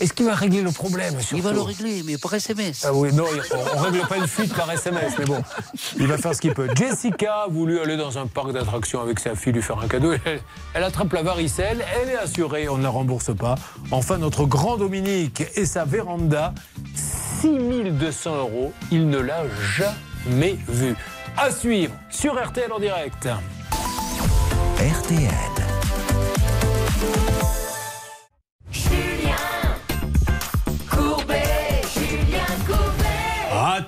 [0.00, 2.84] Est-ce qu'il va régler le problème Il va le régler, mais par SMS.
[2.84, 3.24] Ah oui, non,
[3.54, 5.42] on, on règle pas une fuite par SMS, mais bon,
[5.98, 6.68] il va faire ce qu'il peut.
[6.74, 10.12] Jessica a voulu aller dans un parc d'attractions avec sa fille, lui faire un cadeau.
[10.24, 10.40] Elle,
[10.74, 13.54] elle attrape la varicelle, elle est assurée, on ne la rembourse pas.
[13.92, 16.52] Enfin, notre grand Dominique et sa véranda,
[17.42, 19.44] 6200 euros, il ne l'a
[19.76, 20.94] jamais vu.
[21.36, 23.28] À suivre sur RTL en direct.
[24.78, 25.51] RTL.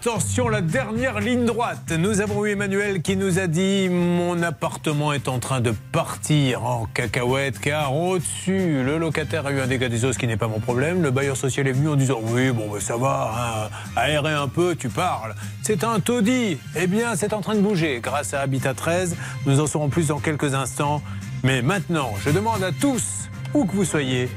[0.07, 1.91] Attention, la dernière ligne droite.
[1.99, 6.63] Nous avons eu Emmanuel qui nous a dit Mon appartement est en train de partir
[6.67, 10.47] en cacahuète car au-dessus, le locataire a eu un dégât des ce qui n'est pas
[10.47, 11.01] mon problème.
[11.03, 14.47] Le bailleur social est venu en disant Oui, bon, ben, ça va, hein, aérer un
[14.47, 15.35] peu, tu parles.
[15.63, 16.59] C'est un taudis.
[16.77, 18.01] Eh bien, c'est en train de bouger.
[18.03, 19.17] Grâce à Habitat 13,
[19.47, 21.01] nous en saurons plus dans quelques instants.
[21.45, 24.29] Mais maintenant, je demande à tous, où que vous soyez,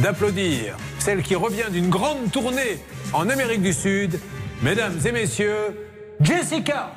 [0.00, 2.80] d'applaudir celle qui revient d'une grande tournée
[3.12, 4.18] en Amérique du Sud.
[4.64, 5.76] Mesdames et messieurs,
[6.22, 6.90] Jessica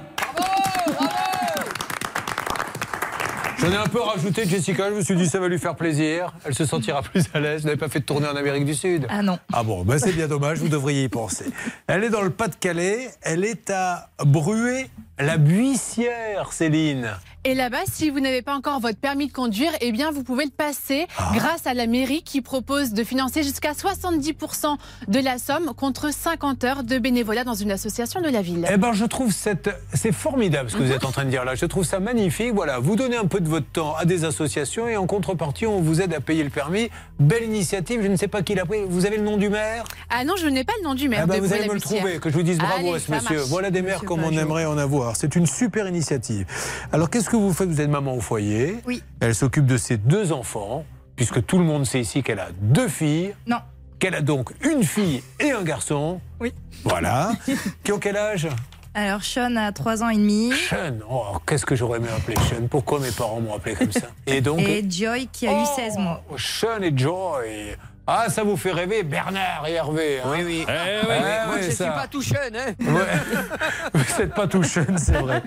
[3.60, 6.34] J'en ai un peu rajouté Jessica, je me suis dit ça va lui faire plaisir,
[6.46, 7.64] elle se sentira plus à l'aise.
[7.64, 9.38] Vous n'avez pas fait de tournée en Amérique du Sud Ah non.
[9.52, 11.48] Ah bon, ben c'est bien dommage, vous devriez y penser.
[11.88, 14.90] Elle est dans le Pas-de-Calais, elle est à Bruet,
[15.20, 17.18] la Buissière, Céline.
[17.50, 20.44] Et là-bas, si vous n'avez pas encore votre permis de conduire, eh bien, vous pouvez
[20.44, 21.32] le passer Ah.
[21.34, 24.76] grâce à la mairie qui propose de financer jusqu'à 70%
[25.08, 28.68] de la somme contre 50 heures de bénévolat dans une association de la ville.
[28.70, 31.46] Eh ben, je trouve cette, c'est formidable ce que vous êtes en train de dire
[31.46, 31.56] là.
[31.56, 32.52] Je trouve ça magnifique.
[32.54, 35.80] Voilà, vous donnez un peu de votre temps à des associations et en contrepartie, on
[35.80, 36.90] vous aide à payer le permis.
[37.18, 38.02] Belle initiative.
[38.04, 38.80] Je ne sais pas qui l'a pris.
[38.90, 39.86] Vous avez le nom du maire?
[40.10, 41.22] Ah non, je n'ai pas le nom du maire.
[41.24, 43.00] Eh ben, de vous allez me le trouver, que je vous dise bravo Allez, à
[43.00, 43.36] ce monsieur.
[43.38, 43.48] marche.
[43.50, 45.16] Voilà des maires Monsieur comme on aimerait en avoir.
[45.16, 46.46] C'est une super initiative.
[46.92, 48.78] Alors, qu'est-ce que vous faites Vous êtes maman au foyer.
[48.86, 49.02] Oui.
[49.20, 50.86] Elle s'occupe de ses deux enfants,
[51.16, 53.34] puisque tout le monde sait ici qu'elle a deux filles.
[53.48, 53.58] Non.
[54.00, 56.20] Qu'elle a donc une fille et un garçon.
[56.40, 56.54] Oui.
[56.84, 57.32] Voilà.
[57.84, 58.48] qui ont quel âge?
[58.94, 60.52] Alors, Sean a 3 ans et demi.
[60.54, 61.00] Sean.
[61.10, 62.68] Oh, qu'est-ce que j'aurais aimé appeler Sean?
[62.68, 64.08] Pourquoi mes parents m'ont appelé comme ça?
[64.26, 66.24] Et donc Et Joy qui a eu Oh, 16 mois.
[66.38, 67.76] Sean et Joy.
[68.10, 70.20] Ah, ça vous fait rêver, Bernard et Hervé.
[70.24, 70.66] hein Oui, oui.
[70.68, 72.56] Eh oui, Moi, oui, je ne suis pas tout jeune.
[72.56, 72.74] Hein
[73.94, 75.44] Vous n'êtes pas tout jeune, c'est vrai.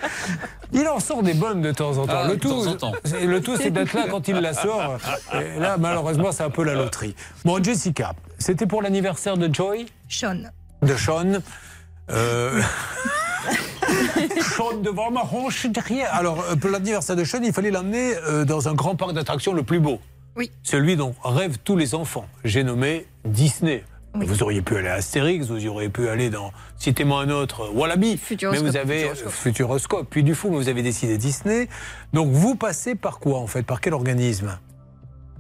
[0.73, 2.13] Il en sort des bonnes de temps en temps.
[2.25, 2.93] Ah, le de tout, temps en temps.
[3.05, 4.99] c'est- le tout, c'est d'être là quand il la sort.
[5.35, 7.15] Et là, malheureusement, c'est un peu la loterie.
[7.47, 10.43] Bon, Jessica, c'était pour l'anniversaire de Joy, Sean.
[10.83, 11.39] de Sean.
[12.11, 12.61] Euh...
[14.57, 16.13] Sean devant ma hanche derrière.
[16.15, 19.55] Alors, euh, pour l'anniversaire de Sean, il fallait l'emmener euh, dans un grand parc d'attractions
[19.55, 19.99] le plus beau.
[20.37, 20.51] Oui.
[20.63, 22.27] Celui dont rêvent tous les enfants.
[22.45, 23.85] J'ai nommé Disney.
[24.15, 28.17] Vous auriez pu aller à Astérix, vous auriez pu aller dans, citez-moi un autre, Wallaby.
[28.17, 28.65] Futuroscope.
[28.65, 29.33] Mais vous avez Futuroscope.
[29.33, 30.07] Futuroscope.
[30.11, 31.69] Puis du coup, vous avez décidé Disney.
[32.13, 33.63] Donc vous passez par quoi en fait?
[33.63, 34.59] Par quel organisme?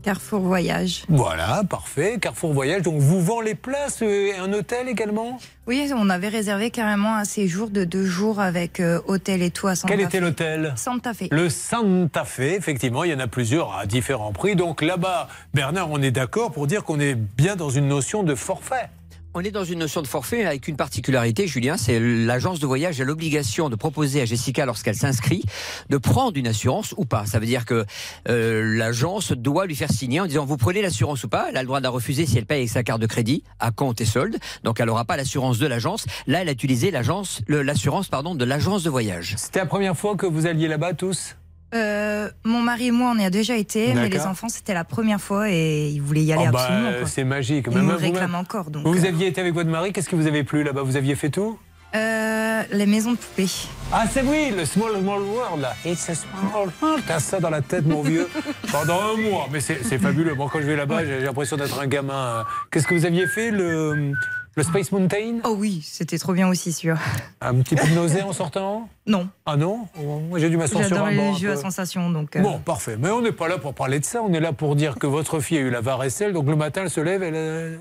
[0.03, 1.05] Carrefour Voyage.
[1.09, 2.19] Voilà, parfait.
[2.21, 2.83] Carrefour Voyage.
[2.83, 5.39] Donc, vous vend les places euh, et un hôtel également?
[5.67, 9.69] Oui, on avait réservé carrément un séjour de deux jours avec euh, hôtel et tout
[9.69, 10.73] à Santa Quel était l'hôtel?
[10.77, 11.25] Santa Fe.
[11.31, 14.57] Le Santa Fe, effectivement, il y en a plusieurs à différents prix.
[14.57, 18.35] Donc là-bas, Bernard, on est d'accord pour dire qu'on est bien dans une notion de
[18.35, 18.89] forfait.
[19.33, 23.01] On est dans une notion de forfait avec une particularité, Julien, c'est l'agence de voyage
[23.01, 25.45] a l'obligation de proposer à Jessica, lorsqu'elle s'inscrit,
[25.89, 27.27] de prendre une assurance ou pas.
[27.27, 27.87] Ça veut dire que
[28.29, 31.47] euh, l'agence doit lui faire signer en disant vous prenez l'assurance ou pas?
[31.49, 33.45] Elle a le droit de la refuser si elle paye avec sa carte de crédit
[33.61, 34.37] à compte et solde.
[34.65, 36.07] Donc elle n'aura pas l'assurance de l'agence.
[36.27, 39.37] Là, elle a utilisé l'agence, l'assurance pardon de l'agence de voyage.
[39.39, 41.37] C'était la première fois que vous alliez là-bas tous?
[41.75, 44.85] Euh, mon mari et moi, on y a déjà été, mais les enfants, c'était la
[44.85, 47.07] première fois et ils voulaient y aller Ah bah, absolument.
[47.07, 47.67] c'est magique.
[47.71, 47.97] Ils vous-même.
[47.97, 48.71] réclament encore.
[48.71, 50.83] Donc, Vous euh, aviez été avec votre mari, qu'est-ce qui vous avait plu là-bas?
[50.83, 51.59] Vous aviez fait tout?
[51.95, 53.49] Euh, les maisons de poupées.
[53.93, 55.75] Ah, c'est oui, le Small Small World, là.
[55.85, 57.03] It's a small world.
[57.07, 58.29] T'as ça dans la tête, mon vieux.
[58.73, 59.49] Pendant un mois.
[59.51, 60.35] Mais c'est fabuleux.
[60.35, 62.45] Moi, quand je vais là-bas, j'ai l'impression d'être un gamin.
[62.71, 64.13] Qu'est-ce que vous aviez fait Le,
[64.61, 65.39] le Space Mountain?
[65.45, 66.97] Oh oui, c'était trop bien aussi, sûr.
[67.41, 68.89] Un petit peu de nausée en sortant?
[69.07, 69.29] Non.
[69.47, 69.89] Ah non?
[70.29, 71.33] Moi, j'ai dû m'asseoir sur un banc.
[71.33, 72.37] les jeux à sensation, donc.
[72.37, 72.97] euh, Bon, parfait.
[72.99, 74.23] Mais on n'est pas là pour parler de ça.
[74.23, 76.33] On est là pour dire que votre fille a eu la varicelle.
[76.33, 77.33] Donc le matin, elle se lève, elle.
[77.35, 77.77] euh,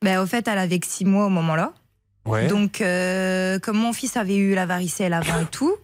[0.00, 1.72] Ben, au fait, elle avait que six mois au moment-là.
[2.24, 2.46] Ouais.
[2.46, 5.74] Donc, euh, comme mon fils avait eu la varicelle avant et tout,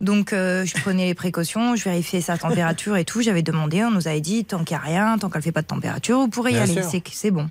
[0.00, 3.20] donc euh, je prenais les précautions, je vérifiais sa température et tout.
[3.22, 5.62] J'avais demandé, on nous avait dit, tant qu'il n'y a rien, tant qu'elle fait pas
[5.62, 6.82] de température, vous pourrez y Bien aller,
[7.12, 7.48] c'est bon.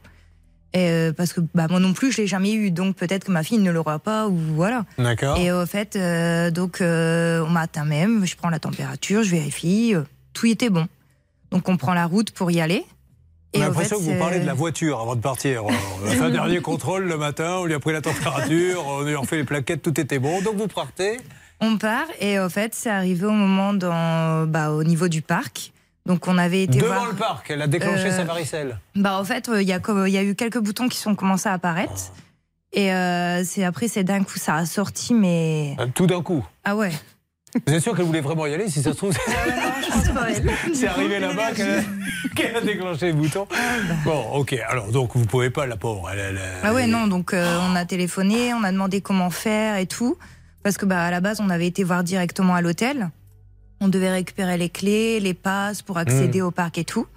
[0.74, 3.32] Et, euh, parce que bah, moi non plus, je l'ai jamais eu, donc peut-être que
[3.32, 4.86] ma fille ne l'aura pas, ou voilà.
[4.98, 5.38] D'accord.
[5.38, 9.94] Et au fait, euh, donc euh, au matin même, je prends la température, je vérifie,
[9.96, 10.04] euh,
[10.34, 10.88] tout y était bon.
[11.52, 12.86] Donc on prend la route pour y aller.
[13.54, 15.66] On a l'impression fait, que vous parlez c'est- de la voiture avant de partir.
[15.66, 19.02] On a fait un dernier contrôle le matin, on lui a pris la température, on
[19.02, 20.42] lui a refait les plaquettes, tout était bon.
[20.42, 21.20] Donc vous partez.
[21.60, 25.74] On part et au fait, c'est arrivé au moment dans, bah, au niveau du parc.
[26.06, 27.06] Donc on avait été Devant voir.
[27.08, 28.80] le parc, elle a déclenché Euh, sa varicelle.
[28.96, 31.54] Bah en fait, il y, a y a eu quelques boutons qui sont commencés à
[31.54, 32.12] apparaître.
[32.74, 36.44] Et euh, c'est après, c'est d'un coup, ça a sorti, mais Euh, Tout d'un coup.
[36.64, 36.92] ah ouais.
[37.68, 39.14] Vous êtes sûr qu'elle voulait vraiment y aller Si ça se trouve,
[40.74, 43.46] c'est arrivé là-bas qu'elle a déclenché les boutons.
[44.06, 44.54] Bon, ok.
[44.70, 46.10] Alors, donc, vous pouvez pas, la pauvre.
[46.12, 47.08] Elle, elle- Ah ouais, non.
[47.08, 50.18] Donc euh, on a téléphoné, on a demandé comment faire et tout,
[50.64, 53.10] parce que bah à la base, on avait été voir directement à l'hôtel.
[53.82, 56.46] On devait récupérer les clés, les passes pour accéder Mm.
[56.46, 57.08] au parc et tout.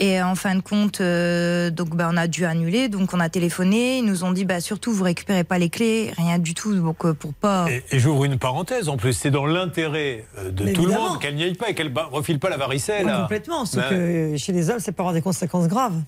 [0.00, 2.88] Et en fin de compte, euh, donc bah, on a dû annuler.
[2.88, 3.98] Donc on a téléphoné.
[3.98, 6.72] Ils nous ont dit bah surtout vous récupérez pas les clés, rien du tout.
[6.72, 7.66] Donc euh, pour pas.
[7.68, 10.92] Et, et j'ouvre une parenthèse en plus, c'est dans l'intérêt euh, de Mais tout le
[10.92, 13.06] monde qu'elle n'y aille pas et qu'elle ne refile pas la varicelle.
[13.06, 13.66] Oui, complètement.
[13.66, 16.00] Sauf Ben, que chez les hommes, ça peut avoir des conséquences graves.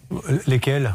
[0.46, 0.94] Lesquelles?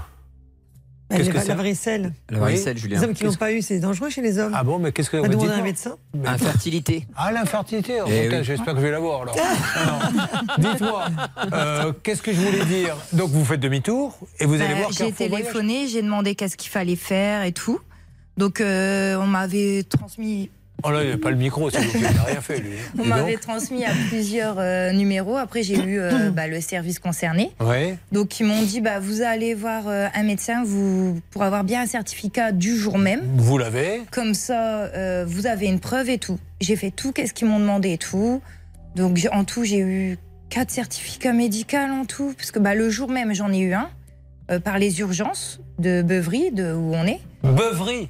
[1.09, 2.13] Qu'est-ce que c'est la varicelle.
[2.29, 2.99] La varicelle, Julien.
[2.99, 4.53] Les hommes qui l'ont pas eu, c'est dangereux chez les hommes.
[4.55, 5.97] Ah bon, mais qu'est-ce que vous demander dites à un médecin.
[6.25, 7.07] Infertilité.
[7.15, 8.43] Ah, l'infertilité oh, Eh oui.
[8.43, 9.35] J'espère que je vais l'avoir alors.
[9.39, 10.09] Ah.
[10.57, 11.05] Dites-moi,
[11.53, 12.97] euh, qu'est-ce que je voulais dire?
[13.13, 16.71] Donc vous faites demi-tour et vous allez Bah, voir J'ai téléphoné, j'ai demandé qu'est-ce qu'il
[16.71, 17.79] fallait faire et tout.
[18.37, 20.49] Donc euh, on m'avait transmis
[20.85, 22.75] Oh là, il n'y a pas le micro, plaît, il n'a rien fait lui.
[22.99, 25.35] On m'avait transmis à plusieurs euh, numéros.
[25.35, 27.51] Après, j'ai eu euh, bah, le service concerné.
[27.59, 27.97] Ouais.
[28.11, 31.81] Donc, ils m'ont dit bah, vous allez voir euh, un médecin vous, pour avoir bien
[31.81, 33.21] un certificat du jour même.
[33.37, 36.39] Vous l'avez Comme ça, euh, vous avez une preuve et tout.
[36.61, 38.41] J'ai fait tout, qu'est-ce qu'ils m'ont demandé et tout.
[38.95, 40.17] Donc, en tout, j'ai eu
[40.49, 42.33] quatre certificats médicaux en tout.
[42.37, 43.89] Parce que bah, le jour même, j'en ai eu un
[44.51, 47.19] euh, par les urgences de Beuvry, de où on est.
[47.43, 48.09] Beuvry.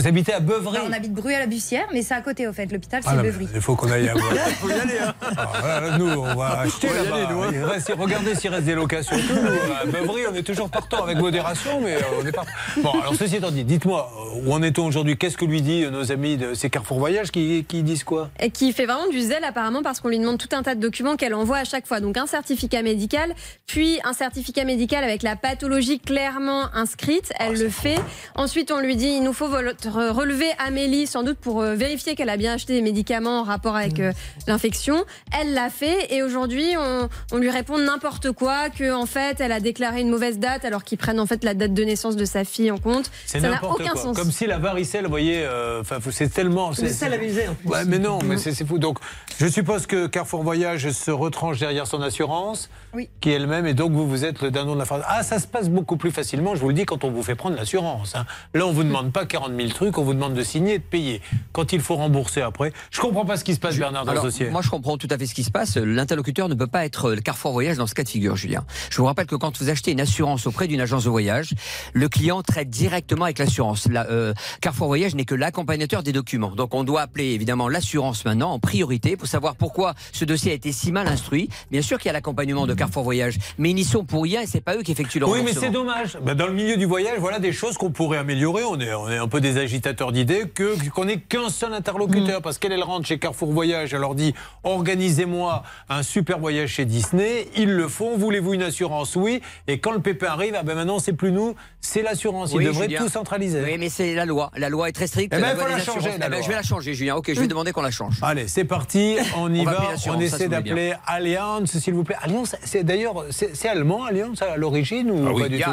[0.00, 2.48] Vous habitez à Beuvry Bah, on habite Bru à la Bussière, mais c'est à côté,
[2.48, 2.64] au fait.
[2.72, 3.46] L'hôpital, c'est Ah Beuvry.
[3.54, 4.32] Il faut qu'on aille à voir.
[4.48, 5.14] Il faut y aller, hein.
[5.36, 7.28] Ah, nous, on va acheter là-bas.
[7.30, 7.66] hein.
[7.66, 9.14] Reste- Regardez s'il reste des locations.
[9.16, 12.50] Nous, à Beuvry, on est toujours partant avec modération, mais euh, on est partant.
[12.78, 15.18] Bon, alors ceci étant dit, dites-moi, euh, où en est-on aujourd'hui?
[15.18, 18.30] Qu'est-ce que lui dit euh, nos amis de ces Carrefour Voyage qui, qui disent quoi?
[18.40, 20.80] Et qui fait vraiment du zèle apparemment parce qu'on lui demande tout un tas de
[20.80, 22.00] documents qu'elle envoie à chaque fois.
[22.00, 23.34] Donc un certificat médical,
[23.66, 27.32] puis un certificat médical avec la pathologie clairement inscrite.
[27.38, 27.98] Elle le fait.
[28.34, 32.14] Ensuite, on lui dit il nous faut votre relevé Amélie sans doute pour euh, vérifier
[32.14, 34.12] qu'elle a bien acheté des médicaments en rapport avec euh,
[34.46, 35.04] l'infection.
[35.38, 39.52] Elle l'a fait et aujourd'hui on, on lui répond n'importe quoi que en fait elle
[39.52, 42.24] a déclaré une mauvaise date alors qu'ils prennent en fait la date de naissance de
[42.24, 43.10] sa fille en compte.
[43.26, 44.02] C'est Ça n'a n'importe aucun quoi.
[44.02, 44.16] sens.
[44.16, 46.70] Comme si la varicelle, vous voyez, euh, enfin, c'est tellement.
[46.80, 47.70] Mais ça, plus.
[47.70, 48.78] Ouais, mais non, mais c'est c'est fou.
[48.78, 48.98] Donc,
[49.38, 53.08] je suppose que Carrefour Voyage se retranche derrière son assurance, Oui.
[53.20, 55.02] qui est elle-même, et donc vous, vous êtes le dindon de la phrase.
[55.06, 57.34] Ah, ça se passe beaucoup plus facilement, je vous le dis, quand on vous fait
[57.34, 58.14] prendre l'assurance.
[58.16, 58.26] hein.
[58.54, 60.78] Là, on vous demande pas 40 000 le truc, on vous demande de signer et
[60.78, 61.22] de payer.
[61.52, 64.26] Quand il faut rembourser après, je comprends pas ce qui se passe, Bernard, dans Alors.
[64.50, 65.76] Moi, je comprends tout à fait ce qui se passe.
[65.76, 68.64] L'interlocuteur ne peut pas être le Carrefour Voyage dans ce cas de figure, Julien.
[68.90, 71.54] Je vous rappelle que quand vous achetez une assurance auprès d'une agence de voyage,
[71.92, 73.86] le client traite directement avec l'assurance.
[73.88, 76.50] La, euh, Carrefour Voyage n'est que l'accompagnateur des documents.
[76.50, 80.54] Donc, on doit appeler évidemment l'assurance maintenant en priorité pour savoir pourquoi ce dossier a
[80.54, 81.48] été si mal instruit.
[81.70, 84.42] Bien sûr qu'il y a l'accompagnement de Carrefour Voyage, mais ils n'y sont pour rien
[84.42, 86.18] et c'est pas eux qui effectuent le Oui, mais c'est dommage.
[86.24, 88.64] Ben, dans le milieu du voyage, voilà des choses qu'on pourrait améliorer.
[88.64, 92.42] On est, on est un peu des agitateurs d'idées que qu'on n'ait qu'un seul interlocuteur.
[92.42, 94.34] Parce qu'elle, elle rentre chez Carrefour Voyage, elle leur dit
[94.64, 97.48] organisez-moi un super voyage chez Disney.
[97.56, 98.16] Ils le font.
[98.16, 99.14] Voulez-vous une assurance?
[99.16, 99.40] Oui.
[99.68, 102.50] Et quand le pépin arrive, ah ben maintenant c'est plus nous, c'est l'assurance.
[102.52, 103.00] Ils Oui, devraient Julien.
[103.00, 103.62] tout centraliser.
[103.62, 104.50] Oui, mais c'est la loi.
[104.56, 105.32] La loi est très stricte.
[105.36, 107.16] Eh ben, La faut la des changer, la Eh ben, je vais la changer, Julien.
[107.16, 108.16] Ok, je vais demander qu'on la change.
[108.22, 112.16] Allez, c'est parti, on y On va On essaie d'appeler Allianz, s'il vous plaît.
[112.22, 115.70] Allianz, c'est d'ailleurs, c'est allemand, Allianz, à l'origine ou Ah oui, pas du tout?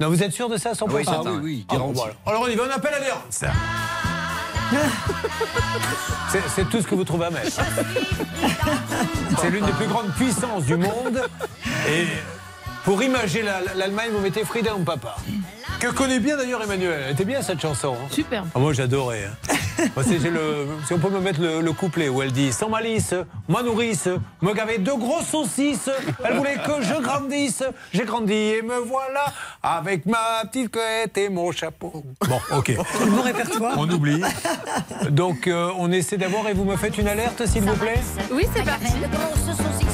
[0.00, 1.22] Non, vous êtes sûr de ça à 100% Ah oui, certain.
[1.26, 1.74] Ah oui, oui, Ah.
[2.30, 3.13] Alors on y va, on appelle Allianz.
[6.30, 7.60] C'est- C'est tout ce que vous trouvez à mettre.
[9.40, 11.22] C'est l'une des plus grandes puissances du monde.
[11.88, 12.06] Et
[12.84, 15.16] pour imager la- l'Allemagne, vous mettez Frida ou Papa?
[15.80, 17.02] Que connaît bien d'ailleurs Emmanuel.
[17.06, 17.94] Elle était bien cette chanson.
[17.94, 18.06] hein.
[18.10, 18.44] Super.
[18.54, 19.24] Ah, moi j'adorais.
[19.26, 19.54] hein.
[19.96, 23.12] Moi, le- si on peut me mettre le, le couplet où elle dit Sans malice,
[23.48, 24.08] ma nourrice
[24.40, 25.90] me gavait de grosses saucisses.
[26.24, 27.64] Elle voulait que je grandisse.
[27.92, 29.24] J'ai grandi et me voilà
[29.62, 32.04] avec ma petite couette et mon chapeau.
[32.26, 32.76] Bon, ok.
[33.08, 33.74] Bon répertoire.
[33.76, 34.22] On oublie.
[35.10, 38.00] Donc euh, on essaie d'avoir et vous me faites une alerte s'il vous plaît?
[38.30, 38.92] Oui, c'est parti.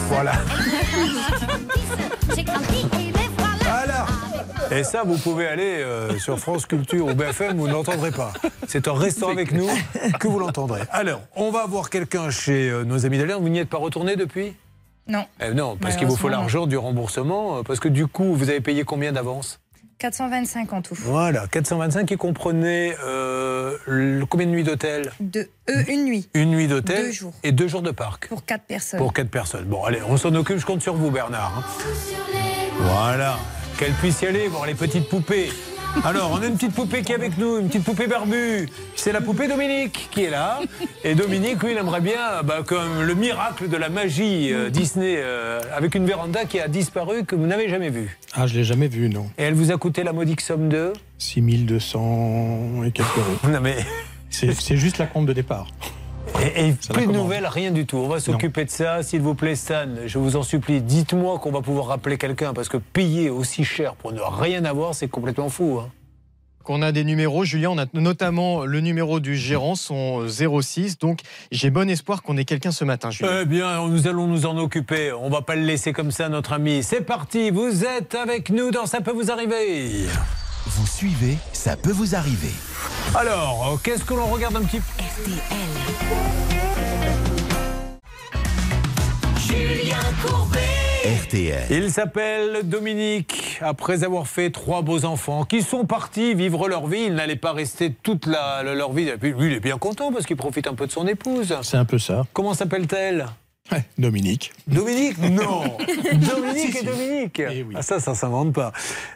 [0.09, 0.33] Voilà.
[2.37, 2.87] J'ai grandi
[4.73, 8.33] Et ça, vous pouvez aller euh, sur France Culture ou BFM, vous ne l'entendrez pas.
[8.69, 9.69] C'est en restant avec nous
[10.21, 10.83] que vous l'entendrez.
[10.93, 13.41] Alors, on va voir quelqu'un chez euh, nos amis d'Alliance.
[13.41, 14.55] Vous n'y êtes pas retourné depuis?
[15.09, 15.25] Non.
[15.45, 17.59] Eh Non, parce qu'il vous faut l'argent du remboursement.
[17.59, 19.59] euh, Parce que du coup, vous avez payé combien d'avance?
[19.99, 20.95] 425 en tout.
[20.99, 25.13] Voilà, 425 qui comprenait euh, le- combien de nuits d'hôtel?
[25.21, 27.35] De, euh, une nuit Une nuit d'hôtel Deux jours.
[27.43, 28.29] et deux jours de parc.
[28.29, 28.99] pour quatre personnes.
[28.99, 29.65] Pour quatre personnes.
[29.65, 31.53] Bon, allez, on s'en occupe, je compte sur vous, Bernard.
[31.59, 31.65] hein.
[32.79, 33.37] Voilà.
[33.81, 35.49] Qu'elle puisse y aller, voir les petites poupées.
[36.05, 38.69] Alors, on a une petite poupée qui est avec nous, une petite poupée barbue.
[38.95, 40.61] C'est la poupée Dominique qui est là.
[41.03, 45.15] Et Dominique, lui, il aimerait bien, bah, comme le miracle de la magie euh, Disney,
[45.17, 48.19] euh, avec une véranda qui a disparu, que vous n'avez jamais vue.
[48.35, 49.31] Ah, je l'ai jamais vu, non.
[49.39, 53.51] Et elle vous a coûté la modique somme de 6200 et quelques euros.
[53.51, 53.79] Non, mais.
[54.29, 55.69] C'est juste la compte de départ.
[56.57, 57.99] Et, plus de nouvelles, rien du tout.
[57.99, 59.87] On va s'occuper de ça, s'il vous plaît, Stan.
[60.07, 63.95] Je vous en supplie, dites-moi qu'on va pouvoir rappeler quelqu'un, parce que payer aussi cher
[63.95, 65.81] pour ne rien avoir, c'est complètement fou.
[65.83, 65.91] hein.
[66.65, 67.45] qu'on a des numéros.
[67.45, 70.99] Julien, on a notamment le numéro du gérant, son 06.
[70.99, 71.21] Donc,
[71.53, 73.41] j'ai bon espoir qu'on ait quelqu'un ce matin, Julien.
[73.43, 75.13] Eh bien, nous allons nous en occuper.
[75.13, 76.83] On va pas le laisser comme ça, notre ami.
[76.83, 80.07] C'est parti, vous êtes avec nous dans Ça peut vous arriver.
[80.67, 82.53] Vous suivez, ça peut vous arriver.
[83.15, 85.03] Alors, euh, qu'est-ce que l'on regarde un petit peu
[89.39, 90.59] Julien Courbet.
[91.25, 91.67] RTL.
[91.71, 93.59] Il s'appelle Dominique.
[93.63, 97.53] Après avoir fait trois beaux enfants qui sont partis vivre leur vie, ils n'allaient pas
[97.53, 99.09] rester toute la- leur vie.
[99.09, 101.57] Et puis lui, il est bien content parce qu'il profite un peu de son épouse.
[101.63, 102.27] C'est un peu ça.
[102.33, 103.27] Comment s'appelle-t-elle?
[103.99, 104.53] Dominique.
[104.67, 105.77] Dominique Non
[106.13, 107.43] Dominique et Dominique
[107.75, 108.73] Ah, Ça, ça s'invente pas.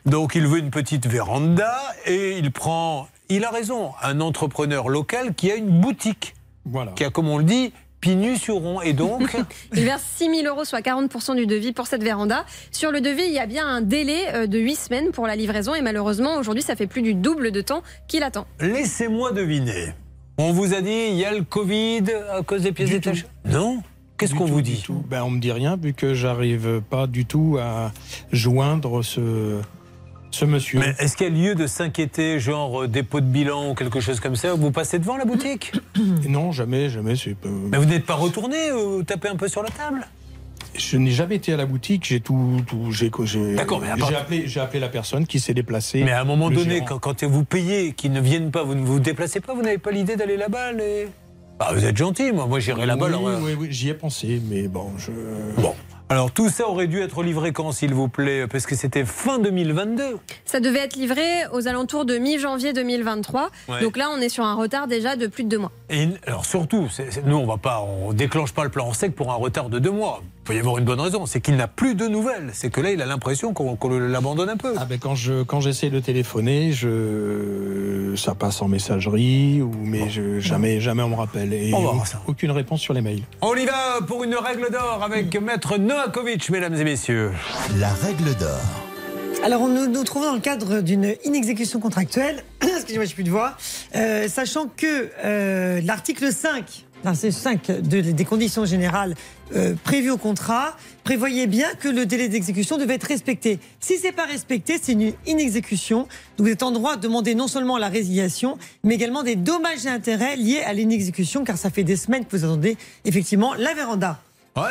[0.06, 1.74] Donc, il veut une petite véranda
[2.06, 6.34] et il prend, il a raison, un entrepreneur local qui a une boutique.
[6.64, 6.92] Voilà.
[6.92, 8.80] Qui a, comme on le dit, pinu sur rond.
[8.82, 9.34] Et donc,
[9.74, 12.44] Il verse 6 000 euros, soit 40% du devis pour cette véranda.
[12.70, 15.36] Sur le devis, il y a bien un délai euh, de 8 semaines pour la
[15.36, 18.46] livraison et malheureusement, aujourd'hui, ça fait plus du double de temps qu'il attend.
[18.60, 19.94] laissez-moi deviner.
[20.36, 22.02] On vous a dit, il y a le Covid
[22.32, 23.24] à cause des pièces détachées.
[23.44, 23.82] Non
[24.18, 25.02] Qu'est-ce qu'on vous dit tout.
[25.08, 27.92] ben, On me dit rien, vu que j'arrive pas du tout à
[28.32, 29.60] joindre ce,
[30.30, 30.78] ce monsieur.
[30.78, 34.00] Mais est-ce qu'il y a lieu de s'inquiéter, genre euh, dépôt de bilan ou quelque
[34.00, 35.72] chose comme ça Vous passez devant la boutique
[36.28, 37.14] Non, jamais, jamais.
[37.14, 40.06] pas- Mais vous n'êtes pas retourné euh, taper un peu sur la table
[40.76, 43.96] Je n'ai jamais été à la boutique, j'ai tout, tout j'ai, j'ai, D'accord, mais à
[43.96, 46.04] part- j'ai appelé, j'ai appelé la personne qui s'est déplacée.
[46.04, 48.84] Mais à un moment donné, quand, quand vous payez, qu'ils ne viennent pas, vous ne
[48.84, 51.08] vous déplacez pas, vous n'avez pas l'idée d'aller là-bas les...
[51.58, 53.06] Bah, Vous êtes gentil, moi, moi j'irai là-bas.
[53.06, 55.12] Oui, alors, oui, oui, j'y ai pensé, mais bon, je.
[55.60, 55.74] Bon.
[56.10, 58.46] Alors tout ça aurait dû être livré quand, s'il vous plaît?
[58.46, 60.18] Parce que c'était fin 2022.
[60.44, 63.50] Ça devait être livré aux alentours de mi-janvier 2023.
[63.68, 63.80] Ouais.
[63.80, 65.72] Donc là, on est sur un retard déjà de plus de deux mois.
[65.88, 66.88] Et alors surtout,
[67.24, 69.78] nous on va pas, on déclenche pas le plan en sec pour un retard de
[69.78, 70.22] deux mois.
[70.44, 72.50] Il peut y avoir une bonne raison, c'est qu'il n'a plus de nouvelles.
[72.52, 74.74] C'est que là, il a l'impression qu'on l'abandonne un peu.
[74.76, 80.10] Ah ben quand je quand j'essaie de téléphoner, je ça passe en messagerie ou mais
[80.10, 82.20] je, jamais jamais on me rappelle et On va voir ça.
[82.26, 83.22] aucune réponse sur les mails.
[83.40, 87.32] On y va pour une règle d'or avec Maître Noakovic, mesdames et messieurs.
[87.78, 88.60] La règle d'or.
[89.44, 93.30] Alors, on nous, nous trouvons dans le cadre d'une inexécution contractuelle, excusez-moi, j'ai plus de
[93.30, 93.56] voix,
[93.96, 99.14] euh, sachant que euh, l'article 5, l'article 5 de- des conditions générales
[99.54, 103.58] euh, prévues au contrat prévoyait bien que le délai d'exécution devait être respecté.
[103.78, 106.08] Si c'est pas respecté, c'est une inexécution.
[106.38, 109.90] Vous êtes en droit de demander non seulement la résiliation, mais également des dommages et
[109.90, 114.18] intérêts liés à l'inexécution, car ça fait des semaines que vous attendez effectivement la véranda.
[114.56, 114.62] Ouais,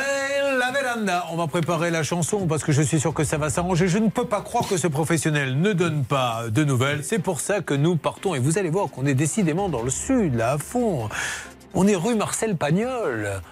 [0.58, 1.26] la véranda.
[1.30, 3.86] On va préparer la chanson parce que je suis sûr que ça va s'arranger.
[3.86, 7.04] Je ne peux pas croire que ce professionnel ne donne pas de nouvelles.
[7.04, 8.34] C'est pour ça que nous partons.
[8.34, 11.10] Et vous allez voir qu'on est décidément dans le sud, là, à fond.
[11.74, 13.42] On est rue Marcel Pagnol.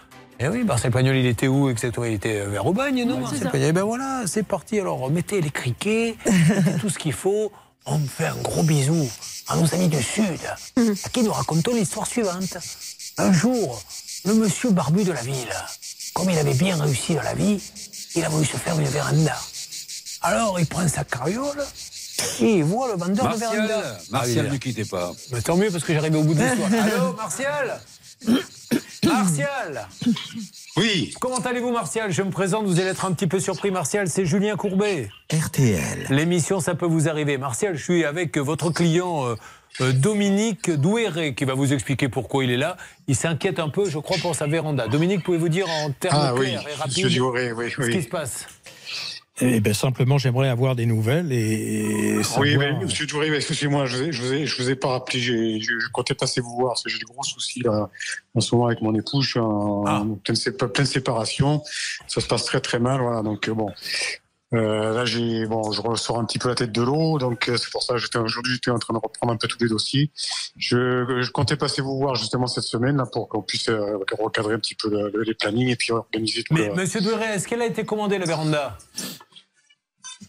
[0.44, 3.48] Eh oui, Marcel Pagnol, il était où exactement Il était vers Aubagne, non Ouais, Marcel.
[3.51, 4.81] Pagnol Eh ben voilà, c'est parti.
[4.81, 7.52] Alors, mettez les criquets, mettez tout ce qu'il faut.
[7.86, 9.09] On me fait un gros bisou
[9.47, 10.40] à nos amis du Sud,
[11.05, 12.56] à qui nous racontons l'histoire suivante.
[13.19, 13.81] Un jour,
[14.24, 15.52] le monsieur barbu de la ville,
[16.12, 17.60] comme il avait bien réussi dans la vie,
[18.16, 19.36] il a voulu se faire une véranda.
[20.23, 21.64] Alors, il prend sa carriole
[22.40, 23.98] et il voit le vendeur de véranda.
[24.10, 25.12] Martial, Ah, ne quittez pas.
[25.32, 26.70] Mais tant mieux parce que j'arrive au bout de l'histoire.
[26.82, 27.81] Allô, Martial?
[29.05, 29.89] Martial
[30.77, 31.12] Oui.
[31.20, 32.12] Comment allez-vous, Martial?
[32.12, 33.70] Je me présente, vous allez être un petit peu surpris.
[33.70, 35.11] Martial, c'est Julien Courbet.
[35.32, 36.07] RTL.
[36.11, 37.36] L'émission, ça peut vous arriver.
[37.36, 39.35] Martial, je suis avec votre client euh,
[39.81, 42.77] euh, Dominique Douéré qui va vous expliquer pourquoi il est là.
[43.09, 44.86] Il s'inquiète un peu, je crois, pour sa véranda.
[44.86, 48.09] Dominique, pouvez-vous dire en termes Ah oui, clairs et rapides Douéré, oui, ce qui se
[48.09, 48.47] passe?
[49.44, 52.40] Eh bien, simplement, j'aimerais avoir des nouvelles et savoir...
[52.43, 54.89] Oui, mais monsieur Touré, excusez-moi, je vous ai, je vous ai, je vous ai pas
[54.89, 57.90] rappelé, j'ai- je, je comptais passer vous voir, parce que j'ai des gros soucis là,
[58.35, 60.01] en ce moment avec mon époux, je suis en, Ah.
[60.01, 61.62] en pleine, sé- pleine séparation,
[62.06, 63.69] ça se passe très très mal, voilà, donc euh, bon.
[64.55, 67.56] Euh, là, j'ai bon, je ressors un petit peu la tête de l'eau, donc euh,
[67.56, 69.69] c'est pour ça que j'étais aujourd'hui, j'étais en train de reprendre un peu tous les
[69.70, 70.10] dossiers.
[70.59, 74.52] Je, je comptais passer vous voir justement cette semaine là, pour qu'on puisse euh, recadrer
[74.52, 76.52] un petit peu le- le- les plannings et puis organiser tout.
[76.52, 78.77] Mais le- monsieur Douéré, est-ce qu'elle a été commandée, la véranda?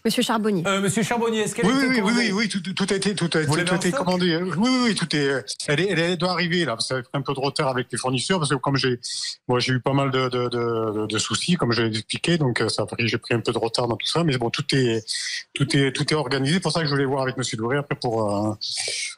[0.04, 0.62] Monsieur Charbonnier.
[0.66, 2.94] Euh, monsieur Charbonnier, est-ce qu'elle Oui, a été oui, oui, oui, oui, tout, tout a
[2.96, 4.36] été, tout a, tout stock commandé.
[4.36, 6.76] Oui, oui, oui, tout est, elle, est, elle, est- elle doit arriver là.
[6.80, 8.98] Ça a pris un peu de retard avec les fournisseurs parce que comme j'ai,
[9.48, 12.60] moi, j'ai eu pas mal de, de, de, de soucis, comme je l'ai expliqué, donc
[12.60, 14.50] euh, ça a pris, j'ai pris un peu de retard dans tout ça, mais bon,
[14.50, 15.04] tout est,
[15.54, 16.54] tout est, tout est organisé.
[16.54, 18.54] C'est pour ça que je voulais voir avec Monsieur Doré après pour, euh,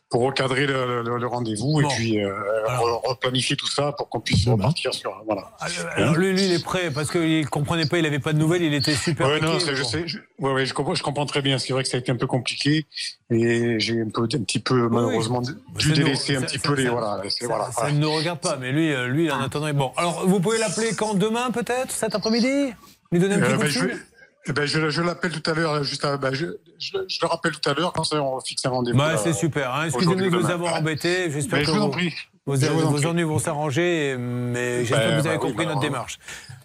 [0.08, 1.80] pour recadrer le, le- le rendez-vous Bon.
[1.80, 2.30] et puis euh,
[2.68, 5.50] re- replanifier tout ça pour qu'on puisse repartir sur, voilà.
[5.96, 8.38] Alors lui, lui, il est prêt parce qu'il ne comprenait pas, il n'avait pas de
[8.38, 9.26] nouvelles, il était super.
[9.26, 11.58] Ouais, non, je sais, je, ouais, ouais, je comprends, je comprends très bien.
[11.58, 12.86] C'est vrai que ça a été un peu compliqué
[13.30, 15.52] et j'ai un peu, un petit peu malheureusement dû
[15.88, 17.20] Ça délaisser nous- un petit peu les, ça- voilà.
[17.24, 17.92] c'est- Ça, voilà, ça voilà.
[17.92, 19.72] ne nous regarde pas, mais lui, euh, lui, en attendant.
[19.74, 22.72] Bon, alors vous pouvez l'appeler quand demain, peut-être, cet après-midi?
[23.10, 24.00] Lui donner un petit Euh, coup ben, de vais-
[24.48, 26.46] eh ben, je, je l'appelle tout à l'heure, juste à- ben, je,
[26.78, 28.98] je, je le rappelle tout à l'heure, quand ça, on fixe un rendez-vous.
[28.98, 29.74] Bah, c'est super.
[29.74, 29.84] hein.
[29.86, 31.30] Excusez-nous de vous avoir embêté.
[31.30, 32.14] J'espère Ben, que je vous en vos- prie.
[32.46, 33.06] vos, Je vous en vos prie.
[33.06, 36.18] ennuis vont s'arranger, mais j'espère Ben, que vous avez oui, compris notre démarche.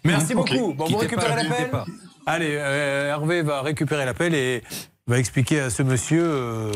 [0.04, 0.74] Merci beaucoup.
[0.74, 1.70] Bon, vous Quittez récupérez l'appel.
[2.26, 4.62] Allez, euh, Hervé va récupérer l'appel et
[5.08, 6.72] va expliquer à ce monsieur euh,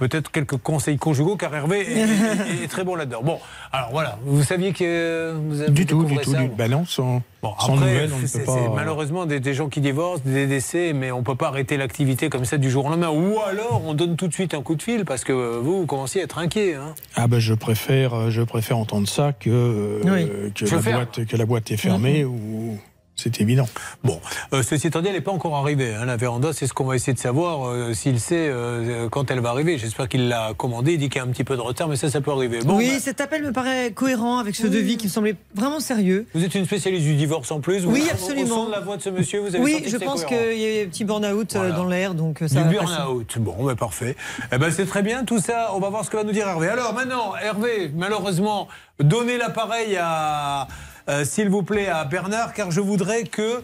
[0.00, 3.20] peut-être quelques conseils conjugaux, car Hervé est, est- est très bon là-dedans.
[3.22, 3.38] Bon,
[3.70, 7.22] alors voilà, vous saviez que vous avez Du tout, du tout, ça du non, sans,
[7.42, 8.74] Bon, sans après, nouvelles, on ne c'est- peut c'est pas...
[8.74, 12.28] malheureusement des, des gens qui divorcent, des décès, mais on ne peut pas arrêter l'activité
[12.30, 13.10] comme ça du jour au lendemain.
[13.10, 15.86] Ou alors on donne tout de suite un coup de fil parce que vous, vous
[15.86, 16.74] commencez à être inquiet.
[16.74, 16.94] Hein.
[17.16, 20.52] Ah ben je préfère, euh, je préfère entendre ça que, euh, Oui.
[20.54, 22.78] que, Je la boîte, que la boîte est fermée ou
[23.22, 23.68] c'est évident.
[24.04, 24.20] Bon,
[24.52, 25.94] euh, ceci étant dit, elle n'est pas encore arrivée.
[25.94, 29.30] hein, la véranda, c'est ce qu'on va essayer de savoir euh, s'il sait euh, quand
[29.30, 29.78] elle va arriver.
[29.78, 30.92] J'espère qu'il l'a commandée.
[30.94, 32.60] Il dit qu'il y a un petit peu de retard, mais ça, ça peut arriver.
[32.60, 35.80] Bon, oui, bah, cet appel me paraît cohérent avec ce devis qui me semblait vraiment
[35.80, 36.26] sérieux.
[36.34, 37.80] vous êtes une spécialiste du divorce en plus.
[37.84, 38.48] Vous- Oui, au- Au absolument.
[38.56, 40.80] son de la voix de ce monsieur, vous avez Oui, que je pense qu'il y
[40.80, 43.38] a un petit burn-out euh, dans l'air, donc ça Du burn-out.
[43.38, 44.16] Bon, ben parfait.
[44.52, 45.70] Eh ben, c'est très bien tout ça.
[45.74, 46.68] On va voir ce que va nous dire Hervé.
[46.68, 48.68] Alors maintenant, Hervé, malheureusement,
[48.98, 50.66] donnez l'appareil à,
[51.10, 53.62] euh, s'il vous plaît, à Bernard, car je voudrais que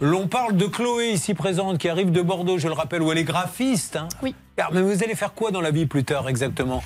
[0.00, 3.18] l'on parle de Chloé ici présente, qui arrive de Bordeaux, je le rappelle, où elle
[3.18, 3.96] est graphiste.
[3.96, 4.08] hein.
[4.22, 4.34] Oui.
[4.72, 6.82] Mais vous allez faire quoi dans la vie plus tard exactement?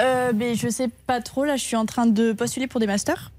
[0.00, 1.44] Euh, mais je sais pas trop.
[1.44, 3.30] Là, je suis en train de postuler pour des masters.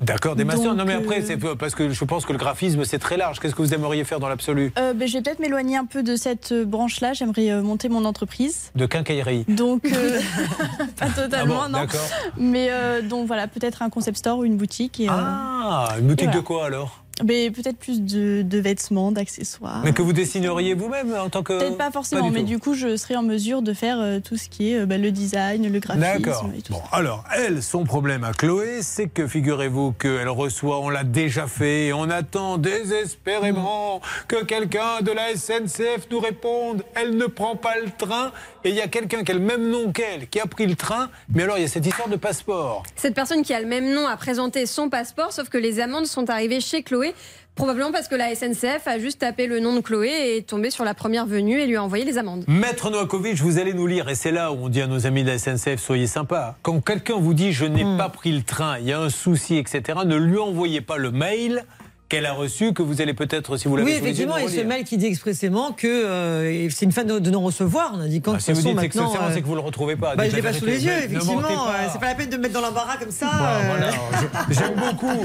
[0.00, 0.70] D'accord, des masters.
[0.70, 3.16] Donc, Non, mais après, euh, c'est parce que je pense que le graphisme c'est très
[3.16, 3.38] large.
[3.40, 6.02] Qu'est-ce que vous aimeriez faire dans l'absolu Euh, ben, je vais peut-être m'éloigner un peu
[6.02, 7.12] de cette euh, branche-là.
[7.12, 8.70] J'aimerais monter mon entreprise.
[8.74, 9.44] De quincaillerie.
[9.48, 10.20] Donc, euh,
[10.98, 11.78] pas totalement, Ah bon, non.
[11.80, 12.00] d'accord.
[12.36, 15.00] Mais euh, donc voilà, peut-être un concept store ou une boutique.
[15.00, 16.40] Et, Ah, une boutique voilà.
[16.40, 17.01] de quoi alors?
[17.24, 19.82] Mais peut-être plus de, de vêtements, d'accessoires.
[19.84, 21.58] Mais que vous dessineriez vous-même en tant que.
[21.58, 22.46] Peut-être pas forcément, du mais tout.
[22.46, 24.98] du coup, je serai en mesure de faire euh, tout ce qui est euh, bah,
[24.98, 26.50] le design, le graphisme D'accord.
[26.70, 31.46] Bon, alors, elle, son problème à Chloé, c'est que figurez-vous qu'elle reçoit, on l'a déjà
[31.46, 36.84] fait, et on attend désespérément que quelqu'un de la SNCF nous réponde.
[36.94, 38.32] Elle ne prend pas le train,
[38.64, 40.76] et il y a quelqu'un qui a le même nom qu'elle, qui a pris le
[40.76, 42.82] train, mais alors il y a cette histoire de passeport.
[42.96, 46.06] Cette personne qui a le même nom a présenté son passeport, sauf que les amendes
[46.06, 47.14] sont arrivées chez Chloé.
[47.54, 50.70] Probablement parce que la SNCF a juste tapé le nom de Chloé et est tombé
[50.70, 52.44] sur la première venue et lui a envoyé les amendes.
[52.48, 55.22] Maître Novakovic, vous allez nous lire, et c'est là où on dit à nos amis
[55.22, 56.56] de la SNCF, soyez sympa.
[56.62, 59.58] Quand quelqu'un vous dit je n'ai pas pris le train, il y a un souci,
[59.58, 61.66] etc., ne lui envoyez pas le mail
[62.12, 64.84] qu'elle a reçu, que vous allez peut-être, si vous l'avez Oui, effectivement, et ce mail
[64.84, 68.42] qui dit expressément que euh, c'est une fin de, de non-recevoir, en indiquant Ah, que
[68.42, 70.14] si vous dites maintenant, euh, c'est que vous le retrouvez pas.
[70.14, 71.40] Bah, dites je l'ai la pas sous les yeux, Mais effectivement.
[71.40, 73.28] euh, C'est pas la peine de me mettre dans l'embarras comme ça.
[73.28, 73.62] Euh.
[73.66, 73.90] voilà.
[74.50, 75.24] Je- J'aime beaucoup.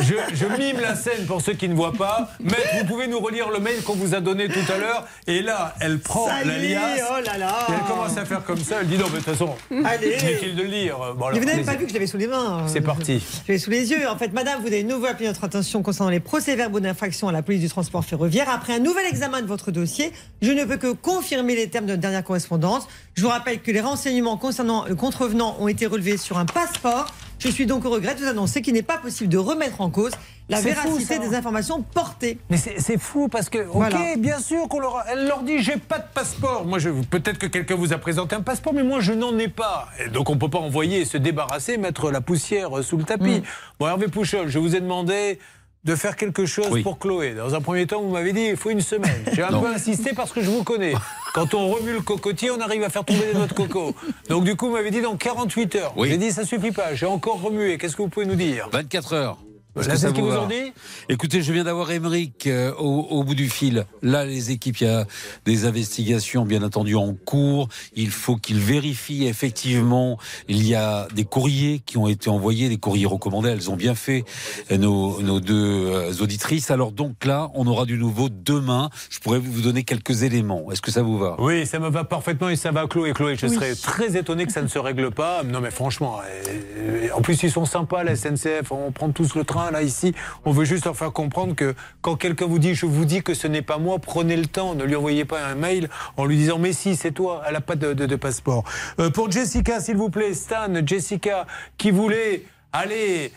[0.00, 2.30] Je, je mime la scène pour ceux qui ne voient pas.
[2.40, 5.06] Maître, vous pouvez nous relire le mail qu'on vous a donné tout à l'heure.
[5.26, 7.00] Et là, elle prend Ça y la est, liasse.
[7.10, 7.56] oh là là.
[7.68, 8.76] Et elle commence à faire comme ça.
[8.80, 10.16] Elle dit non, mais de toute façon, Allez.
[10.22, 10.96] inutile de le lire.
[11.16, 12.62] Bon, alors, Mais vous n'avez pas vu que je l'avais sous les mains.
[12.68, 13.22] C'est parti.
[13.46, 14.08] Je l'ai sous les yeux.
[14.08, 17.42] En fait, madame, vous avez nouveau appelé notre attention concernant les procès-verbaux d'infraction à la
[17.42, 18.48] police du transport ferroviaire.
[18.48, 20.12] Après un nouvel examen de votre dossier,
[20.42, 22.86] je ne peux que confirmer les termes de notre dernière correspondance.
[23.14, 27.06] Je vous rappelle que les renseignements concernant le contrevenant ont été relevés sur un passeport.
[27.38, 29.90] Je suis donc au regret de vous annoncer qu'il n'est pas possible de remettre en
[29.90, 30.12] cause
[30.48, 32.38] la fou, véracité des informations portées.
[32.48, 33.98] Mais c'est fou parce que, ok, Voilà.
[34.16, 36.64] bien sûr qu'on leur, elle leur dit j'ai pas de passeport.
[36.64, 36.78] Moi,
[37.10, 39.88] peut-être que quelqu'un vous a présenté un passeport, mais moi je n'en ai pas.
[40.02, 43.42] Et donc on peut pas envoyer, se débarrasser, mettre la poussière sous le tapis.
[43.78, 45.38] Bon, Hervé Pouchol, je vous ai demandé
[45.86, 47.32] de faire quelque chose pour Chloé.
[47.34, 49.24] Dans un premier temps, vous m'avez dit il faut une semaine.
[49.32, 49.60] J'ai un Non.
[49.62, 50.92] peu insisté parce que je vous connais.
[51.32, 53.94] Quand on remue le cocotier, on arrive à faire tomber des noix de coco.
[54.28, 55.94] Donc du coup, vous m'avez dit dans 48 heures.
[56.02, 56.94] J'ai dit ça suffit pas.
[56.94, 57.78] J'ai encore remué.
[57.78, 58.68] Qu'est-ce que vous pouvez nous dire?
[58.72, 59.38] 24 heures.
[59.76, 60.72] Est-ce Là, que c'est ça ce qu'ils vous ont dit?
[61.08, 63.84] Écoutez, je viens d'avoir Émeric euh, au, au bout du fil.
[64.02, 65.06] Là, les équipes, il y a
[65.44, 67.68] des investigations bien entendu en cours.
[67.94, 70.18] Il faut qu'ils vérifient effectivement.
[70.48, 73.50] Il y a des courriers qui ont été envoyés, des courriers recommandés.
[73.50, 74.24] Elles ont bien fait
[74.70, 75.54] euh, nos, nos deux
[75.86, 76.70] euh, auditrices.
[76.70, 78.90] Alors donc là, on aura du nouveau demain.
[79.10, 80.70] Je pourrais vous donner quelques éléments.
[80.72, 81.36] Est-ce que ça vous va?
[81.38, 83.12] Oui, ça me va parfaitement et ça va à Chloé.
[83.12, 83.54] Chloé, je Oui.
[83.54, 85.42] serais très étonné que ça ne se règle pas.
[85.44, 88.70] Non, mais franchement, euh, en plus, ils sont sympas, la SNCF.
[88.72, 90.14] On prend tous le train, là, ici.
[90.44, 93.34] On veut juste leur faire comprendre que quand quelqu'un vous dit, je vous dis que
[93.34, 94.74] ce n'est pas moi, prenez le temps.
[94.74, 97.42] Ne lui envoyez pas un mail en lui disant, mais si, c'est toi.
[97.46, 98.64] Elle n'a pas de, passeport.
[98.98, 103.32] Euh, pour Jessica, s'il vous plaît, Stan, Jessica, qui voulait aller.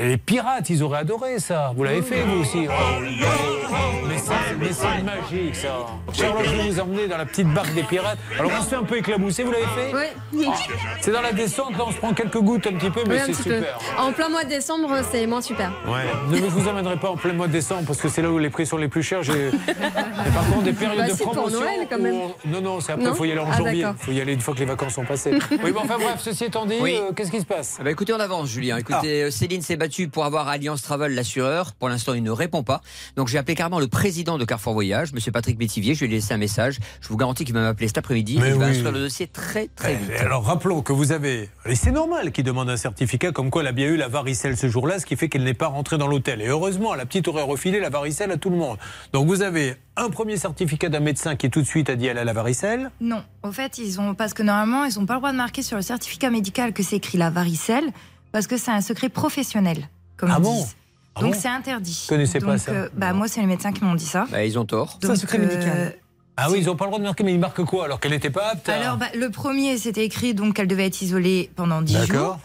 [0.00, 1.72] Les pirates, ils auraient adoré ça.
[1.76, 2.66] Vous l'avez fait, vous aussi.
[4.08, 5.86] Mais ça, mais c'est magique, ça.
[6.12, 8.18] Charlotte, je vais vous emmener dans la petite barque des pirates.
[8.38, 9.92] Alors, on se fait un peu éclabousser, vous l'avez fait
[10.32, 10.46] Oui.
[11.00, 13.20] C'est dans la descente, là, on se prend quelques gouttes un petit peu, mais Oui,
[13.26, 13.56] c'est peu.
[13.56, 13.78] super.
[13.98, 15.72] En plein mois de décembre, c'est moins super.
[15.86, 16.04] Ouais.
[16.30, 18.50] Ne vous emmènerai pas en plein mois de décembre parce que c'est là où les
[18.50, 19.22] prix sont les plus chers.
[19.22, 21.60] J'ai Et par contre des périodes Bah de si, pour promotion.
[21.60, 22.14] Noël, quand même.
[22.14, 23.80] on- Non, non, c'est après, il faut y aller en Ah, janvier.
[23.98, 25.32] Il faut y aller une fois que les vacances sont passées.
[25.64, 26.96] oui, bon, enfin bref, ceci étant dit, Oui.
[27.00, 27.76] euh, qu'est-ce qui se passe?
[27.80, 28.76] Ah bah écoutez, on avance, Julien.
[28.78, 31.72] Écoutez, euh, Céline s'est battue pour avoir Alliance Travel, l'assureur.
[31.72, 32.80] Pour l'instant, il ne répond pas.
[33.16, 35.94] Donc, j'ai appelé carrément le président de Carrefour Voyage, Monsieur Patrick Métivier.
[35.94, 36.78] Je lui ai laissé un message.
[37.00, 38.34] Je vous garantis qu'il va m'appeler cet après-midi.
[38.34, 40.10] Il va instruire le dossier très, très vite.
[40.10, 43.62] Et alors rappelons que vous avez, et c'est normal qu'il demande un certificat comme quoi
[43.62, 45.98] elle a bien eu la varicelle ce jour-là, ce qui fait qu'elle n'est pas rentrée
[45.98, 46.40] dans l'hôtel.
[46.40, 48.78] Et heureusement, la petite aurait refilé la varicelle à tout le monde.
[49.12, 52.18] Donc vous avez un premier certificat d'un médecin qui tout de suite a dit elle
[52.18, 52.90] a la varicelle.
[53.00, 55.62] Non, au fait, ils ont parce que normalement, ils n'ont pas le droit de marquer
[55.62, 57.92] sur le certificat médical que c'est écrit la varicelle
[58.34, 60.74] parce que c'est un secret professionnel, comme Ah ils bon disent.
[61.14, 62.00] Ah Donc bon c'est interdit.
[62.02, 62.72] Je connaissais pas Donc, ça.
[62.72, 64.26] euh, bah moi, c'est les médecins qui m'ont dit ça.
[64.32, 64.98] Bah, ils ont tort.
[65.00, 65.90] Donc, euh,
[66.36, 68.10] Ah oui, ils n'ont pas le droit de marquer, mais ils marquent quoi Alors qu'elle
[68.10, 71.52] n'était pas apte à- Alors, bah, le premier, c'était écrit donc qu'elle devait être isolée
[71.54, 72.24] pendant 10 D'accord.
[72.26, 72.38] jours.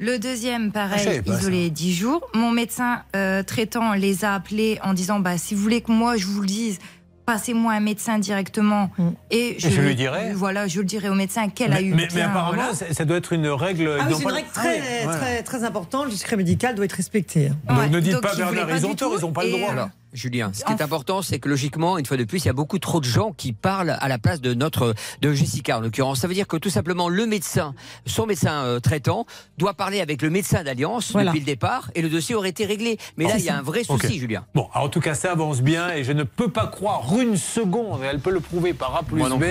[0.00, 2.28] Le deuxième, Ah, pareil, savais pas isolé 10 jours.
[2.34, 6.16] Mon médecin euh, traitant les a appelés en disant bah, si vous voulez que moi
[6.16, 6.80] je vous le dise,
[7.26, 8.90] passez-moi un médecin directement.
[9.30, 10.32] Et je lui dirai.
[10.32, 11.92] Voilà, je le dirai au médecin qu'elle a eu.
[11.92, 12.74] mais- mais apparemment, voilà.
[12.74, 13.90] ça, ça doit être une règle.
[14.00, 15.16] Ah oui, c'est une règle Ah très, oui, ouais.
[15.18, 16.06] très, très importante.
[16.06, 17.50] Le secret médical doit être respecté.
[17.68, 19.18] Donc ne dites donc pas Bernard, ils du ont tort, tout.
[19.18, 19.70] ils n'ont pas le droit.
[19.76, 19.84] euh,
[20.16, 22.54] Julien, ce qui est important, c'est que logiquement, une fois de plus, il y a
[22.54, 26.20] beaucoup trop de gens qui parlent à la place de notre de Jessica en l'occurrence.
[26.20, 27.74] Ça veut dire que tout simplement le médecin,
[28.06, 29.26] son médecin euh, traitant,
[29.58, 31.30] doit parler avec le médecin d'alliance Voilà.
[31.30, 32.98] depuis le départ et le dossier aurait été réglé.
[33.16, 34.18] Mais là, il y a un vrai souci.
[34.18, 34.46] Julien.
[34.54, 37.36] Bon, alors, en tout cas, ça avance bien et je ne peux pas croire une
[37.36, 39.44] seconde, et elle peut le prouver par A plus Moi B,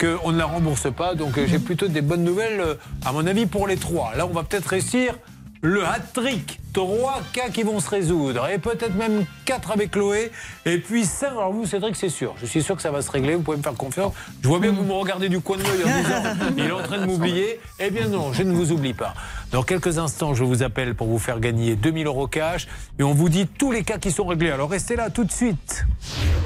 [0.00, 1.14] qu'on ne la rembourse pas.
[1.14, 2.74] Donc euh, j'ai plutôt des bonnes nouvelles, euh,
[3.04, 4.12] à mon avis, pour les trois.
[4.16, 5.14] Là, on va peut-être réussir
[5.62, 6.60] le hat-trick.
[6.72, 10.30] Trois cas qui vont se résoudre et peut-être même quatre avec Chloé.
[10.64, 12.34] Et puis cinq, alors vous, Cédric, c'est sûr.
[12.40, 14.12] Je suis sûr que ça va se régler, vous pouvez me faire confiance.
[14.42, 16.70] Je vois bien que vous me regardez du coin de l'œil en disant il est
[16.70, 17.58] en train de m'oublier.
[17.80, 19.14] Eh bien non, je ne vous oublie pas.
[19.50, 22.68] Dans quelques instants, je vous appelle pour vous faire gagner 2000 euros cash
[22.98, 24.50] et on vous dit tous les cas qui sont réglés.
[24.50, 25.86] Alors restez là tout de suite.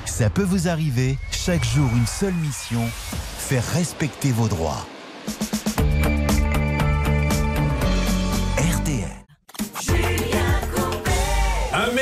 [0.06, 2.82] Ça peut vous arriver, chaque jour une seule mission,
[3.38, 4.86] faire respecter vos droits.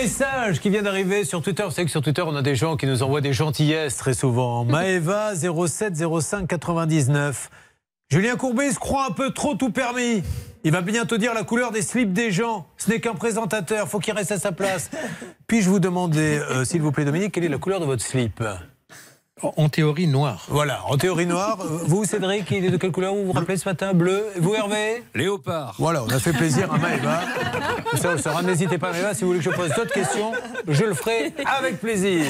[0.03, 1.63] Message qui vient d'arriver sur Twitter.
[1.63, 4.15] Vous savez que sur Twitter, on a des gens qui nous envoient des gentillesses très
[4.15, 4.65] souvent.
[4.67, 7.51] Maeva 07 05 99.
[8.11, 10.23] Julien Courbet se croit un peu trop tout permis.
[10.65, 12.67] Il va bientôt dire la couleur des slips des gens.
[12.79, 14.91] Ce n'est qu'un présentateur, faut qu'il reste à sa place.
[15.47, 18.43] Puis-je vous demander, euh, s'il vous plaît, Dominique, quelle est la couleur de votre slip?
[19.43, 20.45] En théorie, noir.
[20.49, 21.59] Voilà, en théorie noire.
[21.61, 24.27] Euh, Vous, Cédric, il est de quelle couleur Vous vous rappelez ce matin Bleu.
[24.37, 25.75] Et Vous, Hervé Léopard.
[25.79, 27.21] Voilà, on a fait plaisir à Maëva.
[27.97, 30.33] Ça, ça, n'hésitez pas, Maëva, si vous voulez que je pose d'autres questions,
[30.69, 32.25] je le ferai avec plaisir.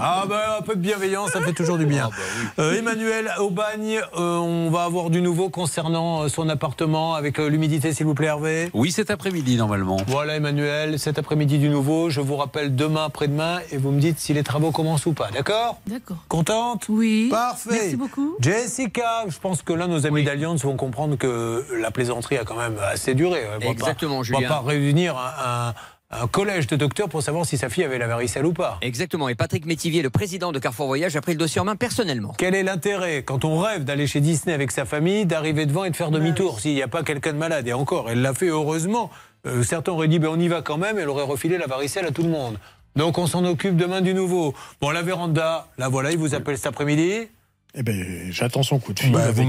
[0.00, 2.10] Ah ben, un peu de bienveillance, ça fait toujours du bien.
[2.58, 7.38] Euh, Emmanuel, au bagne, euh, on va avoir du nouveau concernant euh, son appartement avec
[7.38, 9.96] euh, l'humidité, s'il vous plaît, Hervé Oui, cet après-midi, normalement.
[10.08, 12.10] Voilà, Emmanuel, cet après-midi du nouveau.
[12.10, 15.28] Je vous rappelle demain, après-demain, et vous me dites si les travaux commencent ou pas,
[15.32, 15.78] d'accord?
[15.86, 16.18] D'accord.
[16.48, 16.86] Contente?
[16.88, 17.28] Oui.
[17.30, 17.70] Parfait.
[17.72, 18.36] Merci beaucoup.
[18.40, 22.56] Jessica, je pense que là, nos amis d'Alliance vont comprendre que la plaisanterie a quand
[22.56, 23.42] même assez duré.
[23.62, 24.40] On Exactement, pas, On Julien.
[24.40, 25.74] va pas réunir un, un-
[26.10, 28.78] un collège de docteurs pour savoir si sa fille avait la varicelle ou pas.
[28.80, 29.28] Exactement.
[29.28, 32.32] Et Patrick Métivier, le président de Carrefour Voyage, a pris le dossier en main personnellement.
[32.38, 35.90] Quel est l'intérêt, quand on rêve d'aller chez Disney avec sa famille, d'arriver devant et
[35.90, 37.68] de faire demi-tour s'il n'y a pas quelqu'un de malade?
[37.68, 39.10] Et encore, elle l'a fait heureusement.
[39.46, 42.06] Euh, certains auraient dit ben, on y va quand même, elle aurait refilé la varicelle
[42.06, 42.56] à tout le monde.
[42.96, 44.54] Donc on s'en occupe demain du nouveau.
[44.80, 47.28] Bon, la véranda, là voilà, il vous appelle cet après-midi.
[47.74, 47.94] Eh ben,
[48.30, 49.12] j'attends son coup de fil.
[49.12, 49.44] Bah, vous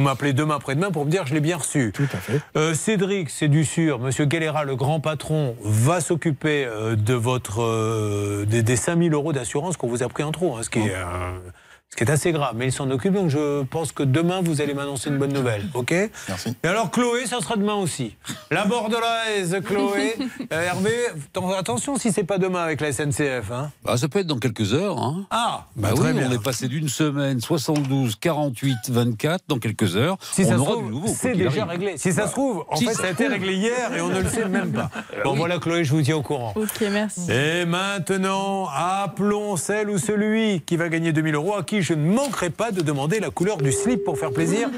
[0.00, 1.90] m'appelez, demain après-demain pour me dire je l'ai bien reçu.
[1.92, 2.40] Tout à fait.
[2.56, 3.98] Euh, Cédric, c'est du sûr.
[3.98, 9.32] Monsieur Galera, le grand patron, va s'occuper euh, de votre euh, des, des 5000 euros
[9.32, 10.94] d'assurance qu'on vous a pris en trop, hein, ce qui est
[11.92, 12.52] ce qui est assez grave.
[12.56, 15.62] Mais il s'en occupe, donc je pense que demain vous allez m'annoncer une bonne nouvelle,
[15.74, 15.92] ok?
[16.28, 16.56] Merci.
[16.62, 18.14] Et alors Chloé, ça sera demain aussi.
[18.50, 20.14] La bordelaise, Chloé.
[20.52, 20.90] Euh, Hervé,
[21.32, 23.70] t'en- attention si c'est pas demain avec la SNCF, hein.
[23.84, 24.98] Bah, ça peut être dans quelques heures.
[24.98, 25.26] Hein.
[25.30, 26.28] Ah, bah, bah, oui, très bien.
[26.28, 30.16] on est passé d'une semaine 72, 48, 24, dans quelques heures.
[30.32, 31.06] Si ça on se aura trouve, du nouveau.
[31.06, 31.66] quoi c'est déjà arrive.
[31.68, 31.98] réglé.
[31.98, 33.32] Si ça se trouve, en Si fait, ça ça a été trouve.
[33.34, 34.90] réglé hier et on ne le sait même pas.
[35.24, 36.52] Bon, voilà, Chloé, je vous tiens au courant.
[36.56, 37.30] Ok, merci.
[37.30, 42.04] Et maintenant, appelons celle ou celui qui va gagner 2000 euros, à qui je ne
[42.12, 44.68] manquerai pas de demander la couleur du slip pour faire plaisir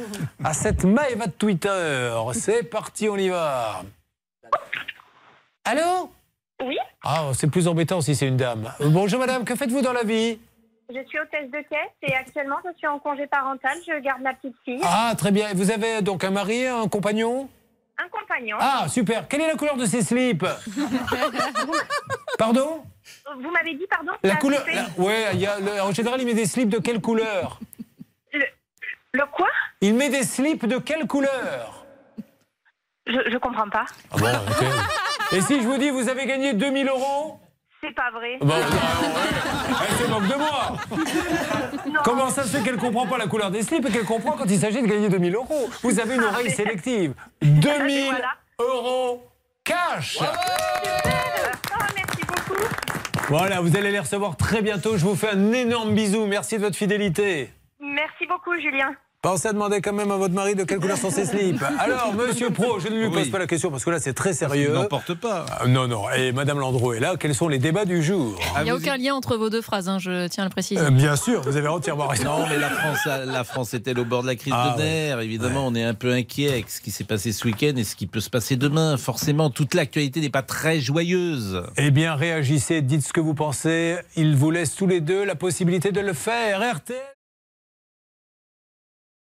[0.43, 2.11] à cette Maëva de Twitter.
[2.33, 3.83] C'est parti, on y va.
[5.65, 6.11] Allô
[6.65, 8.73] Oui, Ah, c'est plus embêtant si c'est une dame.
[8.81, 10.39] Bonjour madame, que faites-vous dans la vie?
[10.95, 14.35] Je suis hôtesse de caisse et actuellement je suis en congé parental, je garde ma
[14.35, 14.81] petite fille.
[14.85, 15.49] Ah, très bien.
[15.55, 17.49] Vous avez donc un mari, un compagnon?
[18.05, 18.57] Un compagnon.
[18.61, 19.29] Ah, super.
[19.29, 20.45] Quelle est la couleur de ces slips
[22.39, 22.85] Pardon
[23.41, 24.65] Vous m'avez dit, pardon La couleur.
[24.67, 27.59] le- en général, il met des slips de quelle couleur
[28.33, 28.45] Le,
[29.13, 29.49] le quoi
[29.81, 31.85] Il met des slips de quelle couleur
[33.07, 33.85] je, je comprends pas.
[34.13, 34.67] Ah bon, ok.
[35.37, 37.39] Et si je vous dis, vous avez gagné 2000 euros
[37.85, 38.39] C'est pas vrai.
[38.41, 38.61] Bon, ouais.
[39.89, 40.77] Elle se moque de moi.
[42.05, 44.45] Comment ça se fait qu'elle comprend pas la couleur des slips et qu'elle comprend quand
[44.49, 47.15] il s'agit de gagner 2000 euros Vous avez une oreille sélective.
[47.43, 48.15] 2000
[48.61, 49.25] euros
[49.65, 50.25] cash Oh,
[51.97, 52.61] merci beaucoup.
[53.29, 54.97] Voilà, vous allez les recevoir très bientôt.
[54.97, 56.25] Je vous fais un énorme bisou.
[56.27, 57.51] Merci de votre fidélité.
[57.81, 58.95] Merci beaucoup, Julien.
[59.23, 61.63] Pensez à demander quand même à votre mari de quelle couleur sont ses slips.
[61.79, 63.31] Alors, monsieur Pro, je ne lui pose Oui.
[63.31, 64.71] pas la question parce que là, c'est très sérieux.
[64.71, 65.47] Il n'emporte pas.
[65.61, 66.11] Ah, non, non.
[66.11, 67.15] Et madame Landreau est là.
[67.17, 69.89] Quels sont les débats du jour Il n'y a aucun lien entre vos deux phrases,
[69.89, 70.81] hein, je tiens à le préciser.
[70.81, 72.25] Euh, Bien sûr, vous avez entièrement raison.
[72.25, 75.21] Non, mais la France, la France est-elle au bord de la crise Ah, de nerfs?
[75.21, 77.95] Évidemment, on est un peu inquiet avec ce qui s'est passé ce week-end et ce
[77.95, 78.97] qui peut se passer demain.
[78.97, 81.63] Forcément, toute l'actualité n'est pas très joyeuse.
[81.77, 83.99] Eh bien, réagissez, dites ce que vous pensez.
[84.17, 86.59] Il vous laisse tous les deux la possibilité de le faire.
[86.75, 86.97] RTL